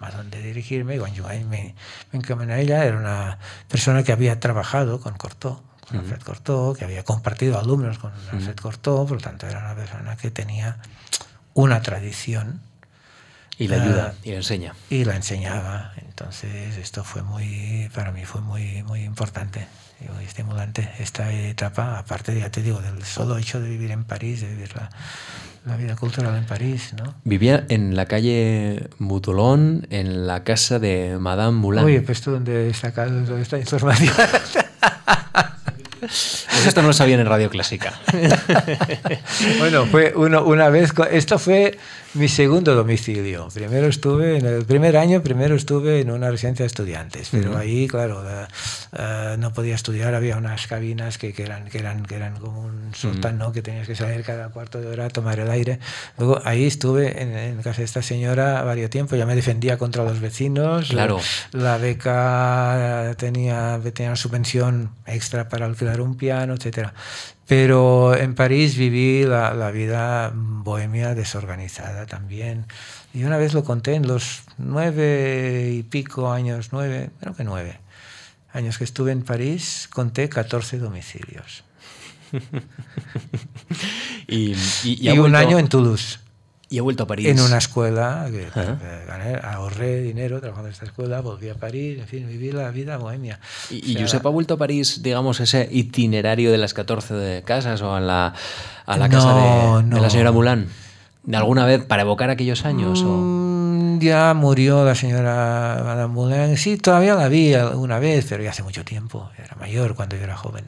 a 0.00 0.10
dónde 0.12 0.40
dirigirme, 0.40 0.96
y 0.96 0.98
Juan 0.98 1.12
me, 1.48 1.74
me 2.12 2.18
encaminó 2.18 2.52
a 2.52 2.60
ella, 2.60 2.84
era 2.84 2.96
una 2.96 3.38
persona 3.68 4.04
que 4.04 4.12
había 4.12 4.38
trabajado 4.38 5.00
con 5.00 5.14
Cortot 5.14 5.67
con 5.88 5.98
Alfred 5.98 6.20
Cortot, 6.22 6.76
que 6.76 6.84
había 6.84 7.02
compartido 7.04 7.58
alumnos 7.58 7.98
con 7.98 8.12
Alfred 8.32 8.56
Cortot, 8.56 9.08
por 9.08 9.16
lo 9.16 9.22
tanto 9.22 9.46
era 9.46 9.58
una 9.60 9.74
persona 9.74 10.16
que 10.16 10.30
tenía 10.30 10.78
una 11.54 11.80
tradición 11.82 12.60
Y 13.58 13.68
la 13.68 13.82
ayuda, 13.82 14.14
y 14.22 14.30
la 14.30 14.36
enseña. 14.36 14.74
Y 14.90 15.04
la 15.04 15.16
enseñaba. 15.16 15.92
Entonces 15.96 16.76
esto 16.76 17.04
fue 17.04 17.22
muy, 17.22 17.90
para 17.94 18.12
mí 18.12 18.24
fue 18.24 18.40
muy, 18.40 18.82
muy 18.82 19.02
importante 19.02 19.66
y 20.00 20.12
muy 20.12 20.24
estimulante 20.24 20.88
esta 21.00 21.32
etapa, 21.32 21.98
aparte, 21.98 22.38
ya 22.38 22.50
te 22.50 22.62
digo, 22.62 22.80
del 22.80 23.02
solo 23.04 23.36
hecho 23.38 23.60
de 23.60 23.68
vivir 23.68 23.90
en 23.90 24.04
París, 24.04 24.40
de 24.40 24.48
vivir 24.48 24.74
la, 24.76 24.90
la 25.66 25.76
vida 25.76 25.96
cultural 25.96 26.36
en 26.36 26.44
París, 26.44 26.94
¿no? 26.96 27.14
Vivía 27.24 27.66
en 27.68 27.96
la 27.96 28.06
calle 28.06 28.88
Mutolón, 28.98 29.86
en 29.90 30.26
la 30.26 30.44
casa 30.44 30.78
de 30.78 31.18
Madame 31.18 31.58
Moulin. 31.58 31.84
Oye, 31.84 32.00
pues 32.00 32.20
tú 32.20 32.30
dónde 32.30 32.68
he 32.70 32.74
sacado 32.74 33.24
toda 33.24 33.40
esta 33.40 33.58
información. 33.58 34.14
Pues 36.08 36.66
esto 36.66 36.82
no 36.82 36.88
lo 36.88 36.94
sabían 36.94 37.20
en 37.20 37.26
Radio 37.26 37.48
Clásica. 37.50 38.00
bueno, 39.58 39.86
fue 39.86 40.12
uno, 40.16 40.44
una 40.44 40.68
vez, 40.68 40.92
esto 41.10 41.38
fue 41.38 41.78
mi 42.14 42.28
segundo 42.28 42.74
domicilio. 42.74 43.48
Primero 43.52 43.86
estuve, 43.86 44.38
en 44.38 44.46
el 44.46 44.64
primer 44.64 44.96
año, 44.96 45.22
primero 45.22 45.54
estuve 45.54 46.00
en 46.00 46.10
una 46.10 46.30
residencia 46.30 46.64
de 46.64 46.68
estudiantes, 46.68 47.28
pero 47.30 47.56
ahí, 47.56 47.86
claro, 47.86 48.22
uh, 48.22 49.36
no 49.38 49.52
podía 49.52 49.74
estudiar, 49.74 50.14
había 50.14 50.36
unas 50.36 50.66
cabinas 50.66 51.18
que, 51.18 51.32
que, 51.32 51.44
eran, 51.44 51.68
que, 51.68 51.78
eran, 51.78 52.04
que 52.04 52.16
eran 52.16 52.36
como 52.36 52.62
un 52.62 52.94
sótano, 52.94 53.52
que 53.52 53.62
tenías 53.62 53.86
que 53.86 53.94
salir 53.94 54.24
cada 54.24 54.48
cuarto 54.48 54.80
de 54.80 54.88
hora 54.88 55.06
a 55.06 55.10
tomar 55.10 55.38
el 55.38 55.50
aire. 55.50 55.78
Luego 56.16 56.40
ahí 56.44 56.66
estuve 56.66 57.22
en, 57.22 57.36
en 57.36 57.62
casa 57.62 57.78
de 57.78 57.84
esta 57.84 58.02
señora 58.02 58.62
varios 58.62 58.88
tiempo, 58.88 59.16
ya 59.16 59.26
me 59.26 59.34
defendía 59.34 59.78
contra 59.78 60.04
los 60.04 60.20
vecinos. 60.20 60.88
Claro. 60.88 61.20
La, 61.52 61.78
beca 61.78 63.14
tenía, 63.16 63.80
tenía 63.92 64.10
una 64.10 64.16
subvención 64.16 64.90
extra 65.06 65.48
para 65.48 65.66
alquilar 65.66 65.97
un 66.00 66.16
piano, 66.16 66.54
etcétera. 66.54 66.94
Pero 67.46 68.14
en 68.16 68.34
París 68.34 68.76
viví 68.76 69.24
la, 69.24 69.54
la, 69.54 69.70
vida 69.70 70.32
bohemia 70.34 71.14
desorganizada 71.14 72.06
también. 72.06 72.66
Y 73.14 73.24
una 73.24 73.38
vez 73.38 73.54
lo 73.54 73.64
conté 73.64 73.94
en 73.94 74.06
los 74.06 74.42
nueve 74.58 75.72
y 75.72 75.82
pico 75.82 76.30
años, 76.30 76.68
nueve, 76.72 77.10
creo 77.20 77.34
que 77.34 77.44
nueve 77.44 77.80
años 78.52 78.78
que 78.78 78.84
estuve 78.84 79.12
en 79.12 79.22
París, 79.22 79.88
conté 79.92 80.28
14 80.28 80.78
domicilios. 80.78 81.64
y, 84.26 84.52
y, 84.52 84.56
y, 84.84 85.10
y 85.10 85.18
un 85.18 85.34
año 85.34 85.58
en 85.58 85.68
Toulouse. 85.68 86.20
Y 86.70 86.76
he 86.76 86.80
vuelto 86.82 87.04
a 87.04 87.06
París. 87.06 87.28
En 87.28 87.40
una 87.40 87.56
escuela, 87.56 88.28
que 88.30 88.46
gané, 89.06 89.38
ahorré 89.42 90.02
dinero 90.02 90.38
trabajando 90.38 90.68
en 90.68 90.74
esta 90.74 90.84
escuela, 90.84 91.22
volví 91.22 91.48
a 91.48 91.54
París, 91.54 91.98
en 91.98 92.06
fin, 92.06 92.28
viví 92.28 92.52
la 92.52 92.70
vida 92.70 92.98
bohemia. 92.98 93.40
¿Y, 93.70 93.80
o 93.80 93.86
sea, 93.86 94.02
Josep 94.02 94.26
ha 94.26 94.28
vuelto 94.28 94.54
a 94.54 94.56
París, 94.58 95.02
digamos, 95.02 95.40
ese 95.40 95.66
itinerario 95.70 96.52
de 96.52 96.58
las 96.58 96.74
14 96.74 97.14
de 97.14 97.42
casas 97.42 97.80
o 97.80 97.94
a 97.94 98.00
la, 98.00 98.34
a 98.84 98.96
la 98.98 99.08
no, 99.08 99.16
casa 99.16 99.34
de, 99.34 99.82
no. 99.84 99.96
de, 99.96 100.02
la 100.02 100.10
señora 100.10 100.30
Moulin? 100.30 100.68
¿De 101.22 101.36
alguna 101.36 101.64
vez 101.64 101.84
para 101.84 102.02
evocar 102.02 102.28
aquellos 102.28 102.66
años? 102.66 103.02
Mm, 103.02 103.96
o? 103.96 104.00
Ya 104.00 104.34
murió 104.34 104.84
la 104.84 104.94
señora 104.94 105.80
Madame 105.82 106.12
Moulin. 106.12 106.56
Sí, 106.58 106.76
todavía 106.76 107.14
la 107.14 107.28
vi 107.28 107.54
una 107.54 107.98
vez, 107.98 108.26
pero 108.28 108.42
ya 108.42 108.50
hace 108.50 108.62
mucho 108.62 108.84
tiempo. 108.84 109.30
Era 109.38 109.56
mayor 109.56 109.94
cuando 109.94 110.16
yo 110.16 110.22
era 110.22 110.36
joven. 110.36 110.66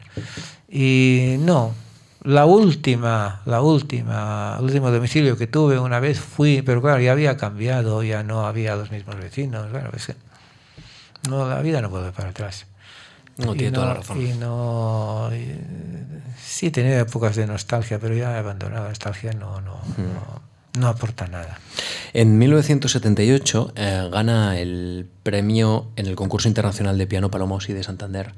Y 0.66 1.36
no, 1.40 1.74
la 2.22 2.44
última, 2.44 3.42
la 3.46 3.62
última, 3.62 4.56
el 4.58 4.64
último 4.64 4.90
domicilio 4.90 5.36
que 5.36 5.46
tuve 5.46 5.78
una 5.78 6.00
vez 6.00 6.20
fui, 6.20 6.62
pero 6.62 6.82
claro, 6.82 7.00
ya 7.00 7.12
había 7.12 7.36
cambiado, 7.36 8.02
ya 8.02 8.22
no 8.22 8.46
había 8.46 8.76
los 8.76 8.90
mismos 8.90 9.16
vecinos. 9.16 9.70
Bueno, 9.70 9.88
pues, 9.90 10.12
no, 11.28 11.48
la 11.48 11.60
vida 11.62 11.80
no 11.80 11.90
puede 11.90 12.12
para 12.12 12.30
atrás. 12.30 12.66
No, 13.38 13.54
tiene 13.54 13.70
no, 13.70 13.80
toda 13.80 13.86
la 13.86 13.94
razón. 13.94 14.20
Y 14.20 14.32
no, 14.34 15.30
y, 15.32 15.56
sí, 16.38 16.70
tenido 16.70 17.00
épocas 17.00 17.36
de 17.36 17.46
nostalgia, 17.46 17.98
pero 17.98 18.14
ya 18.14 18.34
he 18.34 18.38
abandonado 18.38 18.82
la 18.84 18.88
nostalgia, 18.90 19.32
no, 19.32 19.60
no, 19.62 19.76
mm. 19.76 20.02
no, 20.02 20.49
no 20.78 20.88
aporta 20.88 21.26
nada. 21.26 21.58
En 22.12 22.38
1978 22.38 23.72
eh, 23.74 24.08
gana 24.12 24.58
el 24.58 25.08
premio 25.22 25.88
en 25.96 26.06
el 26.06 26.16
concurso 26.16 26.48
internacional 26.48 26.98
de 26.98 27.06
piano 27.06 27.30
Palomosi 27.30 27.72
de 27.72 27.82
Santander. 27.82 28.34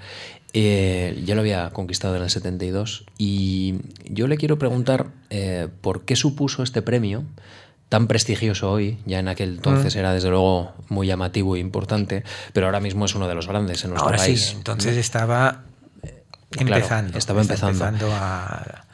Eh, 0.55 1.23
ya 1.25 1.35
lo 1.35 1.41
había 1.41 1.71
conquistado 1.71 2.17
en 2.17 2.23
el 2.23 2.31
72 2.31 3.05
y 3.17 3.77
yo 4.05 4.27
le 4.29 4.37
quiero 4.37 4.59
preguntar 4.59 5.09
eh, 5.31 5.69
por 5.81 6.05
qué 6.05 6.17
supuso 6.17 6.63
este 6.63 6.83
premio 6.83 7.25
tan 7.89 8.07
prestigioso 8.07 8.71
hoy, 8.71 8.99
ya 9.05 9.19
en 9.19 9.29
aquel 9.29 9.51
entonces 9.51 9.95
mm. 9.95 9.99
era 9.99 10.15
desde 10.15 10.31
luego 10.31 10.73
muy 10.89 11.07
llamativo 11.07 11.57
e 11.57 11.59
importante, 11.59 12.25
pero 12.55 12.67
ahora 12.67 12.81
mismo 12.81 13.05
es 13.05 13.15
uno 13.15 13.29
de 13.29 13.35
los 13.35 13.47
grandes 13.47 13.85
en 13.85 13.91
nuestro 13.91 14.09
ahora 14.09 14.19
país. 14.19 14.47
Sí, 14.47 14.55
entonces 14.57 14.97
estaba 14.97 15.65
empezando. 16.59 17.11
Claro, 17.13 17.19
estaba 17.19 17.43
empezando. 17.43 17.85
empezando 17.85 18.15
a 18.15 18.87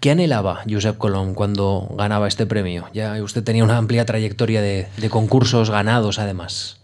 ¿Qué 0.00 0.10
anhelaba 0.10 0.62
Josep 0.68 0.98
Colón 0.98 1.34
cuando 1.34 1.88
ganaba 1.96 2.28
este 2.28 2.46
premio? 2.46 2.88
Ya 2.92 3.22
usted 3.22 3.42
tenía 3.42 3.64
una 3.64 3.76
amplia 3.76 4.04
trayectoria 4.04 4.60
de, 4.62 4.88
de 4.96 5.10
concursos 5.10 5.70
ganados, 5.70 6.18
además. 6.18 6.80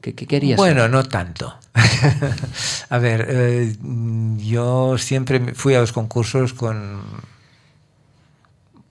¿Qué, 0.00 0.14
qué 0.14 0.26
quería 0.26 0.56
Bueno, 0.56 0.88
no 0.88 1.04
tanto. 1.04 1.56
a 2.90 2.98
ver, 2.98 3.26
eh, 3.28 3.76
yo 4.38 4.98
siempre 4.98 5.54
fui 5.54 5.74
a 5.74 5.80
los 5.80 5.92
concursos 5.92 6.52
con 6.52 7.02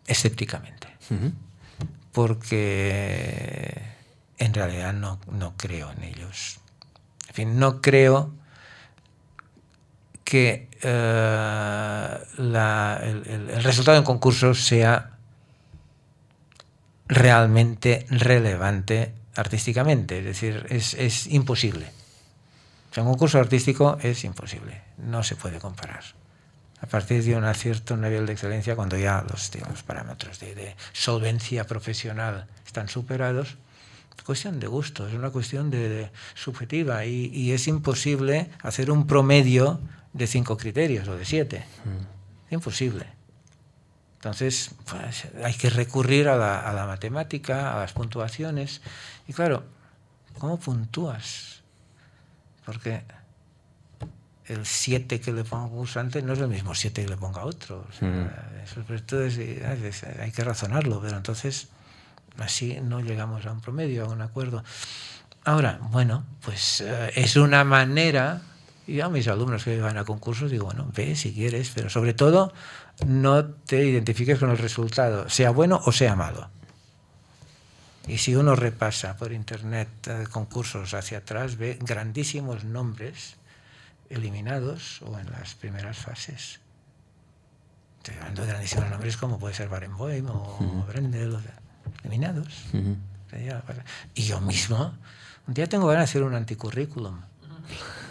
escépticamente, 0.07 0.87
uh 1.09 1.13
-huh. 1.13 1.33
porque 2.11 3.81
en 4.37 4.53
realidad 4.53 4.93
no, 4.93 5.19
no 5.31 5.53
creo 5.57 5.91
en 5.91 6.03
ellos. 6.03 6.59
En 7.29 7.33
fin, 7.33 7.59
no 7.59 7.81
creo 7.81 8.31
que 10.25 10.67
uh, 10.83 12.41
la, 12.41 12.99
el, 13.01 13.49
el, 13.49 13.63
resultado 13.63 13.97
en 13.97 14.03
concurso 14.03 14.55
sea 14.55 15.11
realmente 17.07 18.07
relevante 18.09 19.13
artísticamente, 19.35 20.19
es 20.19 20.25
decir, 20.25 20.65
es, 20.69 20.95
es 20.95 21.27
imposible. 21.27 21.85
O 22.89 22.93
sea, 22.93 23.03
un 23.03 23.09
concurso 23.11 23.39
artístico 23.39 23.97
es 24.01 24.23
imposible, 24.23 24.81
no 24.97 25.23
se 25.23 25.35
puede 25.35 25.59
comparar. 25.59 26.03
A 26.81 26.87
partir 26.87 27.23
de 27.23 27.35
un 27.35 27.53
cierto 27.53 27.95
nivel 27.95 28.25
de 28.25 28.33
excelencia, 28.33 28.75
cuando 28.75 28.97
ya 28.97 29.23
los, 29.29 29.51
digamos, 29.51 29.83
parámetros 29.83 30.39
de, 30.39 30.55
de, 30.55 30.75
solvencia 30.91 31.65
profesional 31.67 32.47
están 32.65 32.89
superados, 32.89 33.57
es 34.17 34.23
cuestión 34.23 34.59
de 34.59 34.67
gusto, 34.67 35.07
es 35.07 35.13
una 35.13 35.29
cuestión 35.29 35.69
de, 35.69 35.89
de 35.89 36.11
subjetiva 36.33 37.05
y, 37.05 37.27
y, 37.27 37.51
es 37.51 37.67
imposible 37.67 38.49
hacer 38.63 38.89
un 38.89 39.05
promedio 39.05 39.81
de 40.15 40.27
cinco 40.27 40.55
criterios 40.57 41.07
o 41.07 41.15
de 41.15 41.25
siete. 41.25 41.65
Mm. 41.83 42.47
Es 42.47 42.51
imposible. 42.51 43.05
Entonces, 44.15 44.71
pues, 44.89 45.27
hay 45.43 45.53
que 45.53 45.69
recurrir 45.69 46.29
a 46.29 46.35
la, 46.35 46.59
a 46.59 46.73
la, 46.73 46.87
matemática, 46.87 47.75
a 47.75 47.79
las 47.81 47.93
puntuaciones. 47.93 48.81
Y 49.27 49.33
claro, 49.33 49.63
¿cómo 50.39 50.57
puntúas? 50.57 51.61
Porque 52.65 53.03
el 54.47 54.65
7 54.65 55.19
que 55.19 55.31
le 55.31 55.43
ponga 55.43 55.63
a 55.63 55.67
un 55.67 55.77
cursante 55.77 56.21
no 56.21 56.33
es 56.33 56.39
el 56.39 56.47
mismo 56.47 56.75
7 56.75 57.03
que 57.03 57.09
le 57.09 57.17
ponga 57.17 57.41
a 57.41 57.45
otro. 57.45 57.85
O 57.89 57.93
sea, 57.93 58.07
mm. 58.07 58.29
eso, 58.63 60.07
hay 60.19 60.31
que 60.31 60.43
razonarlo, 60.43 61.01
pero 61.01 61.17
entonces 61.17 61.69
así 62.37 62.79
no 62.81 63.01
llegamos 63.01 63.45
a 63.45 63.51
un 63.51 63.61
promedio, 63.61 64.05
a 64.05 64.09
un 64.09 64.21
acuerdo. 64.21 64.63
Ahora, 65.43 65.79
bueno, 65.91 66.25
pues 66.41 66.81
uh, 66.81 67.11
es 67.15 67.35
una 67.35 67.63
manera, 67.63 68.41
y 68.87 69.01
a 69.01 69.09
mis 69.09 69.27
alumnos 69.27 69.63
que 69.63 69.79
van 69.79 69.97
a 69.97 70.03
concursos 70.03 70.51
digo, 70.51 70.65
bueno, 70.65 70.89
ve 70.93 71.15
si 71.15 71.33
quieres, 71.33 71.71
pero 71.73 71.89
sobre 71.89 72.13
todo 72.13 72.53
no 73.05 73.45
te 73.45 73.83
identifiques 73.85 74.39
con 74.39 74.51
el 74.51 74.57
resultado, 74.57 75.29
sea 75.29 75.49
bueno 75.49 75.81
o 75.85 75.91
sea 75.91 76.15
malo. 76.15 76.49
Y 78.07 78.19
si 78.19 78.35
uno 78.35 78.55
repasa 78.55 79.17
por 79.17 79.31
internet 79.31 79.89
eh, 80.07 80.25
concursos 80.31 80.93
hacia 80.93 81.19
atrás, 81.19 81.57
ve 81.57 81.79
grandísimos 81.81 82.63
nombres 82.63 83.37
eliminados 84.09 85.01
o 85.01 85.17
en 85.17 85.31
las 85.31 85.55
primeras 85.55 85.97
fases. 85.97 86.59
Estoy 87.97 88.17
hablando 88.17 88.43
de 88.43 88.49
grandísimos 88.49 88.89
nombres 88.91 89.17
como 89.17 89.39
puede 89.39 89.55
ser 89.55 89.69
Barenboim 89.69 90.29
o 90.29 90.57
uh 90.59 90.83
-huh. 90.83 90.85
Brendel, 90.85 91.39
eliminados. 92.03 92.65
Uh 92.73 92.77
-huh. 92.77 92.97
Y 94.13 94.23
yo 94.23 94.39
mismo, 94.39 94.93
un 95.47 95.53
día 95.55 95.67
tengo 95.67 95.87
ganas 95.87 96.01
de 96.01 96.11
hacer 96.11 96.23
un 96.23 96.35
anticurrículum. 96.35 97.19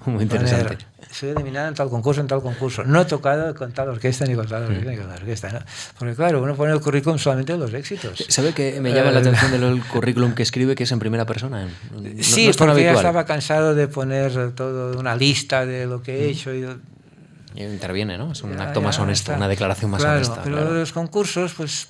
Muy 0.06 0.22
interesante. 0.22 0.64
Poner, 0.64 0.86
soy 1.12 1.30
eliminado 1.30 1.68
en 1.68 1.74
tal 1.74 1.88
concurso, 1.90 2.20
en 2.20 2.26
tal 2.28 2.40
concurso. 2.40 2.84
No 2.84 3.00
he 3.02 3.04
tocado 3.04 3.54
con 3.54 3.72
tal 3.72 3.88
orquesta 3.88 4.24
ni 4.26 4.34
con 4.34 4.46
tal 4.46 4.62
orquesta, 4.64 4.84
mm. 4.86 4.90
ni 4.90 4.96
con 4.96 5.06
tal 5.08 5.18
orquesta. 5.18 5.48
¿no? 5.50 5.58
Porque 5.98 6.14
claro, 6.14 6.42
uno 6.42 6.54
pone 6.54 6.72
el 6.72 6.80
currículum 6.80 7.18
solamente 7.18 7.52
de 7.52 7.58
los 7.58 7.74
éxitos. 7.74 8.24
¿Sabe 8.28 8.52
que 8.54 8.80
me 8.80 8.92
llama 8.92 9.10
eh, 9.10 9.12
la 9.14 9.20
atención 9.20 9.50
del 9.50 9.82
currículum 9.92 10.34
que 10.34 10.42
escribe 10.42 10.74
que 10.74 10.84
es 10.84 10.92
en 10.92 10.98
primera 11.00 11.26
persona? 11.26 11.64
No, 11.92 12.00
sí, 12.22 12.44
no 12.44 12.50
es 12.50 12.56
porque 12.56 12.72
habitual. 12.72 12.94
ya 12.94 13.00
estaba 13.00 13.24
cansado 13.26 13.74
de 13.74 13.88
poner 13.88 14.52
todo 14.52 14.98
una 14.98 15.16
lista 15.16 15.66
de 15.66 15.86
lo 15.86 16.02
que 16.02 16.24
he 16.24 16.28
Mm. 16.28 16.30
hecho. 16.30 16.54
Y, 16.54 16.66
y 17.56 17.64
interviene, 17.64 18.16
¿no? 18.16 18.30
Es 18.32 18.42
un 18.42 18.56
ya, 18.56 18.62
acto 18.64 18.80
ya, 18.80 18.86
más 18.86 18.98
honesto, 19.00 19.32
está. 19.32 19.36
una 19.36 19.48
declaración 19.48 19.90
más 19.90 20.00
claro, 20.00 20.16
honesta. 20.18 20.40
Pero 20.44 20.56
claro. 20.56 20.74
los 20.74 20.92
concursos, 20.92 21.52
pues 21.54 21.88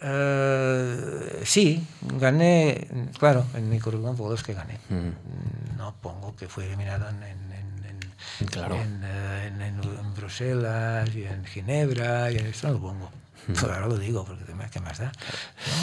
Uh, 0.00 1.44
sí, 1.44 1.84
gané, 2.02 2.86
claro, 3.18 3.44
en 3.54 3.68
mi 3.68 3.80
currículum 3.80 4.16
pongo 4.16 4.30
los 4.30 4.44
que 4.44 4.54
gané. 4.54 4.78
Mm. 4.88 5.76
No 5.76 5.94
pongo 6.00 6.36
que 6.36 6.46
fui 6.46 6.64
eliminado 6.64 7.08
en, 7.08 7.22
en, 7.24 7.52
en, 8.40 8.46
claro. 8.46 8.76
en, 8.76 9.02
en, 9.02 9.60
en, 9.60 10.14
Bruselas 10.14 11.12
y 11.14 11.24
en 11.24 11.44
Ginebra, 11.44 12.30
y 12.30 12.36
en 12.38 12.46
esto 12.46 12.68
no 12.68 12.74
lo 12.74 12.80
pongo. 12.80 13.10
Pues 13.46 13.62
ahora 13.62 13.86
lo 13.86 13.96
digo, 13.96 14.24
porque 14.24 14.44
¿qué 14.70 14.80
más 14.80 14.98
da? 14.98 15.12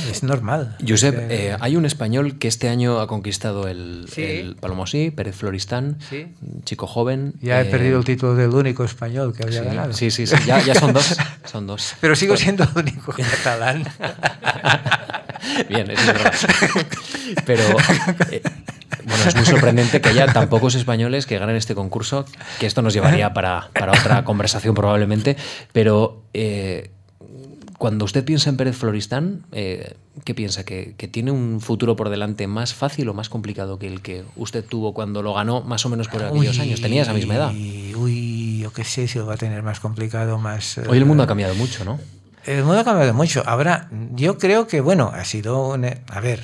es 0.10 0.24
normal. 0.24 0.76
Josep, 0.88 1.16
eh, 1.32 1.58
hay 1.60 1.76
un 1.76 1.86
español 1.86 2.38
que 2.38 2.48
este 2.48 2.70
año 2.70 3.00
ha 3.00 3.08
conquistado 3.08 3.68
el, 3.68 4.08
el 4.18 4.56
Palomosí, 4.56 5.12
Pérez 5.12 5.36
Floristán, 5.36 5.98
chico 6.64 6.88
joven. 6.88 7.34
Ya 7.42 7.62
he 7.62 7.66
perdido 7.66 7.98
el 7.98 8.06
título 8.06 8.36
del 8.36 8.52
único 8.52 8.84
español 8.84 9.34
que 9.36 9.44
había 9.44 9.64
ganado. 9.64 9.94
Sí, 9.94 10.12
sí, 10.12 10.28
sí, 10.28 10.36
ya, 10.46 10.62
ya 10.62 10.76
son 10.76 10.94
dos. 10.94 11.16
Son 11.46 11.68
dos. 11.68 11.96
Pero 12.02 12.16
sigo 12.16 12.38
siendo 12.38 12.64
el 12.64 12.70
único 12.76 13.14
catalán. 13.14 13.84
Bien, 15.70 15.90
eso 15.92 16.02
es 16.02 16.08
verdad. 16.08 16.34
Pero 17.46 17.64
eh, 18.32 18.42
bueno, 19.06 19.24
es 19.28 19.36
muy 19.36 19.46
sorprendente 19.46 20.02
que 20.02 20.10
haya 20.10 20.28
tan 20.28 20.50
pocos 20.50 20.76
españoles 20.76 21.26
que 21.26 21.38
ganen 21.38 21.56
este 21.56 21.76
concurso, 21.76 22.26
que 22.60 22.66
esto 22.66 22.82
nos 22.82 22.94
llevaría 22.94 23.34
para, 23.34 23.70
para 23.74 23.92
otra 23.92 24.24
conversación 24.24 24.76
probablemente, 24.76 25.38
pero 25.72 26.24
eh, 26.34 26.92
cuando 27.78 28.06
usted 28.06 28.24
piensa 28.24 28.50
en 28.50 28.58
Pérez 28.58 28.78
Floristán, 28.78 29.44
eh, 29.52 29.96
¿qué 30.24 30.34
piensa? 30.34 30.64
¿Que, 30.64 30.94
tiene 31.12 31.32
un 31.32 31.60
futuro 31.60 31.96
por 31.96 32.10
delante 32.10 32.48
más 32.48 32.74
fácil 32.74 33.10
o 33.10 33.14
más 33.14 33.30
complicado 33.30 33.78
que 33.80 33.88
el 33.88 34.02
que 34.02 34.24
usted 34.36 34.64
tuvo 34.64 34.94
cuando 34.94 35.22
lo 35.22 35.34
ganó 35.34 35.62
más 35.62 35.86
o 35.86 35.90
menos 35.90 36.08
por 36.08 36.24
aquellos 36.24 36.58
años? 36.60 36.82
Tenía 36.82 37.02
esa 37.02 37.14
misma 37.14 37.36
edad. 37.36 37.52
Uy, 37.52 38.60
yo 38.60 38.72
qué 38.72 38.84
sé 38.84 39.08
si 39.08 39.20
lo 39.20 39.26
va 39.26 39.34
a 39.34 39.38
tener 39.38 39.62
más 39.62 39.80
complicado, 39.80 40.38
más... 40.38 40.78
Hoy 40.78 40.98
el 40.98 41.06
mundo 41.06 41.24
ha 41.24 41.28
cambiado 41.28 41.56
mucho, 41.56 41.84
¿no? 41.84 42.00
El 42.46 42.64
mundo 42.64 42.80
ha 42.80 42.84
cambiado 42.84 43.14
mucho. 43.14 43.44
Ahora, 43.46 43.90
yo 44.14 44.38
creo 44.38 44.68
que, 44.68 44.80
bueno, 44.80 45.12
ha 45.14 45.26
sido... 45.26 45.74
a 45.74 46.20
ver, 46.22 46.44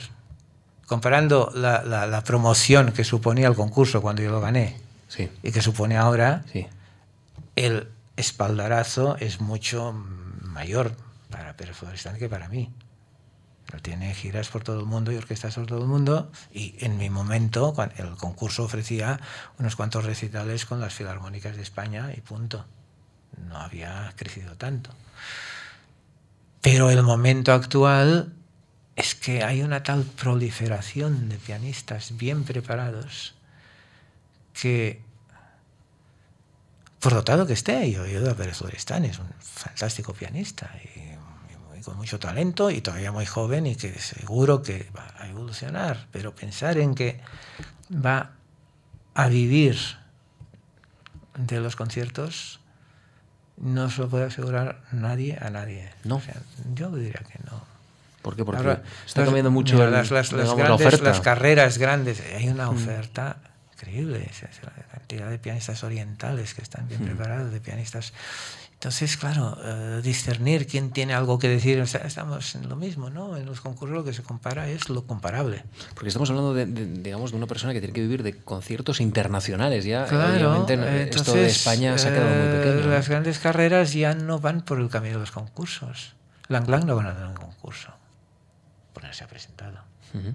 comparando 0.86 1.52
la, 1.56 2.24
promoción 2.26 2.92
que 2.92 3.06
suponía 3.06 3.48
el 3.48 3.56
concurso 3.56 4.02
cuando 4.02 4.22
yo 4.22 4.32
lo 4.32 4.42
gané 4.42 4.76
sí. 5.08 5.30
y 5.44 5.52
que 5.52 5.62
supone 5.62 5.96
ahora, 5.96 6.44
sí. 6.52 6.68
el 7.56 7.88
espaldarazo 8.18 9.16
es 9.20 9.40
mucho 9.40 9.94
mayor 10.42 10.94
para 11.32 11.58
Pérez 11.58 11.78
Floristán 11.78 12.18
que 12.18 12.30
para 12.30 12.48
mí. 12.50 12.72
tiene 13.82 14.14
giras 14.14 14.50
por 14.50 14.64
todo 14.64 14.80
el 14.80 14.86
mundo 14.86 15.12
y 15.12 15.16
orquestas 15.16 15.56
por 15.56 15.66
todo 15.66 15.82
el 15.82 15.88
mundo. 15.88 16.32
Y 16.54 16.76
en 16.80 16.98
mi 16.98 17.10
momento, 17.10 17.74
el 17.98 18.18
concurso 18.18 18.64
ofrecía 18.66 19.20
unos 19.58 19.76
cuantos 19.76 20.06
recitales 20.06 20.66
con 20.66 20.80
las 20.80 20.94
filarmónicas 20.94 21.56
de 21.56 21.64
España 21.64 22.12
y 22.16 22.22
punto. 22.22 22.66
No 23.48 23.58
había 23.58 24.14
crecido 24.16 24.56
tanto. 24.58 24.92
Pero 26.62 26.92
el 26.92 27.02
momento 27.02 27.54
actual 27.54 28.34
es 28.96 29.16
que 29.16 29.44
hay 29.44 29.64
una 29.64 29.84
tal 29.84 30.04
proliferación 30.04 31.30
de 31.30 31.38
pianistas 31.38 32.18
bien 32.18 32.44
preparados 32.44 33.34
que, 34.54 35.02
por 37.00 37.14
dotado 37.14 37.48
que 37.48 37.54
esté, 37.54 37.90
yo 37.92 38.06
he 38.06 38.30
a 38.30 38.36
Pérez 38.36 38.58
Floristán, 38.58 39.06
es 39.06 39.18
un 39.18 39.30
fantástico 39.40 40.14
pianista 40.14 40.70
y 40.96 41.11
con 41.84 41.98
mucho 41.98 42.20
talento 42.20 42.70
y 42.70 42.82
todavía 42.82 43.12
muy 43.12 43.26
joven 43.26 43.68
y 43.68 43.76
que 43.76 43.94
seguro 44.00 44.62
que 44.62 44.90
va 44.96 45.08
a 45.18 45.28
evolucionar, 45.28 46.08
pero 46.12 46.34
pensar 46.34 46.78
en 46.78 46.96
que 46.96 47.20
va 47.94 48.32
a 49.14 49.28
vivir 49.28 49.78
de 51.38 51.60
los 51.60 51.76
conciertos 51.76 52.60
no 53.58 53.90
se 53.90 54.02
lo 54.02 54.10
puede 54.10 54.26
asegurar 54.26 54.82
nadie 54.92 55.38
a 55.40 55.50
nadie. 55.50 55.90
No. 56.04 56.22
yo 56.74 56.90
diría 56.92 57.22
que 57.28 57.40
no. 57.50 57.62
¿Por 58.22 58.36
qué? 58.36 58.46
Porque 58.46 58.80
está 59.06 59.24
cambiando 59.24 59.52
mucho 59.52 59.78
las, 59.90 60.12
las, 60.12 60.32
grandes, 60.32 61.02
las 61.02 61.22
carreras 61.22 61.78
grandes. 61.78 62.22
Hay 62.36 62.50
una 62.50 62.70
mm. 62.70 62.76
oferta 62.76 63.38
increíble. 63.74 64.30
la 64.64 64.84
cantidad 64.92 65.30
de 65.30 65.40
pianistas 65.40 65.84
orientales 65.84 66.54
que 66.54 66.62
están 66.62 66.88
bien 66.88 67.02
mm. 67.02 67.06
preparados, 67.06 67.52
de 67.52 67.60
pianistas 67.60 68.14
entonces, 68.82 69.16
claro, 69.16 69.60
eh, 69.64 70.02
discernir 70.04 70.66
quién 70.66 70.90
tiene 70.90 71.14
algo 71.14 71.38
que 71.38 71.48
decir, 71.48 71.78
estamos 71.78 72.56
en 72.56 72.68
lo 72.68 72.76
mismo, 72.76 73.12
¿no? 73.12 73.38
En 73.38 73.46
los 73.46 73.62
concursos 73.62 73.96
lo 73.96 74.04
que 74.04 74.12
se 74.12 74.24
compara 74.24 74.70
es 74.70 74.90
lo 74.90 75.06
comparable. 75.06 75.64
Porque 75.94 76.08
estamos 76.08 76.32
hablando 76.32 76.56
de, 76.56 76.66
digamos, 76.66 77.30
de 77.30 77.38
una 77.38 77.46
persona 77.46 77.74
que 77.74 77.80
tiene 77.80 77.94
que 77.94 78.02
vivir 78.02 78.24
de 78.24 78.40
conciertos 78.40 79.00
internacionales, 79.00 79.86
ya. 79.86 80.06
Claro, 80.06 80.64
obviamente, 80.64 81.16
esto 81.16 81.34
de 81.34 81.46
España 81.46 81.96
se 82.00 82.08
ha 82.08 82.12
quedado 82.12 82.30
muy 82.30 82.58
pequeño. 82.58 82.80
Eh, 82.80 82.96
las 82.96 83.08
grandes 83.08 83.38
carreras 83.38 83.94
ya 83.94 84.16
no 84.16 84.40
van 84.40 84.62
por 84.62 84.80
el 84.80 84.90
camino 84.90 85.14
de 85.14 85.20
los 85.20 85.32
concursos. 85.32 86.16
Lang 86.48 86.68
Lang 86.68 86.86
no 86.86 86.96
ganado 86.96 87.28
ningún 87.28 87.36
concurso, 87.36 87.94
porque 88.94 89.10
no 89.10 89.14
se 89.14 89.24
ha 89.24 89.28
presentado. 89.28 89.78
Uh 90.16 90.34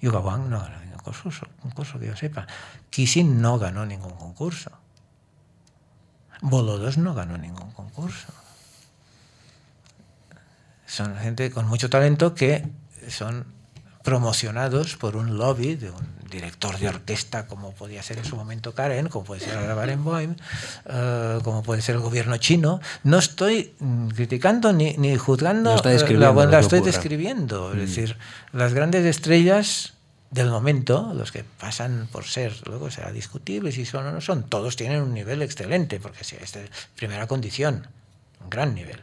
Yuga 0.00 0.20
Wang 0.20 0.48
no 0.48 0.60
ganado 0.60 0.80
ningún 0.80 0.98
concurso, 0.98 1.46
concurso 1.60 1.98
que 1.98 2.06
yo 2.06 2.16
sepa. 2.16 2.46
Kissing 2.88 3.42
no 3.42 3.58
ganó 3.58 3.84
ningún 3.84 4.14
concurso. 4.14 4.70
Bolodos 6.42 6.98
no 6.98 7.14
ganó 7.14 7.38
ningún 7.38 7.70
concurso. 7.70 8.26
Son 10.86 11.16
gente 11.16 11.50
con 11.50 11.66
mucho 11.66 11.88
talento 11.88 12.34
que 12.34 12.68
son 13.08 13.46
promocionados 14.02 14.96
por 14.96 15.16
un 15.16 15.38
lobby 15.38 15.76
de 15.76 15.90
un 15.90 16.22
director 16.28 16.78
de 16.78 16.88
orquesta 16.88 17.46
como 17.46 17.72
podía 17.72 18.02
ser 18.02 18.18
en 18.18 18.24
su 18.24 18.36
momento 18.36 18.74
Karen, 18.74 19.08
como 19.08 19.24
puede 19.24 19.40
ser 19.40 19.56
ahora 19.56 19.74
Barenboim, 19.74 20.32
uh, 20.32 21.40
como 21.42 21.62
puede 21.62 21.80
ser 21.80 21.94
el 21.94 22.00
gobierno 22.00 22.36
chino. 22.38 22.80
No 23.04 23.18
estoy 23.18 23.74
mm, 23.78 24.08
criticando 24.08 24.72
ni, 24.72 24.96
ni 24.96 25.16
juzgando, 25.16 25.76
eh, 25.84 26.18
la, 26.18 26.32
la 26.32 26.58
estoy 26.58 26.80
describiendo. 26.80 27.70
Es 27.70 27.76
mm. 27.76 27.80
decir, 27.80 28.18
las 28.52 28.74
grandes 28.74 29.04
estrellas 29.06 29.94
del 30.32 30.48
momento, 30.48 31.12
los 31.14 31.30
que 31.30 31.44
pasan 31.44 32.08
por 32.10 32.24
ser, 32.24 32.66
luego 32.66 32.90
será 32.90 33.12
discutible 33.12 33.70
si 33.70 33.84
son 33.84 34.06
o 34.06 34.12
no 34.12 34.20
son, 34.22 34.48
todos 34.48 34.76
tienen 34.76 35.02
un 35.02 35.12
nivel 35.12 35.42
excelente, 35.42 36.00
porque 36.00 36.24
si 36.24 36.36
es 36.36 36.58
primera 36.96 37.26
condición, 37.26 37.86
un 38.40 38.48
gran 38.48 38.74
nivel. 38.74 38.98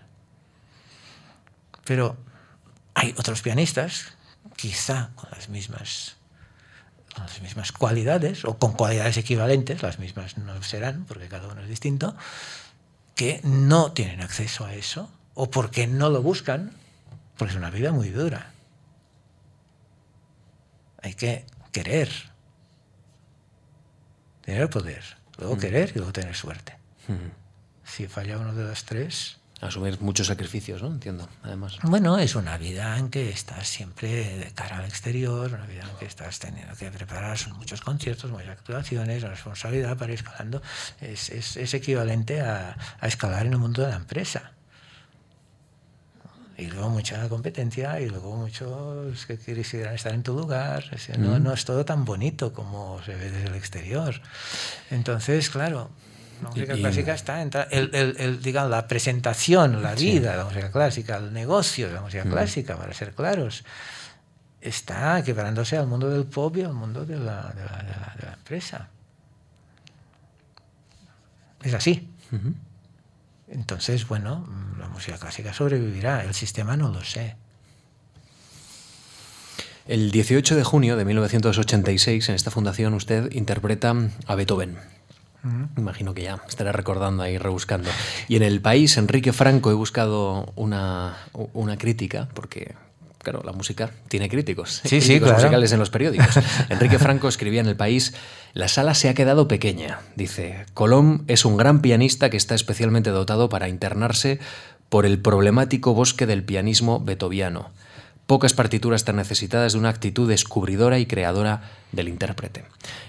Pero 1.85 2.17
hay 2.95 3.13
otros 3.15 3.43
pianistas, 3.43 4.13
quizá 4.55 5.11
con 5.15 5.29
las 5.29 5.49
mismas 5.49 6.15
con 7.13 7.25
las 7.25 7.41
mismas 7.41 7.71
cualidades 7.71 8.45
o 8.45 8.57
con 8.57 8.73
cualidades 8.73 9.17
equivalentes, 9.17 9.83
las 9.83 9.99
mismas 9.99 10.37
no 10.37 10.61
serán 10.63 11.05
porque 11.05 11.27
cada 11.27 11.47
uno 11.47 11.61
es 11.61 11.69
distinto, 11.69 12.15
que 13.15 13.39
no 13.43 13.91
tienen 13.91 14.21
acceso 14.21 14.65
a 14.65 14.73
eso 14.73 15.11
o 15.35 15.49
porque 15.51 15.85
no 15.85 16.09
lo 16.09 16.21
buscan, 16.21 16.71
porque 17.37 17.51
es 17.51 17.57
una 17.57 17.69
vida 17.69 17.91
muy 17.91 18.09
dura 18.09 18.51
hay 21.01 21.13
que 21.13 21.45
querer. 21.71 22.09
Tener 24.41 24.69
poder, 24.69 25.03
luego 25.37 25.55
mm. 25.55 25.59
querer 25.59 25.91
y 25.91 25.97
luego 25.97 26.11
tener 26.11 26.35
suerte. 26.35 26.77
Mm. 27.07 27.31
Si 27.83 28.07
falla 28.07 28.37
uno 28.37 28.53
de 28.53 28.63
los 28.63 28.83
tres... 28.83 29.37
Asumir 29.61 29.99
muchos 29.99 30.27
sacrificios, 30.27 30.81
¿no? 30.81 30.87
Entiendo, 30.87 31.27
además. 31.43 31.79
Bueno, 31.83 32.17
es 32.17 32.35
una 32.35 32.57
vida 32.57 32.97
en 32.97 33.09
que 33.09 33.29
estás 33.29 33.67
siempre 33.67 34.37
de 34.37 34.51
cara 34.53 34.77
al 34.77 34.85
exterior, 34.85 35.53
una 35.53 35.65
vida 35.65 35.81
en 35.83 35.97
que 35.97 36.05
estás 36.05 36.39
teniendo 36.39 36.73
que 36.75 36.89
preparar 36.91 37.37
son 37.37 37.57
muchos 37.57 37.81
conciertos, 37.81 38.31
muchas 38.31 38.51
actuaciones, 38.51 39.21
la 39.21 39.31
responsabilidad 39.31 39.97
para 39.97 40.13
ir 40.13 40.19
escalando 40.19 40.61
es, 41.01 41.29
es, 41.29 41.57
es 41.57 41.73
equivalente 41.73 42.39
a, 42.39 42.77
a 43.01 43.07
escalar 43.07 43.47
en 43.47 43.51
el 43.51 43.59
mundo 43.59 43.81
de 43.81 43.89
la 43.89 43.97
empresa 43.97 44.53
y 46.59 46.67
luego 46.67 46.89
mucha 46.89 47.27
competencia 47.29 47.99
y 48.01 48.09
luego 48.09 48.35
muchos 48.35 49.25
que 49.25 49.37
quisieran 49.37 49.95
estar 49.95 50.13
en 50.13 50.23
tu 50.23 50.35
lugar. 50.35 50.83
no, 51.17 51.39
no, 51.39 51.53
es 51.53 51.65
todo 51.65 51.85
tan 51.85 52.05
bonito 52.05 52.53
como 52.53 53.01
se 53.03 53.15
ve 53.15 53.31
desde 53.31 53.47
el 53.47 53.55
exterior. 53.55 54.21
Entonces, 54.91 55.49
claro, 55.49 55.89
la 56.41 56.49
música 56.49 56.75
clásica 56.75 57.13
está 57.13 57.41
en 57.41 57.51
el, 57.71 57.95
el, 57.95 58.15
el, 58.17 58.41
digamos, 58.41 58.71
la 58.71 58.87
presentación, 58.87 59.81
la 59.81 59.95
vida 59.95 60.31
de 60.31 60.37
la 60.37 60.45
música 60.45 60.71
clásica, 60.71 61.17
el 61.17 61.33
negocio 61.33 61.87
de 61.87 61.93
la 61.93 62.01
música 62.01 62.23
clásica, 62.23 62.77
para 62.77 62.93
ser 62.93 63.13
claros, 63.13 63.63
está 64.61 65.19
equiparándose 65.19 65.77
al 65.77 65.87
mundo 65.87 66.09
del 66.09 66.25
pop 66.25 66.55
y 66.57 66.61
al 66.61 66.73
mundo 66.73 67.05
de 67.05 67.17
la, 67.17 67.53
de 67.53 67.63
la, 67.63 68.13
de 68.17 68.25
la, 68.25 68.33
empresa. 68.33 68.89
Es 71.63 71.73
así. 71.73 72.09
Entonces, 73.51 74.07
bueno, 74.07 74.47
la 74.79 74.87
música 74.89 75.17
clásica 75.17 75.53
sobrevivirá, 75.53 76.23
el 76.23 76.33
sistema 76.33 76.77
no 76.77 76.89
lo 76.89 77.03
sé. 77.03 77.35
El 79.87 80.11
18 80.11 80.55
de 80.55 80.63
junio 80.63 80.97
de 80.97 81.05
1986, 81.05 82.29
en 82.29 82.35
esta 82.35 82.51
fundación, 82.51 82.93
usted 82.93 83.31
interpreta 83.31 83.95
a 84.27 84.35
Beethoven. 84.35 84.77
Imagino 85.77 86.13
que 86.13 86.23
ya 86.23 86.41
estará 86.47 86.73
recordando 86.73 87.23
ahí, 87.23 87.37
rebuscando. 87.37 87.89
Y 88.27 88.35
en 88.35 88.43
el 88.43 88.61
país, 88.61 88.97
Enrique 88.97 89.33
Franco, 89.33 89.71
he 89.71 89.73
buscado 89.73 90.51
una, 90.55 91.17
una 91.53 91.77
crítica, 91.77 92.27
porque 92.33 92.75
claro, 93.19 93.41
la 93.45 93.51
música 93.51 93.89
tiene 94.07 94.29
críticos, 94.29 94.81
sí, 94.83 94.99
críticos 94.99 95.33
musicales 95.33 95.71
en 95.71 95.79
los 95.79 95.89
periódicos. 95.89 96.37
Enrique 96.69 96.99
Franco 96.99 97.27
escribía 97.27 97.61
en 97.61 97.67
El 97.67 97.75
País, 97.75 98.13
la 98.53 98.67
sala 98.67 98.93
se 98.93 99.09
ha 99.09 99.13
quedado 99.13 99.47
pequeña, 99.47 99.99
dice, 100.15 100.65
Colón 100.73 101.23
es 101.27 101.45
un 101.45 101.57
gran 101.57 101.81
pianista 101.81 102.29
que 102.29 102.37
está 102.37 102.55
especialmente 102.55 103.11
dotado 103.11 103.49
para 103.49 103.69
internarse 103.69 104.39
por 104.89 105.05
el 105.05 105.19
problemático 105.19 105.93
bosque 105.93 106.25
del 106.25 106.43
pianismo 106.43 106.99
beethoviano. 106.99 107.69
Pocas 108.25 108.53
partituras 108.53 109.05
tan 109.05 109.15
necesitadas 109.15 109.73
de 109.73 109.79
una 109.79 109.89
actitud 109.89 110.29
descubridora 110.29 110.99
y 110.99 111.05
creadora 111.05 111.61
del 111.91 112.09
intérprete. 112.09 112.63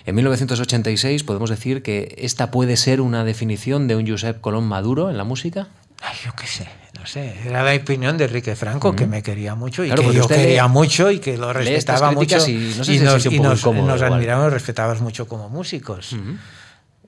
En 0.06 0.14
1986 0.14 1.24
podemos 1.24 1.50
decir 1.50 1.82
que 1.82 2.14
esta 2.18 2.50
puede 2.50 2.76
ser 2.76 3.00
una 3.00 3.24
definición 3.24 3.86
de 3.86 3.96
un 3.96 4.08
Josep 4.08 4.40
Colón 4.40 4.64
maduro 4.64 5.10
en 5.10 5.18
la 5.18 5.24
música. 5.24 5.68
Ay, 6.00 6.16
yo 6.24 6.32
qué 6.34 6.46
sé, 6.46 6.66
no 6.98 7.06
sé. 7.06 7.34
Era 7.44 7.62
la 7.62 7.74
opinión 7.74 8.16
de 8.16 8.24
Enrique 8.24 8.56
Franco, 8.56 8.96
que 8.96 9.06
me 9.06 9.22
quería 9.22 9.54
mucho 9.54 9.84
y 9.84 9.90
que 9.90 10.14
yo 10.14 10.26
quería 10.26 10.66
mucho 10.66 11.10
y 11.10 11.18
que 11.18 11.36
lo 11.36 11.52
respetaba 11.52 12.12
mucho. 12.12 12.36
Y, 12.48 12.74
no 12.76 12.84
sé 12.84 12.94
y 12.94 12.98
nos, 13.00 13.26
y 13.26 13.38
nos, 13.38 13.66
nos 13.66 14.02
admiramos 14.02 14.48
y 14.48 14.50
respetamos 14.50 15.00
mucho 15.00 15.28
como 15.28 15.48
músicos. 15.48 16.16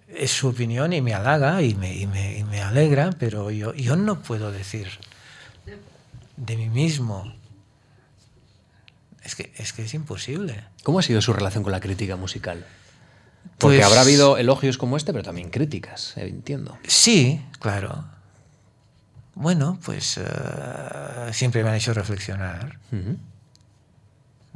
Es 0.09 0.31
su 0.31 0.49
opinión 0.49 0.93
y 0.93 1.01
me 1.01 1.15
halaga 1.15 1.63
y 1.63 1.75
me, 1.75 1.95
y 1.95 2.07
me, 2.07 2.39
y 2.39 2.45
me 2.45 2.61
alegra, 2.61 3.11
pero 3.19 3.51
yo, 3.51 3.73
yo 3.73 3.97
no 3.97 4.21
puedo 4.21 4.53
decir 4.53 4.89
de 6.37 6.57
mí 6.57 6.69
mismo. 6.69 7.33
Es 9.25 9.37
que, 9.37 9.53
es 9.57 9.73
que 9.73 9.85
es 9.85 9.95
imposible. 9.95 10.65
¿Cómo 10.83 10.99
ha 10.99 11.03
sido 11.03 11.23
su 11.23 11.33
relación 11.33 11.63
con 11.63 11.73
la 11.73 11.81
crítica 11.81 12.17
musical? 12.17 12.67
Porque 13.59 13.79
pues, 13.79 13.87
habrá 13.87 14.03
habido 14.03 14.37
elogios 14.37 14.77
como 14.77 14.97
este, 14.97 15.13
pero 15.13 15.25
también 15.25 15.51
críticas, 15.51 16.15
entiendo. 16.17 16.77
Sí, 16.87 17.41
claro. 17.61 18.05
Bueno, 19.35 19.79
pues 19.85 20.19
uh, 20.19 21.33
siempre 21.33 21.63
me 21.63 21.71
han 21.71 21.77
hecho 21.77 21.95
reflexionar. 21.95 22.79
Uh 22.93 22.97
-huh. 22.97 23.17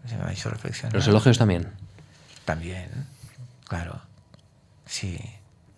Se 0.09 0.17
me 0.17 0.23
han 0.23 0.31
hecho 0.31 0.51
reflexionar. 0.51 0.95
¿Los 0.95 1.09
elogios 1.09 1.39
también? 1.39 1.69
También, 2.45 2.91
claro. 3.67 4.01
Sí. 4.87 5.19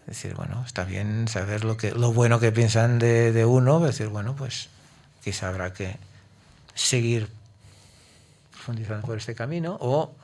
Es 0.01 0.07
decir, 0.23 0.35
bueno, 0.35 0.65
está 0.67 0.85
bien 0.85 1.29
saber 1.29 1.65
lo, 1.65 1.77
que, 1.77 1.93
lo 1.93 2.13
bueno 2.13 2.41
que 2.41 2.51
piensan 2.51 2.99
de, 2.99 3.31
de 3.33 3.45
uno, 3.45 3.79
es 3.87 3.93
decir, 3.99 4.09
bueno, 4.09 4.35
pues 4.35 4.69
quizá 5.23 5.49
habrá 5.49 5.73
que 5.73 5.97
seguir 6.75 7.29
profundizando 8.53 9.07
por 9.07 9.19
este 9.19 9.35
camino 9.35 9.77
o 9.81 10.15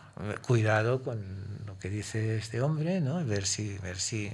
cuidado 0.47 1.03
con 1.03 1.23
lo 1.67 1.79
que 1.79 1.91
dice 1.91 2.39
este 2.39 2.63
hombre, 2.63 3.01
¿no? 3.01 3.25
Ver 3.25 3.47
si, 3.47 3.77
ver 3.79 3.99
si 3.99 4.33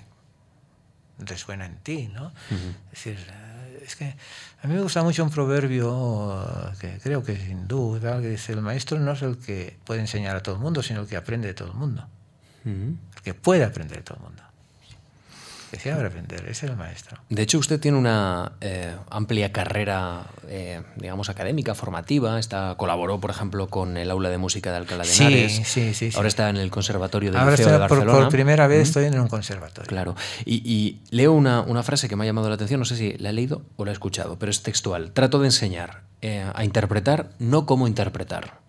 resuena 1.18 1.66
en 1.66 1.76
ti, 1.78 2.08
¿no? 2.14 2.26
Uh 2.26 2.54
-huh. 2.54 2.74
Es 2.92 3.04
decir, 3.04 3.18
es 3.90 3.96
que 3.96 4.14
a 4.62 4.66
mí 4.66 4.74
me 4.74 4.80
gusta 4.80 5.02
mucho 5.02 5.24
un 5.24 5.30
proverbio 5.30 6.72
que 6.80 6.98
creo 7.02 7.22
que 7.22 7.32
es 7.32 7.48
hindú, 7.48 7.98
que 8.00 8.28
dice, 8.28 8.52
el 8.52 8.62
maestro 8.62 8.98
no 8.98 9.12
es 9.12 9.22
el 9.22 9.38
que 9.38 9.76
puede 9.84 10.00
enseñar 10.00 10.36
a 10.36 10.42
todo 10.42 10.54
el 10.54 10.60
mundo, 10.60 10.82
sino 10.82 11.00
el 11.00 11.08
que 11.08 11.16
aprende 11.16 11.48
de 11.48 11.54
todo 11.54 11.68
el 11.68 11.74
mundo. 11.74 12.06
Uh 12.64 12.68
-huh. 12.68 12.96
El 13.16 13.22
que 13.22 13.34
puede 13.34 13.64
aprender 13.64 13.98
de 13.98 14.02
todo 14.02 14.18
el 14.18 14.24
mundo. 14.24 14.42
Abre 15.92 16.08
aprender, 16.08 16.40
ese 16.42 16.66
es 16.66 16.70
el 16.70 16.76
maestro. 16.76 17.18
De 17.28 17.42
hecho, 17.42 17.58
usted 17.58 17.80
tiene 17.80 17.96
una 17.96 18.52
eh, 18.60 18.94
amplia 19.08 19.52
carrera, 19.52 20.26
eh, 20.48 20.82
digamos, 20.96 21.28
académica, 21.28 21.74
formativa. 21.74 22.38
Está, 22.38 22.74
colaboró, 22.76 23.20
por 23.20 23.30
ejemplo, 23.30 23.68
con 23.68 23.96
el 23.96 24.10
Aula 24.10 24.30
de 24.30 24.38
Música 24.38 24.70
de 24.70 24.78
Alcalá 24.78 25.04
de 25.04 25.12
Henares. 25.12 25.52
Sí, 25.52 25.64
sí, 25.64 25.94
sí, 25.94 26.10
sí. 26.10 26.16
Ahora 26.16 26.28
está 26.28 26.50
en 26.50 26.56
el 26.56 26.70
Conservatorio 26.70 27.30
del 27.30 27.40
Ahora 27.40 27.52
Liceo 27.52 27.70
de 27.70 27.78
Barcelona. 27.78 28.12
Por, 28.12 28.22
por 28.22 28.32
primera 28.32 28.66
vez 28.66 28.80
¿Mm? 28.80 28.82
estoy 28.82 29.04
en 29.04 29.20
un 29.20 29.28
conservatorio. 29.28 29.88
Claro. 29.88 30.16
Y, 30.44 30.56
y 30.64 31.02
leo 31.10 31.32
una, 31.32 31.60
una, 31.60 31.82
frase 31.82 32.08
que 32.08 32.16
me 32.16 32.24
ha 32.24 32.26
llamado 32.26 32.48
la 32.48 32.56
atención, 32.56 32.80
no 32.80 32.84
sé 32.84 32.96
si 32.96 33.16
la 33.18 33.30
he 33.30 33.32
leído 33.32 33.62
o 33.76 33.84
la 33.84 33.90
he 33.90 33.94
escuchado, 33.94 34.38
pero 34.38 34.50
es 34.50 34.62
textual. 34.62 35.12
Trato 35.12 35.38
de 35.40 35.46
enseñar 35.46 36.02
eh, 36.22 36.44
a 36.54 36.64
interpretar, 36.64 37.30
no 37.38 37.64
cómo 37.64 37.86
interpretar. 37.86 38.60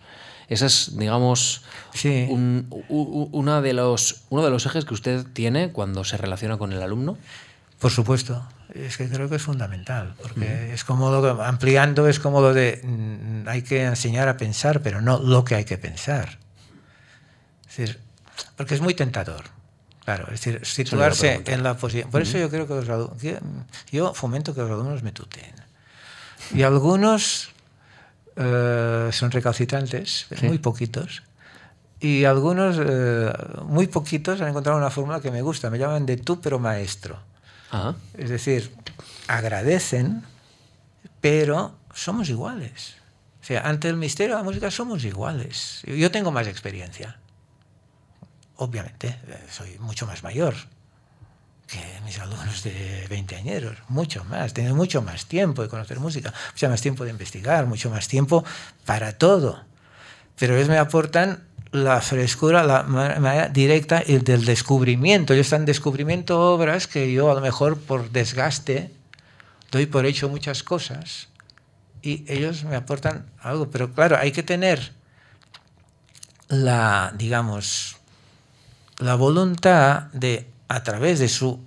Esa 0.52 0.66
es, 0.66 0.98
digamos, 0.98 1.62
sí. 1.94 2.28
un, 2.30 2.68
un, 2.90 3.30
una 3.32 3.62
de 3.62 3.72
los, 3.72 4.26
uno 4.30 4.44
de 4.44 4.50
los 4.50 4.66
ejes 4.66 4.84
que 4.84 4.94
usted 4.94 5.26
tiene 5.32 5.72
cuando 5.72 6.04
se 6.04 6.18
relaciona 6.18 6.58
con 6.58 6.74
el 6.74 6.82
alumno. 6.82 7.18
Por 7.80 7.90
supuesto, 7.90 8.46
es 8.74 8.98
que 8.98 9.08
creo 9.08 9.30
que 9.30 9.38
es 9.38 9.42
fundamental, 9.42 10.14
porque 10.22 10.74
es 10.74 10.84
como 10.84 11.10
lo 11.10 11.42
ampliando, 11.42 12.06
es 12.10 12.20
como 12.20 12.42
lo 12.42 12.54
de 12.54 12.82
mm, 12.84 13.48
hay 13.48 13.62
que 13.62 13.86
enseñar 13.86 14.28
a 14.28 14.36
pensar, 14.36 14.82
pero 14.82 15.00
no 15.00 15.20
lo 15.20 15.46
que 15.46 15.56
hay 15.56 15.64
que 15.64 15.78
pensar. 15.78 16.38
Es 17.70 17.78
decir, 17.78 18.02
porque 18.58 18.76
es 18.76 18.82
muy 18.82 18.94
tentador. 18.94 19.46
Claro, 20.04 20.26
es 20.34 20.44
decir, 20.44 20.66
situarse 20.66 21.44
en 21.46 21.64
la 21.64 21.78
posición. 21.78 22.12
Por 22.12 22.24
eso 22.24 22.38
yo 22.38 22.50
creo 22.50 22.68
que 22.68 22.74
los 22.74 22.90
alumnos, 22.90 23.18
yo 23.90 24.14
fomento 24.14 24.54
que 24.54 24.60
los 24.60 24.72
alumnos 24.72 25.02
me 25.02 25.14
tuteen. 25.14 25.56
Y 26.54 26.64
algunos 26.64 27.52
eh, 28.36 29.10
son 29.12 29.32
recalcitrantes, 29.32 30.28
sí. 30.36 30.46
muy 30.48 30.58
poquitos. 30.58 31.24
Y 32.00 32.26
algunos, 32.26 32.78
eh, 32.80 33.32
muy 33.66 33.88
poquitos, 33.88 34.42
han 34.42 34.48
encontrado 34.50 34.78
una 34.78 34.90
fórmula 34.90 35.22
que 35.22 35.30
me 35.30 35.42
gusta. 35.42 35.70
Me 35.70 35.78
llaman 35.78 36.06
de 36.06 36.18
tú, 36.18 36.42
pero 36.42 36.58
maestro. 36.58 37.20
Ajá. 37.70 37.96
Es 38.18 38.30
decir, 38.30 38.74
agradecen, 39.28 40.24
pero 41.22 41.76
somos 41.94 42.30
iguales. 42.30 42.96
O 43.42 43.44
sea, 43.44 43.68
ante 43.68 43.88
el 43.90 43.98
misterio 43.98 44.36
de 44.36 44.42
la 44.42 44.44
música 44.44 44.72
somos 44.72 45.04
iguales. 45.04 45.82
Yo 45.86 46.12
tengo 46.12 46.32
más 46.32 46.48
experiencia. 46.48 47.20
Obviamente, 48.56 49.20
eh, 49.28 49.46
soy 49.50 49.78
mucho 49.80 50.06
más 50.06 50.24
mayor 50.24 50.56
que 51.72 51.80
mis 52.04 52.20
alumnos 52.20 52.64
de 52.64 53.08
20 53.10 53.36
añeros, 53.38 53.78
mucho 53.88 54.26
más, 54.26 54.54
tienen 54.54 54.76
mucho 54.76 55.02
más 55.02 55.26
tiempo 55.26 55.62
de 55.62 55.70
conocer 55.70 56.00
música, 56.00 56.34
mucho 56.52 56.70
más 56.70 56.82
tiempo 56.82 57.06
de 57.06 57.12
investigar, 57.12 57.66
mucho 57.66 57.90
más 57.90 58.10
tiempo 58.10 58.44
para 58.86 59.18
todo. 59.18 59.64
Pero 60.38 60.56
ellos 60.56 60.68
me 60.68 60.78
aportan 60.78 61.44
la 61.72 62.02
frescura, 62.02 62.64
la 62.64 62.84
manera 62.84 63.48
directa 63.48 64.04
del 64.06 64.44
descubrimiento. 64.44 65.34
Ellos 65.34 65.48
están 65.48 65.64
descubrimiento 65.64 66.40
obras 66.54 66.88
que 66.88 67.14
yo 67.14 67.32
a 67.32 67.36
lo 67.36 67.42
mejor 67.42 67.80
por 67.80 68.12
desgaste 68.12 68.92
doy 69.72 69.86
por 69.86 70.06
hecho 70.06 70.28
muchas 70.28 70.64
cosas 70.64 71.30
y 72.02 72.26
ellos 72.28 72.66
me 72.66 72.76
aportan 72.76 73.26
algo. 73.40 73.72
Pero 73.72 73.94
claro, 73.94 74.18
hay 74.18 74.34
que 74.34 74.44
tener 74.44 74.92
la, 76.50 77.14
digamos, 77.16 77.96
la 78.98 79.16
voluntad 79.16 80.12
de 80.12 80.51
a 80.72 80.84
través 80.84 81.20
de 81.20 81.28
su 81.28 81.60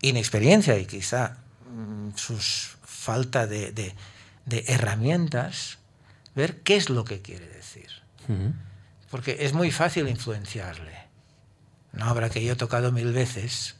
inexperiencia 0.00 0.78
y 0.78 0.86
quizá 0.86 1.38
mm, 1.74 2.10
su 2.14 2.38
falta 2.84 3.48
de, 3.48 3.72
de, 3.72 3.96
de, 4.46 4.64
herramientas, 4.68 5.78
ver 6.36 6.60
qué 6.62 6.76
es 6.76 6.88
lo 6.88 7.04
que 7.04 7.20
quiere 7.20 7.48
decir. 7.48 7.88
Uh 8.28 8.32
-huh. 8.32 8.52
Porque 9.10 9.38
es 9.40 9.54
muy 9.54 9.72
fácil 9.72 10.08
influenciarle. 10.08 10.96
Una 11.94 12.12
obra 12.12 12.30
que 12.30 12.44
yo 12.44 12.52
he 12.52 12.56
tocado 12.56 12.92
mil 12.92 13.12
veces, 13.12 13.74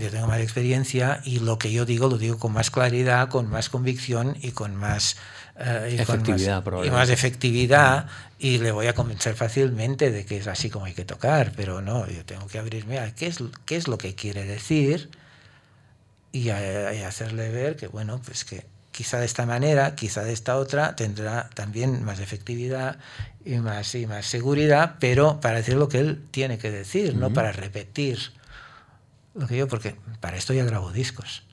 yo 0.00 0.10
tengo 0.10 0.26
más 0.26 0.40
experiencia 0.40 1.20
y 1.24 1.40
lo 1.40 1.58
que 1.58 1.72
yo 1.72 1.84
digo 1.84 2.08
lo 2.08 2.18
digo 2.18 2.38
con 2.38 2.52
más 2.52 2.70
claridad, 2.70 3.28
con 3.28 3.48
más 3.48 3.68
convicción 3.68 4.36
y 4.40 4.52
con 4.52 4.76
más 4.76 5.16
eh, 5.58 5.96
y 5.96 6.00
efectividad, 6.00 6.62
con 6.62 6.74
más, 6.74 6.86
y 6.86 6.90
más 6.90 7.08
efectividad 7.08 8.06
y 8.38 8.58
le 8.58 8.70
voy 8.70 8.86
a 8.86 8.94
convencer 8.94 9.34
fácilmente 9.34 10.10
de 10.10 10.26
que 10.26 10.36
es 10.36 10.46
así 10.46 10.68
como 10.68 10.84
hay 10.84 10.94
que 10.94 11.04
tocar, 11.04 11.52
pero 11.56 11.80
no, 11.80 12.06
yo 12.08 12.24
tengo 12.24 12.46
que 12.46 12.58
abrirme 12.58 12.98
a 12.98 13.14
qué 13.14 13.26
es, 13.28 13.38
qué 13.64 13.76
es 13.76 13.88
lo 13.88 13.98
que 13.98 14.14
quiere 14.14 14.44
decir 14.44 15.10
y, 16.32 16.50
a, 16.50 16.92
y 16.92 17.02
hacerle 17.02 17.50
ver 17.50 17.76
que, 17.76 17.86
bueno, 17.86 18.20
pues 18.24 18.44
que 18.44 18.66
quizá 18.90 19.18
de 19.18 19.26
esta 19.26 19.46
manera, 19.46 19.94
quizá 19.94 20.22
de 20.22 20.32
esta 20.32 20.56
otra, 20.56 20.96
tendrá 20.96 21.48
también 21.54 22.04
más 22.04 22.20
efectividad 22.20 22.98
y 23.44 23.56
más, 23.56 23.94
y 23.94 24.06
más 24.06 24.26
seguridad, 24.26 24.96
pero 25.00 25.40
para 25.40 25.56
decir 25.56 25.74
lo 25.74 25.88
que 25.88 26.00
él 26.00 26.22
tiene 26.30 26.58
que 26.58 26.70
decir, 26.70 27.10
uh 27.10 27.14
-huh. 27.14 27.20
no 27.20 27.32
para 27.32 27.52
repetir 27.52 28.32
lo 29.34 29.46
que 29.46 29.56
yo, 29.56 29.68
porque 29.68 29.96
para 30.20 30.36
esto 30.36 30.52
ya 30.52 30.64
grabo 30.64 30.92
discos. 30.92 31.44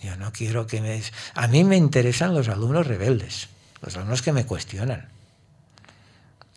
Yo 0.00 0.16
no 0.16 0.32
quiero 0.32 0.66
que 0.66 0.80
me... 0.80 1.02
A 1.34 1.48
mí 1.48 1.64
me 1.64 1.76
interesan 1.76 2.34
los 2.34 2.48
alumnos 2.48 2.86
rebeldes, 2.86 3.48
los 3.82 3.96
alumnos 3.96 4.22
que 4.22 4.32
me 4.32 4.46
cuestionan. 4.46 5.08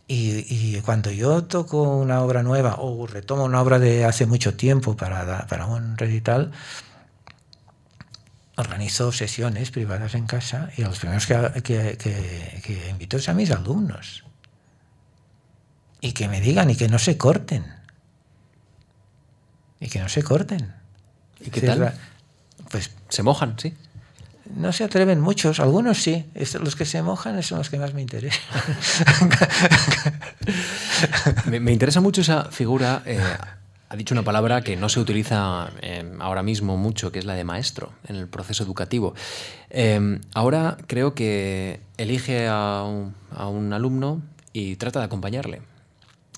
Y, 0.08 0.46
y, 0.50 0.82
cuando 0.82 1.12
yo 1.12 1.44
toco 1.44 1.84
una 1.84 2.22
obra 2.22 2.42
nueva 2.42 2.78
o 2.80 3.06
retomo 3.06 3.44
una 3.44 3.62
obra 3.62 3.78
de 3.78 4.06
hace 4.06 4.26
mucho 4.26 4.56
tiempo 4.56 4.98
para, 4.98 5.46
para 5.46 5.68
un 5.68 5.98
recital, 5.98 6.52
organizo 8.56 9.12
sesiones 9.12 9.70
privadas 9.70 10.16
en 10.16 10.26
casa 10.26 10.72
y 10.76 10.82
a 10.82 10.88
los 10.88 10.98
primeros 10.98 11.28
que, 11.28 11.62
que, 11.62 11.98
que, 11.98 12.62
que 12.64 12.90
invito 12.90 13.18
es 13.18 13.30
a 13.30 13.36
mis 13.36 13.52
alumnos. 13.52 14.24
Y 16.02 16.14
que 16.14 16.28
me 16.28 16.42
digan 16.42 16.72
y 16.72 16.76
que 16.76 16.90
no 16.90 16.98
se 16.98 17.18
corten. 17.18 17.79
Y 19.80 19.88
que 19.88 20.00
no 20.00 20.10
se 20.10 20.24
corten. 20.24 20.74
¿Y 21.40 21.50
qué 21.50 21.62
tal? 21.62 21.94
Pues 22.70 22.92
se 23.10 23.24
mojan, 23.24 23.56
sí. 23.58 23.74
No 24.56 24.74
se 24.74 24.84
atreven 24.84 25.20
muchos, 25.20 25.60
algunos 25.60 26.02
sí. 26.02 26.26
Los 26.62 26.76
que 26.76 26.86
se 26.86 27.02
mojan 27.04 27.42
son 27.44 27.60
los 27.60 27.70
que 27.70 27.78
más 27.78 27.94
me 27.94 28.02
interesan. 28.02 28.42
me, 31.46 31.60
me, 31.60 31.72
interesa 31.72 32.02
mucho 32.02 32.22
esa 32.22 32.46
figura. 32.46 33.04
Eh, 33.06 33.22
ha 33.90 33.96
dicho 33.96 34.14
una 34.14 34.24
palabra 34.24 34.62
que 34.62 34.76
no 34.76 34.88
se 34.88 35.00
utiliza 35.00 35.72
eh, 35.82 36.12
ahora 36.20 36.44
mismo 36.44 36.78
mucho, 36.78 37.12
que 37.12 37.20
es 37.20 37.26
la 37.26 37.34
de 37.34 37.44
maestro 37.44 37.92
en 38.08 38.16
el 38.16 38.28
proceso 38.28 38.64
educativo. 38.64 39.16
Eh, 39.72 40.20
ahora 40.34 40.78
creo 40.86 41.16
que 41.16 41.80
elige 41.98 42.48
a 42.48 42.84
un, 42.84 43.16
a 43.36 43.48
un, 43.48 43.74
alumno 43.74 44.22
y 44.54 44.76
trata 44.76 45.00
de 45.00 45.06
acompañarle. 45.06 45.62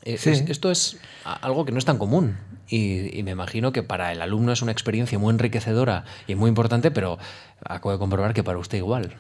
Eh, 0.04 0.18
sí. 0.18 0.32
Es, 0.32 0.42
esto 0.50 0.72
es 0.72 0.98
algo 1.24 1.66
que 1.66 1.72
no 1.72 1.78
es 1.78 1.86
tan 1.86 1.98
común 1.98 2.38
y, 2.68 3.18
y, 3.18 3.24
me 3.24 3.32
imagino 3.32 3.72
que 3.72 3.84
para 3.84 4.12
el 4.12 4.22
alumno 4.22 4.52
es 4.52 4.62
una 4.62 4.72
experiencia 4.72 5.20
muy 5.20 5.32
enriquecedora 5.32 6.06
y 6.26 6.36
muy 6.36 6.48
importante, 6.48 6.90
pero 6.90 7.20
acabo 7.64 7.92
de 7.92 8.00
comprobar 8.00 8.34
que 8.34 8.44
para 8.44 8.58
usted 8.58 8.78
igual. 8.78 9.14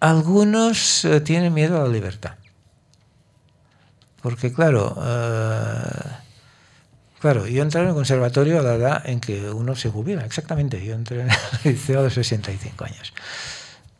algunos 0.00 1.04
eh, 1.04 1.20
tienen 1.20 1.52
miedo 1.52 1.80
a 1.80 1.86
la 1.86 1.92
libertad. 1.92 2.36
Porque 4.22 4.52
claro, 4.52 4.96
eh, 5.04 6.10
claro, 7.18 7.46
yo 7.48 7.62
entré 7.62 7.82
en 7.82 7.88
el 7.88 7.94
conservatorio 7.94 8.60
a 8.60 8.62
la 8.62 8.74
edad 8.74 9.02
en 9.08 9.20
que 9.20 9.50
uno 9.50 9.74
se 9.74 9.90
jubila, 9.90 10.24
exactamente. 10.24 10.84
Yo 10.84 10.94
entré 10.94 11.22
en 11.22 11.30
el 11.30 11.36
liceo 11.72 11.98
a 12.00 12.02
los 12.04 12.14
65 12.14 12.84
años. 12.84 13.12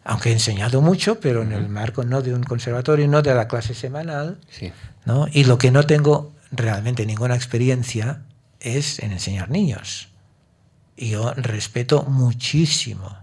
Aunque 0.04 0.30
he 0.30 0.32
enseñado 0.32 0.80
mucho, 0.80 1.20
pero 1.20 1.42
en 1.42 1.52
el 1.52 1.68
marco 1.68 2.04
no 2.04 2.22
de 2.22 2.34
un 2.34 2.42
conservatorio, 2.42 3.06
no 3.06 3.22
de 3.22 3.34
la 3.34 3.46
clase 3.46 3.74
semanal. 3.74 4.38
Y 5.32 5.44
lo 5.44 5.58
que 5.58 5.70
no 5.70 5.84
tengo 5.84 6.32
realmente 6.50 7.06
ninguna 7.06 7.34
experiencia 7.34 8.22
es 8.60 8.98
en 9.00 9.12
enseñar 9.12 9.50
niños. 9.50 10.08
Y 10.96 11.10
yo 11.10 11.32
respeto 11.34 12.04
muchísimo 12.04 13.16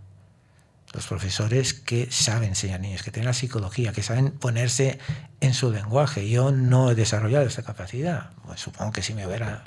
los 0.91 1.05
profesores 1.05 1.73
que 1.73 2.07
saben 2.11 2.49
enseñar 2.49 2.79
niños, 2.79 3.03
que 3.03 3.11
tienen 3.11 3.27
la 3.27 3.33
psicología, 3.33 3.93
que 3.93 4.01
saben 4.01 4.31
ponerse 4.31 4.99
en 5.39 5.53
su 5.53 5.71
lenguaje. 5.71 6.27
Yo 6.27 6.51
no 6.51 6.91
he 6.91 6.95
desarrollado 6.95 7.45
esta 7.45 7.61
capacidad. 7.61 8.31
Pues 8.45 8.59
supongo 8.59 8.91
que 8.91 9.03
si 9.03 9.13
me 9.13 9.25
hubiera 9.25 9.65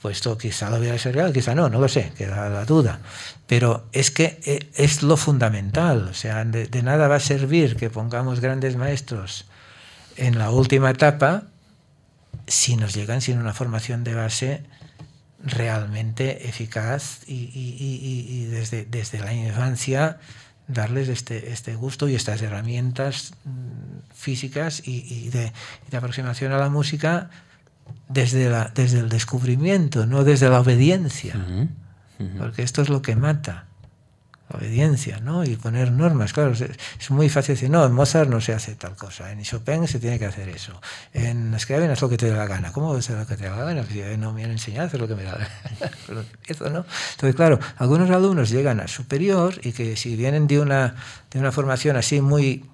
puesto, 0.00 0.36
quizá 0.38 0.70
lo 0.70 0.78
hubiera 0.78 0.94
desarrollado, 0.94 1.32
quizá 1.32 1.54
no, 1.54 1.68
no 1.68 1.80
lo 1.80 1.88
sé, 1.88 2.12
queda 2.16 2.48
la 2.48 2.64
duda. 2.64 3.00
Pero 3.46 3.86
es 3.92 4.10
que 4.10 4.40
eh, 4.46 4.70
es 4.74 5.02
lo 5.02 5.18
fundamental. 5.18 6.08
O 6.08 6.14
sea, 6.14 6.44
de 6.44 6.82
nada 6.82 7.08
va 7.08 7.16
a 7.16 7.20
servir 7.20 7.76
que 7.76 7.90
pongamos 7.90 8.40
grandes 8.40 8.76
maestros 8.76 9.44
en 10.16 10.38
la 10.38 10.50
última 10.50 10.90
etapa 10.90 11.44
si 12.46 12.76
nos 12.76 12.94
llegan 12.94 13.20
sin 13.20 13.38
una 13.38 13.52
formación 13.52 14.04
de 14.04 14.14
base 14.14 14.64
realmente 15.42 16.48
eficaz 16.48 17.20
y, 17.26 18.46
desde, 18.46 18.84
desde 18.86 19.18
la 19.20 19.34
infancia 19.34 20.18
darles 20.66 21.08
este, 21.08 21.52
este 21.52 21.74
gusto 21.74 22.08
y 22.08 22.14
estas 22.14 22.40
herramientas 22.40 23.34
mm, 23.44 24.14
físicas 24.14 24.82
y, 24.86 25.28
de, 25.28 25.52
aproximación 25.96 26.52
a 26.52 26.58
la 26.58 26.70
música 26.70 27.28
desde, 28.08 28.48
la, 28.48 28.72
desde 28.74 29.00
el 29.00 29.10
descubrimiento, 29.10 30.06
no 30.06 30.24
desde 30.24 30.48
la 30.48 30.60
obediencia, 30.60 31.34
porque 32.38 32.62
esto 32.62 32.80
es 32.80 32.88
lo 32.88 33.02
que 33.02 33.16
mata 33.16 33.66
obediencia, 34.54 35.20
¿no? 35.20 35.44
Y 35.44 35.56
poner 35.56 35.92
normas, 35.92 36.32
claro, 36.32 36.52
es, 36.52 37.10
muy 37.10 37.28
fácil 37.28 37.54
decir, 37.54 37.70
no, 37.70 37.84
en 37.84 37.92
Mozart 37.92 38.28
no 38.28 38.40
se 38.40 38.52
hace 38.52 38.74
tal 38.74 38.96
cosa, 38.96 39.30
en 39.30 39.42
Chopin 39.42 39.86
se 39.86 39.98
tiene 39.98 40.18
que 40.18 40.26
hacer 40.26 40.48
eso, 40.48 40.80
en 41.12 41.58
Scriabin 41.58 41.90
es 41.90 42.00
lo 42.00 42.08
que 42.08 42.16
te 42.16 42.28
da 42.28 42.36
la 42.36 42.46
gana, 42.46 42.72
¿cómo 42.72 43.00
ser 43.02 43.18
lo 43.18 43.26
que 43.26 43.36
te 43.36 43.44
da 43.44 43.56
la 43.56 43.64
gana? 43.64 43.82
Pues 43.82 44.18
no 44.18 44.32
me 44.32 44.44
han 44.44 44.50
enseñado 44.50 44.84
a 44.84 44.86
hacer 44.86 45.00
lo 45.00 45.08
que 45.08 45.14
me 45.14 45.24
da 45.24 45.32
la 45.32 45.38
gana, 45.38 46.24
eso, 46.46 46.70
¿no? 46.70 46.84
Entonces, 47.12 47.34
claro, 47.34 47.58
algunos 47.76 48.10
alumnos 48.10 48.50
llegan 48.50 48.80
a 48.80 48.88
superior 48.88 49.54
y 49.62 49.72
que 49.72 49.96
si 49.96 50.16
vienen 50.16 50.46
de 50.46 50.60
una, 50.60 50.94
de 51.30 51.38
una 51.38 51.52
formación 51.52 51.96
así 51.96 52.20
muy... 52.20 52.64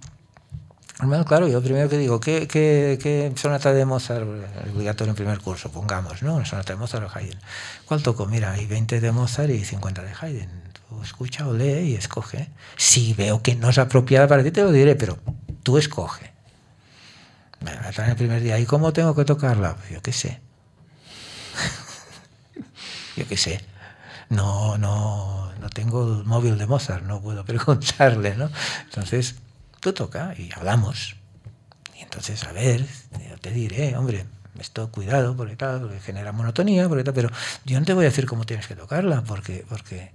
Bueno, 1.02 1.24
claro, 1.24 1.48
yo 1.48 1.62
primero 1.62 1.88
que 1.88 1.96
digo, 1.96 2.20
¿qué, 2.20 2.46
qué, 2.46 2.98
qué 3.02 3.32
sonata 3.34 3.72
de 3.72 3.86
Mozart, 3.86 4.26
obligatorio 4.74 5.12
en 5.12 5.16
primer 5.16 5.38
curso, 5.38 5.72
pongamos, 5.72 6.22
¿no? 6.22 6.34
Una 6.34 6.44
sonata 6.44 6.74
de 6.74 6.78
Mozart 6.78 7.06
o 7.06 7.18
Haydn. 7.18 7.38
¿Cuál 7.86 8.02
toco? 8.02 8.26
Mira, 8.26 8.52
hay 8.52 8.66
20 8.66 9.00
de 9.00 9.10
Mozart 9.10 9.48
y 9.48 9.64
50 9.64 10.02
de 10.02 10.12
Haydn 10.20 10.69
escucha 11.02 11.46
o 11.46 11.52
lee 11.52 11.90
y 11.90 11.94
escoge. 11.94 12.48
Si 12.76 13.14
veo 13.14 13.42
que 13.42 13.54
no 13.54 13.70
es 13.70 13.78
apropiada 13.78 14.28
para 14.28 14.42
ti, 14.42 14.50
te 14.50 14.62
lo 14.62 14.72
diré, 14.72 14.96
pero 14.96 15.18
tú 15.62 15.78
escoge. 15.78 16.32
Me 17.60 17.74
va 17.74 17.88
a 17.88 17.92
traer 17.92 18.10
el 18.10 18.16
primer 18.16 18.42
día. 18.42 18.58
¿Y 18.58 18.66
cómo 18.66 18.92
tengo 18.92 19.14
que 19.14 19.24
tocarla? 19.24 19.76
Yo 19.90 20.00
qué 20.02 20.12
sé. 20.12 20.40
yo 23.16 23.26
qué 23.28 23.36
sé. 23.36 23.60
No, 24.30 24.78
no, 24.78 25.52
no 25.60 25.68
tengo 25.70 26.20
el 26.20 26.24
móvil 26.24 26.56
de 26.56 26.66
Mozart, 26.66 27.04
no 27.04 27.20
puedo 27.20 27.44
preguntarle, 27.46 28.36
¿no? 28.36 28.50
Entonces, 28.84 29.36
tú 29.80 29.92
toca 29.92 30.34
y 30.38 30.50
hablamos. 30.54 31.16
Y 31.98 32.02
entonces, 32.02 32.44
a 32.44 32.52
ver, 32.52 32.86
yo 33.28 33.38
te 33.40 33.50
diré, 33.50 33.96
hombre, 33.96 34.24
esto 34.58 34.90
cuidado, 34.90 35.36
porque 35.36 35.56
tal, 35.56 35.80
porque 35.80 36.00
genera 36.00 36.32
monotonía, 36.32 36.88
porque 36.88 37.04
tal, 37.04 37.14
pero 37.14 37.30
yo 37.64 37.78
no 37.78 37.86
te 37.86 37.92
voy 37.92 38.04
a 38.04 38.08
decir 38.08 38.26
cómo 38.26 38.44
tienes 38.44 38.66
que 38.66 38.76
tocarla, 38.76 39.22
porque, 39.22 39.64
porque 39.68 40.12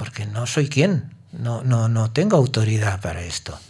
porque 0.00 0.24
no 0.24 0.46
soy 0.46 0.70
quien, 0.70 1.10
no, 1.30 1.62
no, 1.62 1.86
no 1.90 2.10
tengo 2.10 2.38
autoridad 2.38 3.02
para 3.02 3.20
esto. 3.20 3.60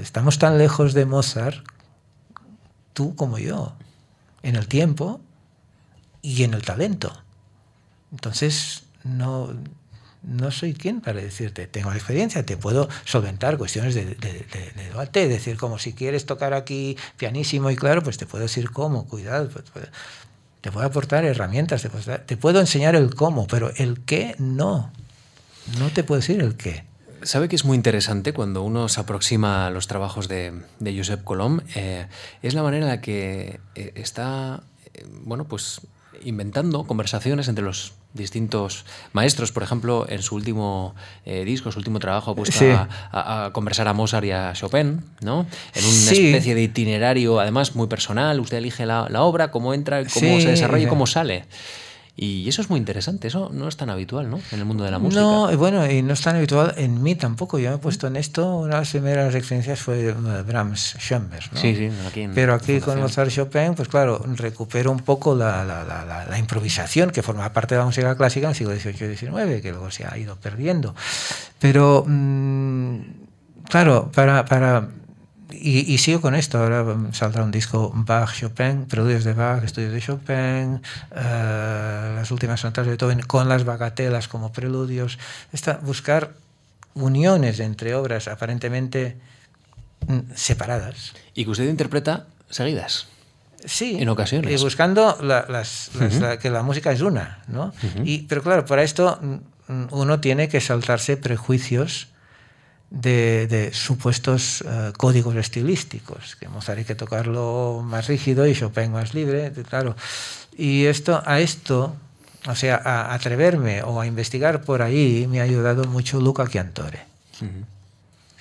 Estamos 0.00 0.38
tan 0.38 0.56
lejos 0.56 0.94
de 0.94 1.04
Mozart, 1.04 1.66
tú 2.92 3.16
como 3.16 3.36
yo, 3.36 3.74
en 4.44 4.54
el 4.54 4.68
tiempo 4.68 5.20
y 6.22 6.44
en 6.44 6.54
el 6.54 6.62
talento. 6.62 7.12
Entonces, 8.12 8.84
no, 9.02 9.48
no 10.22 10.52
soy 10.52 10.74
quien 10.74 11.00
para 11.00 11.20
decirte, 11.20 11.66
tengo 11.66 11.90
la 11.90 11.96
experiencia, 11.96 12.46
te 12.46 12.56
puedo 12.56 12.88
solventar 13.04 13.58
cuestiones 13.58 13.96
de, 13.96 14.04
debate, 14.76 15.26
decir 15.26 15.56
como 15.56 15.80
si 15.80 15.92
quieres 15.92 16.24
tocar 16.24 16.54
aquí 16.54 16.96
pianísimo 17.16 17.68
y 17.72 17.74
claro, 17.74 18.00
pues 18.00 18.16
te 18.16 18.26
puedo 18.26 18.42
decir 18.42 18.70
cómo, 18.70 19.08
cuidado, 19.08 19.48
pues, 19.48 19.64
pues, 19.72 19.88
te 20.60 20.70
puedo 20.70 20.86
aportar 20.86 21.24
herramientas, 21.24 21.82
te 21.82 21.88
te 21.88 22.36
puedo 22.36 22.60
enseñar 22.60 22.94
el 22.94 23.12
cómo, 23.12 23.48
pero 23.48 23.72
el 23.74 24.04
qué 24.04 24.36
no. 24.38 24.92
No 25.78 25.90
te 25.90 26.04
puedo 26.04 26.20
decir 26.20 26.40
el 26.40 26.56
qué. 26.56 26.84
Sabe 27.22 27.48
que 27.48 27.56
es 27.56 27.64
muy 27.64 27.76
interesante 27.76 28.32
cuando 28.32 28.62
uno 28.62 28.88
se 28.88 29.00
aproxima 29.00 29.66
a 29.66 29.70
los 29.70 29.86
trabajos 29.88 30.28
de, 30.28 30.52
Josep 30.80 31.24
Colom, 31.24 31.60
eh, 31.74 32.06
es 32.42 32.54
la 32.54 32.62
manera 32.62 32.84
en 32.84 32.90
la 32.90 33.00
que 33.00 33.58
eh, 33.74 33.92
está, 33.96 34.62
eh, 34.94 35.04
bueno, 35.22 35.44
pues 35.44 35.80
inventando 36.22 36.84
conversaciones 36.84 37.48
entre 37.48 37.64
los 37.64 37.94
distintos 38.14 38.84
maestros. 39.12 39.52
Por 39.52 39.62
ejemplo, 39.62 40.06
en 40.08 40.22
su 40.22 40.34
último 40.34 40.94
disco, 41.24 41.70
su 41.70 41.78
último 41.78 41.98
trabajo, 41.98 42.30
ha 42.30 42.34
puesto 42.34 42.64
a, 43.12 43.50
conversar 43.52 43.86
a 43.88 43.92
Mozart 43.92 44.24
y 44.24 44.30
a 44.30 44.52
Chopin, 44.54 45.04
¿no? 45.20 45.46
En 45.74 45.84
una 45.84 46.10
especie 46.12 46.54
de 46.54 46.62
itinerario, 46.62 47.38
además 47.38 47.74
muy 47.74 47.86
personal. 47.86 48.40
Usted 48.40 48.56
elige 48.56 48.86
la, 48.86 49.06
obra, 49.22 49.50
cómo 49.50 49.74
entra, 49.74 50.04
cómo 50.04 50.40
se 50.40 50.48
desarrolla 50.48 50.84
y 50.84 50.88
cómo 50.88 51.06
sale. 51.06 51.44
Y 52.18 52.48
eso 52.48 52.62
es 52.62 52.70
muy 52.70 52.78
interesante, 52.78 53.28
eso 53.28 53.50
no 53.52 53.68
es 53.68 53.76
tan 53.76 53.90
habitual, 53.90 54.30
¿no? 54.30 54.40
En 54.50 54.58
el 54.58 54.64
mundo 54.64 54.84
de 54.84 54.90
la 54.90 54.98
música. 54.98 55.20
No, 55.20 55.54
bueno, 55.58 55.86
y 55.90 56.00
no 56.00 56.14
es 56.14 56.22
tan 56.22 56.36
habitual 56.36 56.72
en 56.78 57.02
mí 57.02 57.14
tampoco. 57.14 57.58
Yo 57.58 57.68
me 57.68 57.76
he 57.76 57.78
puesto 57.78 58.06
en 58.06 58.16
esto, 58.16 58.56
una 58.56 58.76
de 58.76 58.80
las 58.80 58.90
primeras 58.90 59.34
experiencias 59.34 59.80
fue 59.80 60.12
Brahms, 60.12 60.96
Schoenberg, 60.98 61.52
¿no? 61.52 61.60
Sí, 61.60 61.76
sí, 61.76 61.90
aquí 62.08 62.26
Pero 62.34 62.54
aquí 62.54 62.80
con 62.80 62.98
Mozart 63.00 63.30
Chopin, 63.30 63.74
pues 63.74 63.88
claro, 63.88 64.24
recupero 64.34 64.92
un 64.92 65.00
poco 65.00 65.34
la, 65.34 65.62
la, 65.62 65.84
la, 65.84 66.26
la, 66.26 66.38
improvisación 66.38 67.10
que 67.10 67.22
forma 67.22 67.52
parte 67.52 67.74
de 67.74 67.80
la 67.80 67.84
música 67.84 68.16
clásica 68.16 68.46
en 68.46 68.50
el 68.52 68.56
siglo 68.56 68.74
XVIII 68.74 69.12
y 69.12 69.16
XIX, 69.16 69.60
que 69.60 69.70
luego 69.72 69.90
se 69.90 70.06
ha 70.06 70.16
ido 70.16 70.36
perdiendo. 70.36 70.94
Pero, 71.58 72.02
mmm, 72.06 72.96
claro, 73.68 74.10
para, 74.14 74.46
para 74.46 74.88
y, 75.60 75.98
sigo 75.98 76.20
con 76.20 76.34
esto, 76.34 76.58
ahora 76.58 76.84
saldrá 77.12 77.42
un 77.42 77.50
disco 77.50 77.92
Bach, 77.94 78.32
Chopin, 78.32 78.86
preludios 78.86 79.24
de 79.24 79.32
Bach, 79.32 79.62
estudios 79.64 79.92
de 79.92 80.00
Chopin, 80.00 80.82
eh, 81.14 82.12
las 82.14 82.30
últimas 82.30 82.60
sonatas 82.60 82.86
de 82.86 82.92
Beethoven 82.92 83.22
con 83.22 83.48
las 83.48 83.64
bagatelas 83.64 84.28
como 84.28 84.52
preludios, 84.52 85.18
Está, 85.52 85.78
buscar 85.82 86.32
uniones 86.94 87.60
entre 87.60 87.94
obras 87.94 88.28
aparentemente 88.28 89.16
mm, 90.06 90.32
separadas. 90.34 91.14
Y 91.34 91.44
que 91.44 91.50
usted 91.50 91.68
interpreta 91.68 92.26
seguidas. 92.50 93.08
Sí, 93.64 93.96
en 93.98 94.08
ocasiones. 94.08 94.52
Y 94.52 94.62
buscando 94.62 95.18
las, 95.20 95.90
que 96.40 96.50
la 96.50 96.62
música 96.62 96.92
es 96.92 97.00
una, 97.00 97.42
¿no? 97.48 97.72
y, 98.04 98.22
pero 98.22 98.42
claro, 98.42 98.64
para 98.64 98.82
esto 98.82 99.18
mm, 99.68 99.86
uno 99.90 100.20
tiene 100.20 100.48
que 100.48 100.60
saltarse 100.60 101.16
prejuicios 101.16 102.08
de, 102.90 103.70
supuestos 103.72 104.62
eh, 104.62 104.92
códigos 104.96 105.34
estilísticos, 105.36 106.36
que 106.36 106.48
Mozart 106.48 106.78
hay 106.78 106.84
que 106.84 106.94
tocarlo 106.94 107.82
más 107.84 108.06
rígido 108.06 108.46
y 108.46 108.54
Chopin 108.54 108.92
más 108.92 109.14
libre, 109.14 109.52
claro. 109.68 109.96
Y 110.56 110.86
esto, 110.86 111.22
a 111.26 111.40
esto, 111.40 111.96
o 112.46 112.54
sea, 112.54 112.80
a 112.82 113.14
atreverme 113.14 113.82
o 113.82 114.00
a 114.00 114.06
investigar 114.06 114.62
por 114.62 114.82
ahí, 114.82 115.26
me 115.28 115.40
ha 115.40 115.44
ayudado 115.44 115.84
mucho 115.84 116.20
Luca 116.20 116.46
Chiantore. 116.46 117.04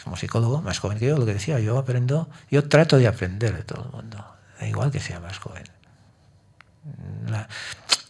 Como 0.04 0.16
psicólogo, 0.16 0.62
más 0.62 0.78
joven 0.80 1.00
que 1.00 1.08
yo, 1.08 1.18
lo 1.18 1.26
que 1.26 1.34
decía, 1.34 1.60
yo 1.60 1.80
aprendo, 1.80 2.30
yo 2.52 2.70
trato 2.70 2.98
de 2.98 3.08
aprender 3.08 3.56
de 3.56 3.64
todo 3.64 3.86
el 3.86 3.92
mundo, 3.92 4.24
da 4.60 4.68
igual 4.68 4.92
que 4.92 5.00
sea 5.00 5.20
más 5.20 5.40
joven. 5.40 5.64
La, 7.28 7.50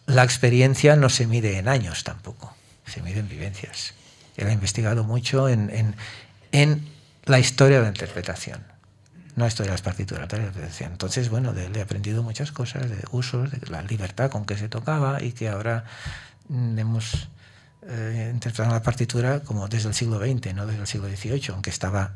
la 0.05 0.23
experiencia 0.23 0.97
no 0.97 1.07
se 1.07 1.25
mide 1.25 1.57
en 1.57 1.69
años 1.69 2.03
tampoco, 2.03 2.53
se 2.85 3.01
mide 3.01 3.21
en 3.21 3.29
vivencias. 3.29 3.93
Él 4.37 4.47
ha 4.47 4.51
investigado 4.51 5.03
mucho 5.03 5.47
en, 5.47 5.69
en, 5.69 5.95
en 6.61 6.87
la 7.25 7.39
historia 7.39 7.77
de 7.77 7.83
la 7.83 7.89
interpretación. 7.89 8.63
No 9.35 9.45
historia 9.45 9.71
de 9.71 9.73
las 9.73 9.81
partituras, 9.81 10.31
la 10.31 10.37
interpretación. 10.37 10.93
Entonces, 10.93 11.29
bueno, 11.29 11.53
de 11.53 11.65
he 11.65 11.81
aprendido 11.81 12.23
muchas 12.23 12.51
cosas, 12.51 12.89
de 12.89 13.03
usos, 13.11 13.51
de 13.51 13.59
la 13.67 13.81
libertad 13.81 14.31
con 14.31 14.45
que 14.45 14.57
se 14.57 14.69
tocaba 14.69 15.21
y 15.21 15.33
que 15.33 15.49
ahora 15.49 15.83
mm, 16.47 16.79
hemos 16.79 17.27
eh, 17.87 18.31
interpretado 18.33 18.73
la 18.73 18.81
partitura 18.81 19.41
como 19.41 19.67
desde 19.67 19.89
el 19.89 19.93
siglo 19.93 20.19
XX, 20.19 20.55
no 20.55 20.65
desde 20.65 20.81
el 20.81 20.87
siglo 20.87 21.09
XVIII, 21.09 21.49
aunque 21.49 21.69
estaba 21.69 22.13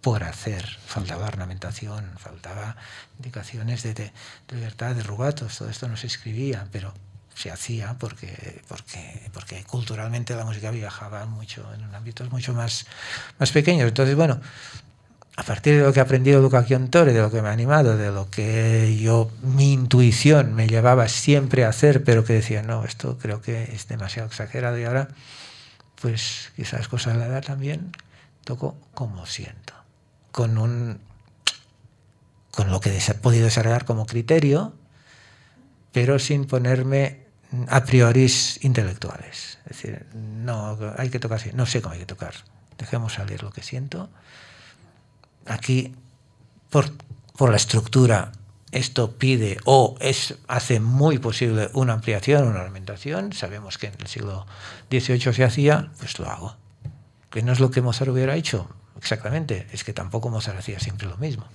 por 0.00 0.24
hacer. 0.24 0.66
Faltaba 0.86 1.26
ornamentación, 1.26 2.10
faltaba 2.16 2.76
indicaciones 3.18 3.82
de, 3.82 3.92
de, 3.94 4.12
libertad, 4.50 4.94
de 4.94 5.02
rubatos, 5.02 5.58
todo 5.58 5.68
esto 5.68 5.88
no 5.88 5.96
se 5.96 6.06
escribía, 6.06 6.66
pero 6.72 6.94
se 7.34 7.50
hacía 7.50 7.96
porque, 7.98 8.62
porque, 8.68 9.30
porque 9.32 9.64
culturalmente 9.64 10.34
la 10.34 10.44
música 10.44 10.70
viajaba 10.70 11.24
mucho 11.26 11.66
en 11.74 11.94
ámbitos 11.94 12.30
mucho 12.30 12.54
más, 12.54 12.86
más 13.38 13.50
pequeños. 13.50 13.88
Entonces, 13.88 14.14
bueno, 14.14 14.40
a 15.36 15.42
partir 15.44 15.76
de 15.76 15.82
lo 15.82 15.92
que 15.92 16.00
he 16.00 16.02
aprendido 16.02 16.38
de 16.38 16.42
Educación 16.42 16.88
Tore, 16.88 17.12
de 17.12 17.20
lo 17.20 17.30
que 17.30 17.40
me 17.40 17.48
ha 17.48 17.52
animado, 17.52 17.96
de 17.96 18.10
lo 18.10 18.28
que 18.28 18.98
yo, 19.00 19.30
mi 19.42 19.72
intuición 19.72 20.54
me 20.54 20.66
llevaba 20.66 21.08
siempre 21.08 21.64
a 21.64 21.70
hacer, 21.70 22.04
pero 22.04 22.24
que 22.24 22.34
decía, 22.34 22.62
no, 22.62 22.84
esto 22.84 23.18
creo 23.18 23.40
que 23.40 23.62
es 23.62 23.88
demasiado 23.88 24.28
exagerado 24.28 24.78
y 24.78 24.84
ahora, 24.84 25.08
pues 26.00 26.52
quizás 26.54 26.86
cosas 26.88 27.14
de 27.14 27.20
la 27.20 27.26
edad 27.26 27.42
también, 27.42 27.92
toco 28.44 28.76
como 28.94 29.24
siento, 29.24 29.72
con 30.32 30.58
un 30.58 31.00
con 32.50 32.70
lo 32.70 32.80
que 32.80 32.94
he 32.94 33.14
podido 33.14 33.44
desarrollar 33.44 33.86
como 33.86 34.04
criterio, 34.04 34.74
pero 35.90 36.18
sin 36.18 36.44
ponerme 36.44 37.21
a 37.68 37.84
priori 37.84 38.30
intelectuales. 38.60 39.58
Es 39.66 39.76
decir, 39.76 40.06
no, 40.14 40.78
hay 40.96 41.10
que 41.10 41.18
tocar 41.18 41.40
no 41.54 41.66
sé 41.66 41.82
cómo 41.82 41.94
hay 41.94 42.00
que 42.00 42.06
tocar. 42.06 42.34
Dejemos 42.78 43.14
salir 43.14 43.42
lo 43.42 43.50
que 43.50 43.62
siento. 43.62 44.08
Aquí, 45.46 45.94
por, 46.70 46.90
por 47.36 47.50
la 47.50 47.56
estructura, 47.56 48.32
esto 48.72 49.12
pide 49.12 49.58
o 49.64 49.96
es, 50.00 50.36
hace 50.48 50.80
muy 50.80 51.18
posible 51.18 51.70
una 51.74 51.92
ampliación, 51.92 52.48
una 52.48 52.62
aumentación. 52.62 53.32
Sabemos 53.32 53.78
que 53.78 53.88
en 53.88 53.94
el 53.98 54.06
siglo 54.06 54.46
XVIII 54.90 55.32
se 55.32 55.44
hacía, 55.44 55.90
pues 55.98 56.18
lo 56.18 56.28
hago. 56.28 56.56
Que 57.30 57.42
no 57.42 57.52
es 57.52 57.60
lo 57.60 57.70
que 57.70 57.82
Mozart 57.82 58.10
hubiera 58.10 58.34
hecho, 58.34 58.68
exactamente, 58.98 59.66
es 59.72 59.84
que 59.84 59.92
tampoco 59.92 60.30
Mozart 60.30 60.58
hacía 60.58 60.80
siempre 60.80 61.06
lo 61.06 61.16
mismo. 61.18 61.46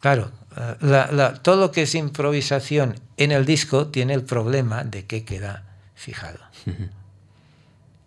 Claro, 0.00 0.30
eh, 0.56 1.32
todo 1.42 1.56
lo 1.56 1.72
que 1.72 1.82
es 1.82 1.94
improvisación 1.94 2.98
en 3.16 3.32
el 3.32 3.44
disco 3.44 3.88
tiene 3.88 4.14
el 4.14 4.22
problema 4.22 4.84
de 4.84 5.04
que 5.04 5.24
queda 5.24 5.64
fijado. 5.94 6.38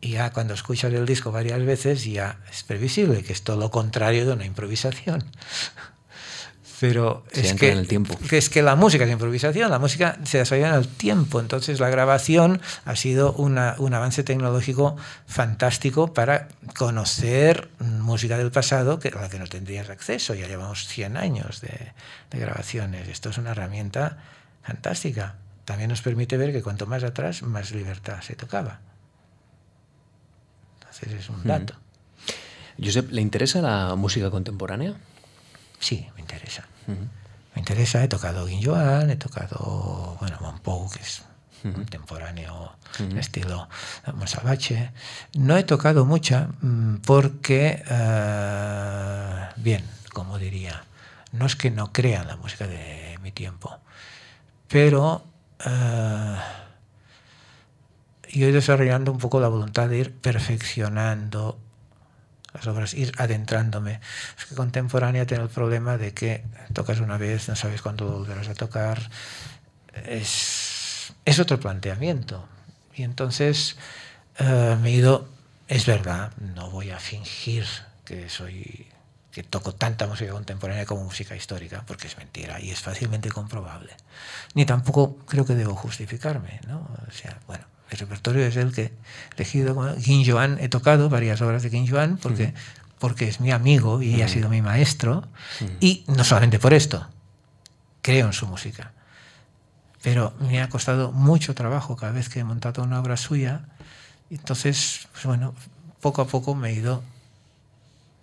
Y 0.02 0.12
ya 0.12 0.32
cuando 0.32 0.54
escuchas 0.54 0.94
el 0.94 1.06
disco 1.06 1.32
varias 1.32 1.64
veces 1.64 2.06
ya 2.06 2.40
es 2.50 2.64
previsible 2.64 3.24
que 3.24 3.34
es 3.34 3.44
todo 3.44 3.58
lo 3.58 3.70
contrario 3.70 4.26
de 4.26 4.34
una 4.34 4.46
improvisación. 4.46 5.24
Pero 6.80 7.26
es 7.32 7.54
que, 7.56 7.72
el 7.72 7.88
tiempo. 7.88 8.18
es 8.32 8.50
que 8.50 8.62
la 8.62 8.76
música 8.76 9.04
es 9.04 9.12
improvisación, 9.12 9.70
la 9.70 9.80
música 9.80 10.18
se 10.24 10.38
desarrolla 10.38 10.70
en 10.70 10.76
el 10.76 10.88
tiempo. 10.88 11.42
Entonces 11.42 11.80
la 11.82 11.90
grabación 11.90 12.62
ha 12.86 12.96
sido 12.96 13.34
un 13.34 13.58
avance 13.58 14.24
tecnológico 14.24 14.96
fantástico 15.28 16.14
para 16.14 16.48
conocer 16.78 17.70
música 17.80 18.38
del 18.38 18.52
pasado 18.52 19.00
que, 19.00 19.10
a 19.10 19.22
la 19.22 19.30
que 19.30 19.40
no 19.40 19.48
tendrías 19.48 19.90
acceso. 19.90 20.34
Ya 20.36 20.48
llevamos 20.48 20.88
100 20.88 21.18
años 21.18 21.60
de, 21.60 21.94
de 22.32 22.40
grabaciones. 22.40 23.10
Esto 23.10 23.30
es 23.30 23.38
una 23.38 23.52
herramienta 23.52 24.18
fantástica. 24.64 25.36
También 25.66 25.90
nos 25.90 26.02
permite 26.02 26.38
ver 26.38 26.54
que 26.54 26.64
cuanto 26.64 26.88
más 26.88 27.04
atrás, 27.04 27.44
más 27.44 27.72
libertad 27.72 28.22
se 28.22 28.36
tocaba. 28.36 28.80
Entonces 30.80 31.14
es 31.14 31.30
un 31.30 31.44
dato. 31.44 31.76
Josep, 32.82 33.12
¿le 33.12 33.22
interesa 33.22 33.62
la 33.62 33.96
música 33.96 34.32
contemporánea? 34.32 34.96
Sí, 35.80 36.08
me 36.16 36.22
interesa. 36.22 36.68
Me 36.88 37.60
interesa, 37.62 38.04
he 38.04 38.08
tocado 38.08 38.48
Joan, 38.62 39.10
he 39.10 39.16
tocado, 39.16 40.18
bueno, 40.20 40.38
Monpou, 40.42 40.90
que 40.90 41.00
es 41.00 41.24
contemporáneo, 41.62 42.74
estilo 43.18 43.68
Monsalvache. 44.14 44.92
No 45.36 45.58
he 45.58 45.64
tocado 45.64 46.06
mucha 46.06 46.50
mm, 46.62 46.98
porque, 47.06 47.84
eh, 47.90 49.48
bien, 49.58 49.84
como 50.14 50.38
diría, 50.38 50.84
no 51.32 51.46
es 51.46 51.56
que 51.56 51.72
no 51.72 51.92
crea 51.92 52.24
la 52.24 52.36
música 52.38 52.68
de 52.68 53.18
mi 53.22 53.32
tiempo, 53.32 53.78
pero 54.68 55.24
uh, 55.66 56.36
yo 58.32 58.48
he 58.48 58.52
desarrollando 58.52 59.12
un 59.12 59.18
poco 59.18 59.40
la 59.40 59.48
voluntad 59.48 59.90
de 59.90 59.98
ir 59.98 60.14
perfeccionando 60.14 61.58
las 62.54 62.68
obras, 62.68 62.94
ir 62.94 63.12
adentrándome. 63.18 64.00
Es 64.38 64.46
que 64.46 64.56
contemporánea 64.56 65.26
tiene 65.26 65.44
el 65.44 65.50
problema 65.50 65.98
de 65.98 66.14
que 66.14 66.44
tocas 66.74 67.00
una 67.00 67.18
vez, 67.18 67.48
no 67.50 67.56
sabes 67.56 67.82
cuándo 67.82 68.08
volverás 68.10 68.48
a 68.48 68.54
tocar. 68.54 69.10
Es, 70.06 71.14
es 71.26 71.40
otro 71.40 71.60
planteamiento. 71.60 72.48
Y 72.96 73.04
entonces 73.04 73.78
uh, 74.40 74.76
me 74.78 74.90
he 74.90 74.94
ido, 74.94 75.28
es 75.68 75.86
verdad, 75.86 76.32
no 76.38 76.70
voy 76.70 76.92
a 76.92 77.00
fingir 77.00 77.66
que 78.06 78.30
soy 78.30 78.88
que 79.32 79.44
toco 79.44 79.74
tanta 79.76 80.08
música 80.08 80.32
contemporánea 80.32 80.86
como 80.86 81.04
música 81.04 81.36
histórica, 81.36 81.84
porque 81.86 82.08
es 82.08 82.18
mentira 82.18 82.60
y 82.60 82.72
es 82.72 82.80
fácilmente 82.80 83.30
comprobable. 83.30 83.96
Ni 84.56 84.66
tampoco 84.66 85.18
creo 85.28 85.46
que 85.46 85.56
debo 85.56 85.76
justificarme, 85.76 86.60
¿no? 86.68 86.90
O 87.08 87.12
sea, 87.12 87.40
bueno, 87.46 87.66
el 87.92 87.98
repertorio 87.98 88.46
es 88.46 88.56
el 88.56 88.74
que 88.74 88.84
he 88.84 88.92
elegido. 89.36 89.96
King 89.98 90.24
Joan, 90.26 90.58
he 90.60 90.70
tocado 90.70 91.10
varias 91.10 91.42
obras 91.42 91.64
de 91.64 91.70
King 91.70 91.88
Joan 91.90 92.18
porque, 92.18 92.54
porque 93.00 93.28
es 93.28 93.40
mi 93.40 93.52
amigo 93.52 94.02
y 94.02 94.22
ha 94.22 94.28
sido 94.28 94.50
mi 94.50 94.62
maestro. 94.62 95.28
Y 95.80 96.04
no 96.08 96.24
solamente 96.24 96.60
por 96.60 96.74
esto, 96.74 97.08
creo 98.02 98.28
en 98.28 98.34
su 98.34 98.48
música. 98.48 98.94
Pero 100.02 100.34
me 100.40 100.62
ha 100.62 100.70
costado 100.70 101.12
mucho 101.12 101.56
trabajo 101.56 101.96
cada 101.96 102.12
vez 102.12 102.30
que 102.30 102.40
he 102.40 102.44
montado 102.44 102.84
una 102.84 103.00
obra 103.00 103.18
suya. 103.18 103.62
Entonces, 104.30 105.08
pues 105.12 105.26
bueno, 105.26 105.54
poco 106.00 106.22
a 106.22 106.28
poco 106.28 106.56
me 106.56 106.70
he 106.70 106.74
ido 106.74 107.04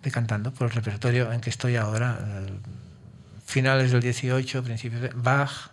decantando 0.01 0.51
por 0.51 0.67
el 0.67 0.73
repertorio 0.73 1.31
en 1.31 1.41
que 1.41 1.49
estoy 1.49 1.75
ahora. 1.75 2.19
Finales 3.45 3.91
del 3.91 4.01
18, 4.01 4.63
principios 4.63 5.01
de 5.01 5.09
Bach, 5.15 5.71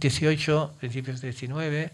18, 0.00 0.74
principios 0.78 1.20
del 1.20 1.32
19 1.32 1.92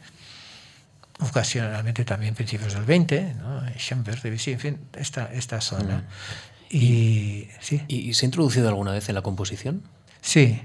ocasionalmente 1.20 2.04
también 2.04 2.34
principios 2.34 2.74
del 2.74 2.84
20, 2.84 3.34
¿no? 3.34 3.62
Schoenberg, 3.76 4.22
Debussy, 4.22 4.52
en 4.52 4.60
fin, 4.60 4.78
esta, 4.94 5.32
esta 5.32 5.60
zona. 5.60 5.98
Mm. 5.98 6.76
Y, 6.76 7.48
¿sí? 7.60 7.82
¿Y 7.88 8.14
se 8.14 8.26
ha 8.26 8.28
introducido 8.28 8.68
alguna 8.68 8.92
vez 8.92 9.08
en 9.08 9.14
la 9.14 9.22
composición? 9.22 9.82
Sí. 10.20 10.62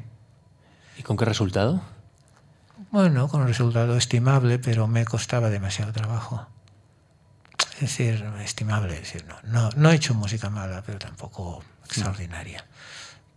¿Y 0.97 1.03
con 1.03 1.17
qué 1.17 1.25
resultado? 1.25 1.81
Bueno, 2.91 3.27
con 3.27 3.41
un 3.41 3.47
resultado 3.47 3.97
estimable, 3.97 4.59
pero 4.59 4.87
me 4.87 5.05
costaba 5.05 5.49
demasiado 5.49 5.91
trabajo. 5.93 6.47
Es 7.75 7.79
decir, 7.81 8.23
estimable, 8.43 8.93
es 8.93 9.01
decir, 9.01 9.25
no, 9.25 9.35
no, 9.43 9.69
no 9.75 9.91
he 9.91 9.95
hecho 9.95 10.13
música 10.13 10.49
mala, 10.49 10.83
pero 10.85 10.99
tampoco 10.99 11.63
extraordinaria. 11.85 12.65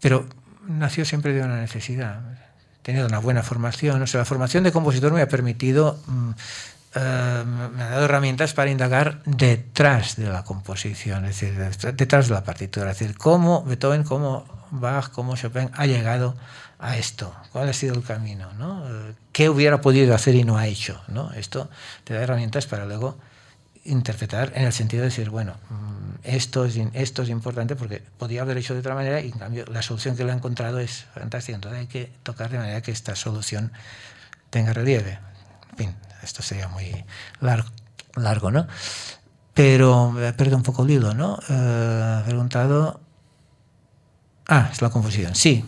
Pero 0.00 0.28
nació 0.66 1.04
siempre 1.04 1.32
de 1.32 1.42
una 1.42 1.60
necesidad. 1.60 2.20
He 2.80 2.82
tenido 2.82 3.06
una 3.06 3.18
buena 3.18 3.42
formación, 3.42 4.02
o 4.02 4.06
sea, 4.06 4.20
la 4.20 4.24
formación 4.24 4.64
de 4.64 4.72
compositor 4.72 5.12
me 5.12 5.22
ha 5.22 5.28
permitido 5.28 6.00
mm, 6.06 6.30
eh, 6.98 7.44
me 7.44 7.82
ha 7.82 7.90
dado 7.90 8.06
herramientas 8.06 8.54
para 8.54 8.70
indagar 8.70 9.22
detrás 9.24 10.16
de 10.16 10.30
la 10.30 10.44
composición, 10.44 11.26
es 11.26 11.40
decir, 11.40 11.58
detrás 11.94 12.28
de 12.28 12.34
la 12.34 12.42
partitura, 12.42 12.90
es 12.90 12.98
decir, 12.98 13.18
cómo 13.18 13.62
Beethoven, 13.64 14.02
cómo 14.02 14.46
Bach, 14.70 15.10
cómo 15.10 15.36
Chopin 15.36 15.70
ha 15.74 15.84
llegado 15.84 16.34
a 16.78 16.96
esto, 16.96 17.34
cuál 17.52 17.68
ha 17.68 17.74
sido 17.74 17.94
el 17.94 18.02
camino, 18.02 18.50
¿no? 18.54 18.82
Eh, 18.88 19.14
qué 19.32 19.50
hubiera 19.50 19.82
podido 19.82 20.14
hacer 20.14 20.34
y 20.36 20.44
no 20.44 20.56
ha 20.56 20.66
hecho, 20.66 21.02
¿no? 21.08 21.32
Esto 21.32 21.68
te 22.04 22.14
da 22.14 22.22
herramientas 22.22 22.66
para 22.66 22.86
luego 22.86 23.18
interpretar 23.84 24.52
en 24.54 24.64
el 24.64 24.72
sentido 24.72 25.02
de 25.02 25.10
decir, 25.10 25.28
bueno, 25.28 25.54
mm, 25.68 25.96
esto 26.24 26.64
es, 26.64 26.78
esto 26.94 27.22
es 27.22 27.28
importante 27.28 27.76
porque 27.76 28.02
podía 28.16 28.40
haber 28.40 28.56
hecho 28.56 28.72
de 28.72 28.80
otra 28.80 28.94
manera 28.94 29.20
y 29.20 29.32
en 29.32 29.38
cambio 29.38 29.66
la 29.66 29.82
solución 29.82 30.16
que 30.16 30.24
le 30.24 30.32
ha 30.32 30.34
encontrado 30.34 30.78
es 30.80 31.04
fantástica. 31.14 31.56
Entonces 31.56 31.80
hay 31.80 31.86
que 31.88 32.10
tocar 32.22 32.50
de 32.50 32.56
manera 32.56 32.80
que 32.80 32.90
esta 32.90 33.14
solución 33.14 33.70
tenga 34.48 34.72
relieve. 34.72 35.18
En 35.72 35.76
fin, 35.76 35.94
esto 36.22 36.42
sería 36.42 36.68
muy 36.68 37.04
largo, 37.40 37.68
largo 38.14 38.50
¿no? 38.50 38.66
Pero 39.54 40.12
me 40.12 40.32
perdido 40.34 40.56
un 40.56 40.62
poco 40.62 40.84
el 40.84 40.90
hilo, 40.90 41.14
¿no? 41.14 41.38
Eh, 41.48 42.22
preguntado. 42.26 43.00
Ah, 44.48 44.68
es 44.70 44.82
la 44.82 44.90
composición. 44.90 45.34
Sí, 45.34 45.64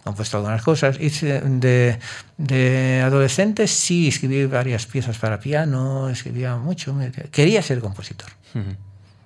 he 0.00 0.04
compuesto 0.04 0.36
algunas 0.36 0.62
cosas. 0.62 1.00
Hice 1.00 1.40
de, 1.40 1.98
de 2.38 3.02
adolescente 3.04 3.66
sí 3.66 4.08
escribí 4.08 4.46
varias 4.46 4.86
piezas 4.86 5.18
para 5.18 5.40
piano, 5.40 6.08
escribía 6.08 6.56
mucho. 6.56 6.96
Quería 7.32 7.62
ser 7.62 7.80
compositor. 7.80 8.30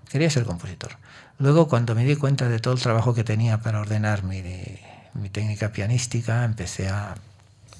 Quería 0.08 0.30
ser 0.30 0.44
compositor. 0.44 0.96
Luego, 1.38 1.68
cuando 1.68 1.94
me 1.94 2.04
di 2.04 2.16
cuenta 2.16 2.48
de 2.48 2.58
todo 2.58 2.72
el 2.72 2.80
trabajo 2.80 3.12
que 3.12 3.22
tenía 3.22 3.60
para 3.60 3.80
ordenar 3.80 4.24
mi, 4.24 4.42
mi 5.12 5.28
técnica 5.28 5.72
pianística, 5.72 6.44
empecé 6.44 6.88
a 6.88 7.14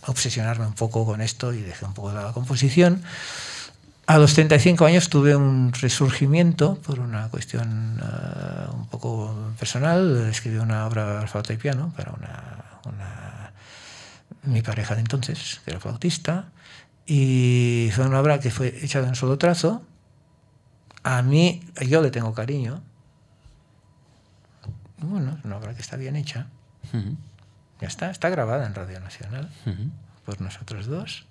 obsesionarme 0.06 0.66
un 0.66 0.74
poco 0.74 1.04
con 1.04 1.20
esto 1.20 1.52
y 1.52 1.62
dejé 1.62 1.84
un 1.84 1.94
poco 1.94 2.10
de 2.12 2.22
la 2.22 2.32
composición. 2.32 3.02
A 4.06 4.18
los 4.18 4.34
35 4.34 4.84
años 4.84 5.08
tuve 5.08 5.34
un 5.34 5.72
resurgimiento 5.72 6.76
por 6.76 7.00
una 7.00 7.28
cuestión 7.28 8.00
uh, 8.00 8.72
un 8.72 8.86
poco 8.86 9.34
personal. 9.58 10.28
Escribí 10.30 10.58
una 10.58 10.86
obra 10.86 11.06
para 11.06 11.26
flauta 11.26 11.52
y 11.52 11.56
piano 11.56 11.92
para 11.96 12.12
una, 12.12 13.52
mi 14.44 14.62
pareja 14.62 14.94
de 14.94 15.00
entonces, 15.00 15.60
que 15.64 15.72
era 15.72 15.80
flautista, 15.80 16.50
y 17.04 17.90
fue 17.92 18.06
una 18.06 18.20
obra 18.20 18.38
que 18.38 18.52
fue 18.52 18.78
hecha 18.80 19.02
de 19.02 19.08
un 19.08 19.16
solo 19.16 19.38
trazo. 19.38 19.82
A 21.02 21.22
mí, 21.22 21.64
yo 21.84 22.00
le 22.00 22.12
tengo 22.12 22.32
cariño. 22.32 22.82
Bueno, 24.98 25.36
es 25.36 25.44
una 25.44 25.56
obra 25.56 25.74
que 25.74 25.82
está 25.82 25.96
bien 25.96 26.14
hecha. 26.14 26.46
Uh. 26.92 27.16
Ya 27.80 27.88
está, 27.88 28.10
está 28.10 28.28
grabada 28.28 28.66
en 28.66 28.74
Radio 28.74 29.00
Nacional 29.00 29.50
por 30.24 30.40
nosotros 30.40 30.86
dos. 30.86 31.26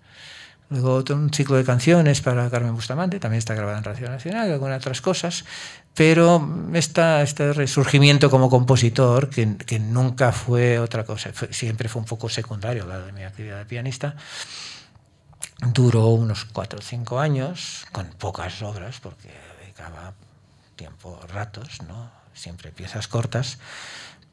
Luego 0.70 0.96
otro, 0.96 1.16
un 1.16 1.32
ciclo 1.32 1.58
de 1.58 1.64
canciones 1.64 2.22
para 2.22 2.50
Carmen 2.50 2.74
Bustamante, 2.74 3.20
también 3.20 3.38
está 3.38 3.54
grabada 3.54 3.78
en 3.78 3.84
Radio 3.84 4.10
Nacional, 4.10 4.50
y 4.50 4.52
algunas 4.52 4.80
otras 4.80 5.00
cosas. 5.00 5.46
Pero 5.94 6.68
esta, 6.74 7.22
este 7.22 7.54
resurgimiento 7.54 8.32
como 8.32 8.50
compositor, 8.50 9.30
que, 9.30 9.58
que 9.58 9.80
nunca 9.80 10.32
fue 10.32 10.80
otra 10.80 11.04
cosa, 11.04 11.32
fue, 11.34 11.54
siempre 11.54 11.88
fue 11.88 12.02
un 12.02 12.08
poco 12.08 12.30
secundario 12.30 12.84
al 12.84 12.90
lado 12.90 13.06
de 13.06 13.12
mi 13.12 13.24
actividad 13.24 13.60
de 13.60 13.66
pianista, 13.66 14.16
duró 15.72 16.08
unos 16.08 16.46
cuatro 16.46 16.80
o 16.80 16.82
cinco 16.82 17.20
años, 17.20 17.86
con 17.92 18.08
pocas 18.08 18.62
obras, 18.64 19.00
porque 19.00 19.30
dedicaba 19.62 20.14
tiempo, 20.76 21.20
ratos, 21.32 21.82
¿no? 21.88 22.10
siempre 22.34 22.72
piezas 22.72 23.08
cortas. 23.08 23.60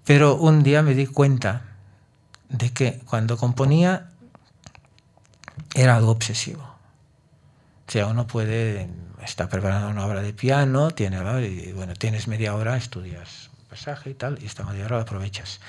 Pero 0.05 0.35
un 0.37 0.63
día 0.63 0.83
me 0.83 0.95
di 0.95 1.07
cuenta 1.07 1.72
de 2.53 2.71
que 2.71 3.01
cuando 3.07 3.37
componía 3.37 4.11
era 5.75 5.97
algo 5.97 6.11
obsesivo. 6.11 6.63
O 6.63 7.91
sea, 7.91 8.07
uno 8.07 8.27
puede, 8.27 8.89
está 9.23 9.49
preparando 9.49 9.89
una 9.89 10.07
obra 10.07 10.23
de 10.23 10.33
piano, 10.33 10.91
tiene, 10.91 11.19
y, 11.47 11.73
bueno, 11.73 11.95
tienes 11.95 12.29
media 12.29 12.55
hora, 12.55 12.77
estudias 12.77 13.51
un 13.59 13.67
pasaje 13.67 14.11
y 14.11 14.15
tal, 14.15 14.39
y 14.41 14.47
esta 14.47 14.65
media 14.65 14.85
hora 14.85 14.97
la 14.97 15.03
aprovechas. 15.03 15.61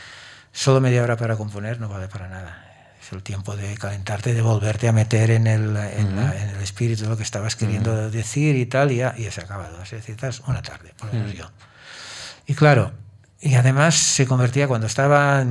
Solo 0.51 0.79
media 0.79 1.01
hora 1.03 1.17
para 1.17 1.35
componer 1.35 1.79
no 1.79 1.89
vale 1.89 2.07
para 2.07 2.29
nada. 2.29 2.69
Es 3.01 3.11
el 3.11 3.23
tiempo 3.23 3.55
de 3.55 3.75
calentarte, 3.77 4.33
de 4.33 4.41
volverte 4.41 4.87
a 4.87 4.91
meter 4.91 5.31
en 5.31 5.47
el, 5.47 5.75
en, 5.75 6.07
uh 6.07 6.11
-huh. 6.11 6.15
la, 6.15 6.41
en 6.41 6.49
el 6.49 6.61
espíritu 6.61 7.03
de 7.03 7.09
lo 7.09 7.17
que 7.17 7.23
estabas 7.23 7.55
queriendo 7.55 7.91
uh 7.91 7.95
-huh. 7.95 8.09
decir 8.09 8.55
y 8.55 8.65
tal, 8.65 8.91
y 8.91 8.97
ya, 8.97 9.15
y 9.17 9.23
ya 9.23 9.31
se 9.31 9.41
ha 9.41 9.45
acabado. 9.45 9.81
Es 9.81 9.91
decir, 9.91 10.15
una 10.47 10.61
tarde, 10.61 10.93
por 10.97 11.07
lo 11.07 11.13
menos 11.13 11.31
uh 11.31 11.33
-huh. 11.33 11.37
yo. 11.39 11.51
Y 12.45 12.53
claro, 12.55 12.93
y 13.45 13.55
además 13.55 13.95
se 13.95 14.25
convertía 14.25 14.69
cuando 14.69 14.87
estaba 14.87 15.45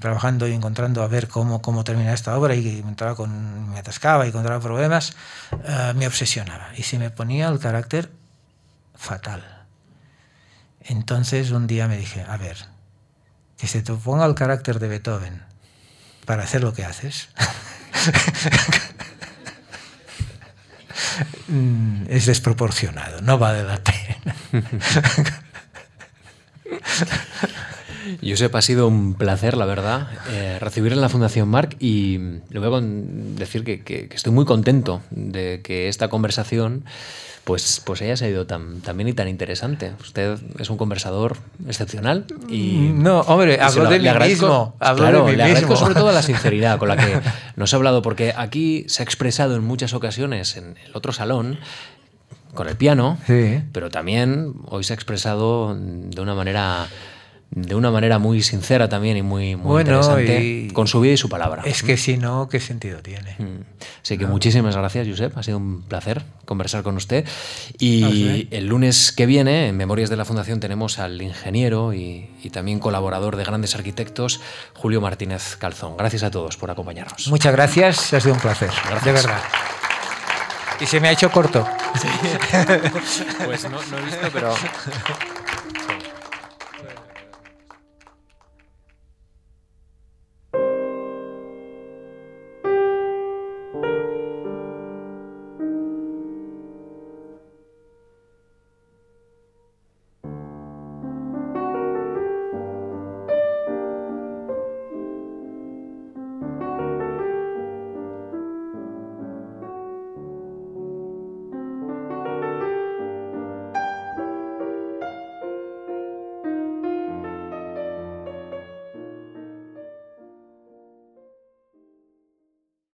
trabajando 0.00 0.48
y 0.48 0.54
encontrando 0.54 1.04
a 1.04 1.06
ver 1.06 1.28
cómo, 1.28 1.62
cómo 1.62 1.84
terminar 1.84 2.14
esta 2.14 2.36
obra 2.36 2.56
y 2.56 2.80
entraba 2.80 3.28
me 3.28 3.78
atascaba 3.78 4.26
y 4.26 4.30
encontraba 4.30 4.60
problemas, 4.60 5.14
uh, 5.52 5.94
me 5.94 6.08
obsesionaba 6.08 6.70
y 6.76 6.82
se 6.82 6.98
me 6.98 7.10
ponía 7.10 7.46
el 7.46 7.60
carácter 7.60 8.10
fatal. 8.96 9.44
Entonces 10.80 11.52
un 11.52 11.68
día 11.68 11.86
me 11.86 11.96
dije, 11.96 12.24
a 12.28 12.36
ver, 12.36 12.56
que 13.56 13.68
se 13.68 13.82
te 13.82 13.92
ponga 13.92 14.26
el 14.26 14.34
carácter 14.34 14.80
de 14.80 14.88
Beethoven 14.88 15.44
para 16.26 16.42
hacer 16.42 16.64
lo 16.64 16.72
que 16.72 16.84
haces. 16.84 17.28
es 22.08 22.26
desproporcionado, 22.26 23.20
no 23.20 23.38
vale 23.38 23.62
la 23.62 23.78
pena. 23.78 25.36
Josep, 28.22 28.54
ha 28.54 28.62
sido 28.62 28.88
un 28.88 29.14
placer, 29.14 29.56
la 29.56 29.64
verdad, 29.64 30.08
eh, 30.30 30.58
recibir 30.60 30.92
en 30.92 31.00
la 31.00 31.08
Fundación 31.08 31.48
Marc 31.48 31.76
y 31.80 32.18
le 32.50 32.58
voy 32.58 32.78
a 32.78 32.80
decir 32.82 33.64
que, 33.64 33.82
que, 33.82 34.08
que, 34.08 34.16
estoy 34.16 34.32
muy 34.32 34.44
contento 34.44 35.02
de 35.10 35.60
que 35.62 35.88
esta 35.88 36.08
conversación 36.08 36.84
pues, 37.44 37.82
pues 37.84 38.00
haya 38.02 38.16
sido 38.16 38.46
tan, 38.46 38.80
tan 38.80 38.96
bien 38.96 39.08
y 39.08 39.12
tan 39.14 39.28
interesante. 39.28 39.92
Usted 40.00 40.38
es 40.58 40.70
un 40.70 40.76
conversador 40.76 41.38
excepcional 41.66 42.26
y... 42.48 42.92
No, 42.94 43.20
hombre, 43.22 43.60
hablo 43.60 43.88
de 43.88 43.98
mí 43.98 44.08
mismo. 44.28 44.76
Claro, 44.78 45.24
de 45.24 45.32
mí 45.32 45.36
le 45.36 45.42
agradezco 45.42 45.76
sobre 45.76 45.94
todo 45.94 46.12
la 46.12 46.22
sinceridad 46.22 46.78
con 46.78 46.88
la 46.88 46.96
que 46.96 47.20
nos 47.56 47.72
ha 47.72 47.76
hablado, 47.76 48.00
porque 48.00 48.32
aquí 48.36 48.84
se 48.88 49.02
ha 49.02 49.04
expresado 49.04 49.56
en 49.56 49.64
muchas 49.64 49.92
ocasiones 49.92 50.56
en 50.56 50.76
el 50.86 50.94
otro 50.94 51.12
salón 51.12 51.58
con 52.54 52.68
el 52.68 52.76
piano, 52.76 53.18
sí. 53.26 53.62
pero 53.72 53.90
también 53.90 54.54
hoy 54.66 54.84
se 54.84 54.92
ha 54.92 54.96
expresado 54.96 55.74
de 55.76 56.20
una 56.20 56.34
manera 56.34 56.88
de 57.54 57.74
una 57.74 57.90
manera 57.90 58.18
muy 58.18 58.42
sincera 58.42 58.88
también 58.88 59.18
y 59.18 59.22
muy, 59.22 59.56
muy 59.56 59.66
bueno, 59.66 59.96
interesante 59.98 60.42
y 60.42 60.68
con 60.68 60.86
su 60.86 61.00
vida 61.00 61.12
y 61.12 61.16
su 61.18 61.28
palabra. 61.28 61.62
Es 61.66 61.82
que 61.82 61.98
si 61.98 62.16
no, 62.16 62.48
¿qué 62.48 62.60
sentido 62.60 63.00
tiene? 63.00 63.36
Mm. 63.38 63.64
Así 64.02 64.16
que 64.16 64.24
no. 64.24 64.30
muchísimas 64.30 64.74
gracias, 64.74 65.06
Josep. 65.06 65.36
Ha 65.36 65.42
sido 65.42 65.58
un 65.58 65.82
placer 65.82 66.22
conversar 66.46 66.82
con 66.82 66.96
usted. 66.96 67.26
Y 67.78 68.00
no 68.00 68.10
sé. 68.10 68.48
el 68.52 68.66
lunes 68.66 69.12
que 69.12 69.26
viene, 69.26 69.68
en 69.68 69.76
Memorias 69.76 70.08
de 70.08 70.16
la 70.16 70.24
Fundación, 70.24 70.60
tenemos 70.60 70.98
al 70.98 71.20
ingeniero 71.20 71.92
y, 71.92 72.30
y, 72.42 72.48
también 72.48 72.78
colaborador 72.78 73.36
de 73.36 73.44
grandes 73.44 73.74
arquitectos, 73.74 74.40
Julio 74.72 75.02
Martínez 75.02 75.56
Calzón. 75.56 75.98
Gracias 75.98 76.22
a 76.22 76.30
todos 76.30 76.56
por 76.56 76.70
acompañarnos. 76.70 77.28
Muchas 77.28 77.52
gracias, 77.52 78.14
ha 78.14 78.20
sido 78.20 78.34
un 78.34 78.40
placer. 78.40 78.70
Gracias. 78.88 79.04
De 79.04 79.12
verdad. 79.12 79.42
Y 80.82 80.86
se 80.86 80.98
me 80.98 81.08
ha 81.08 81.12
hecho 81.12 81.30
corto. 81.30 81.64
Sí. 81.94 82.08
pues 83.44 83.70
no, 83.70 83.78
no 83.84 83.98
he 83.98 84.02
visto, 84.02 84.28
pero... 84.32 84.52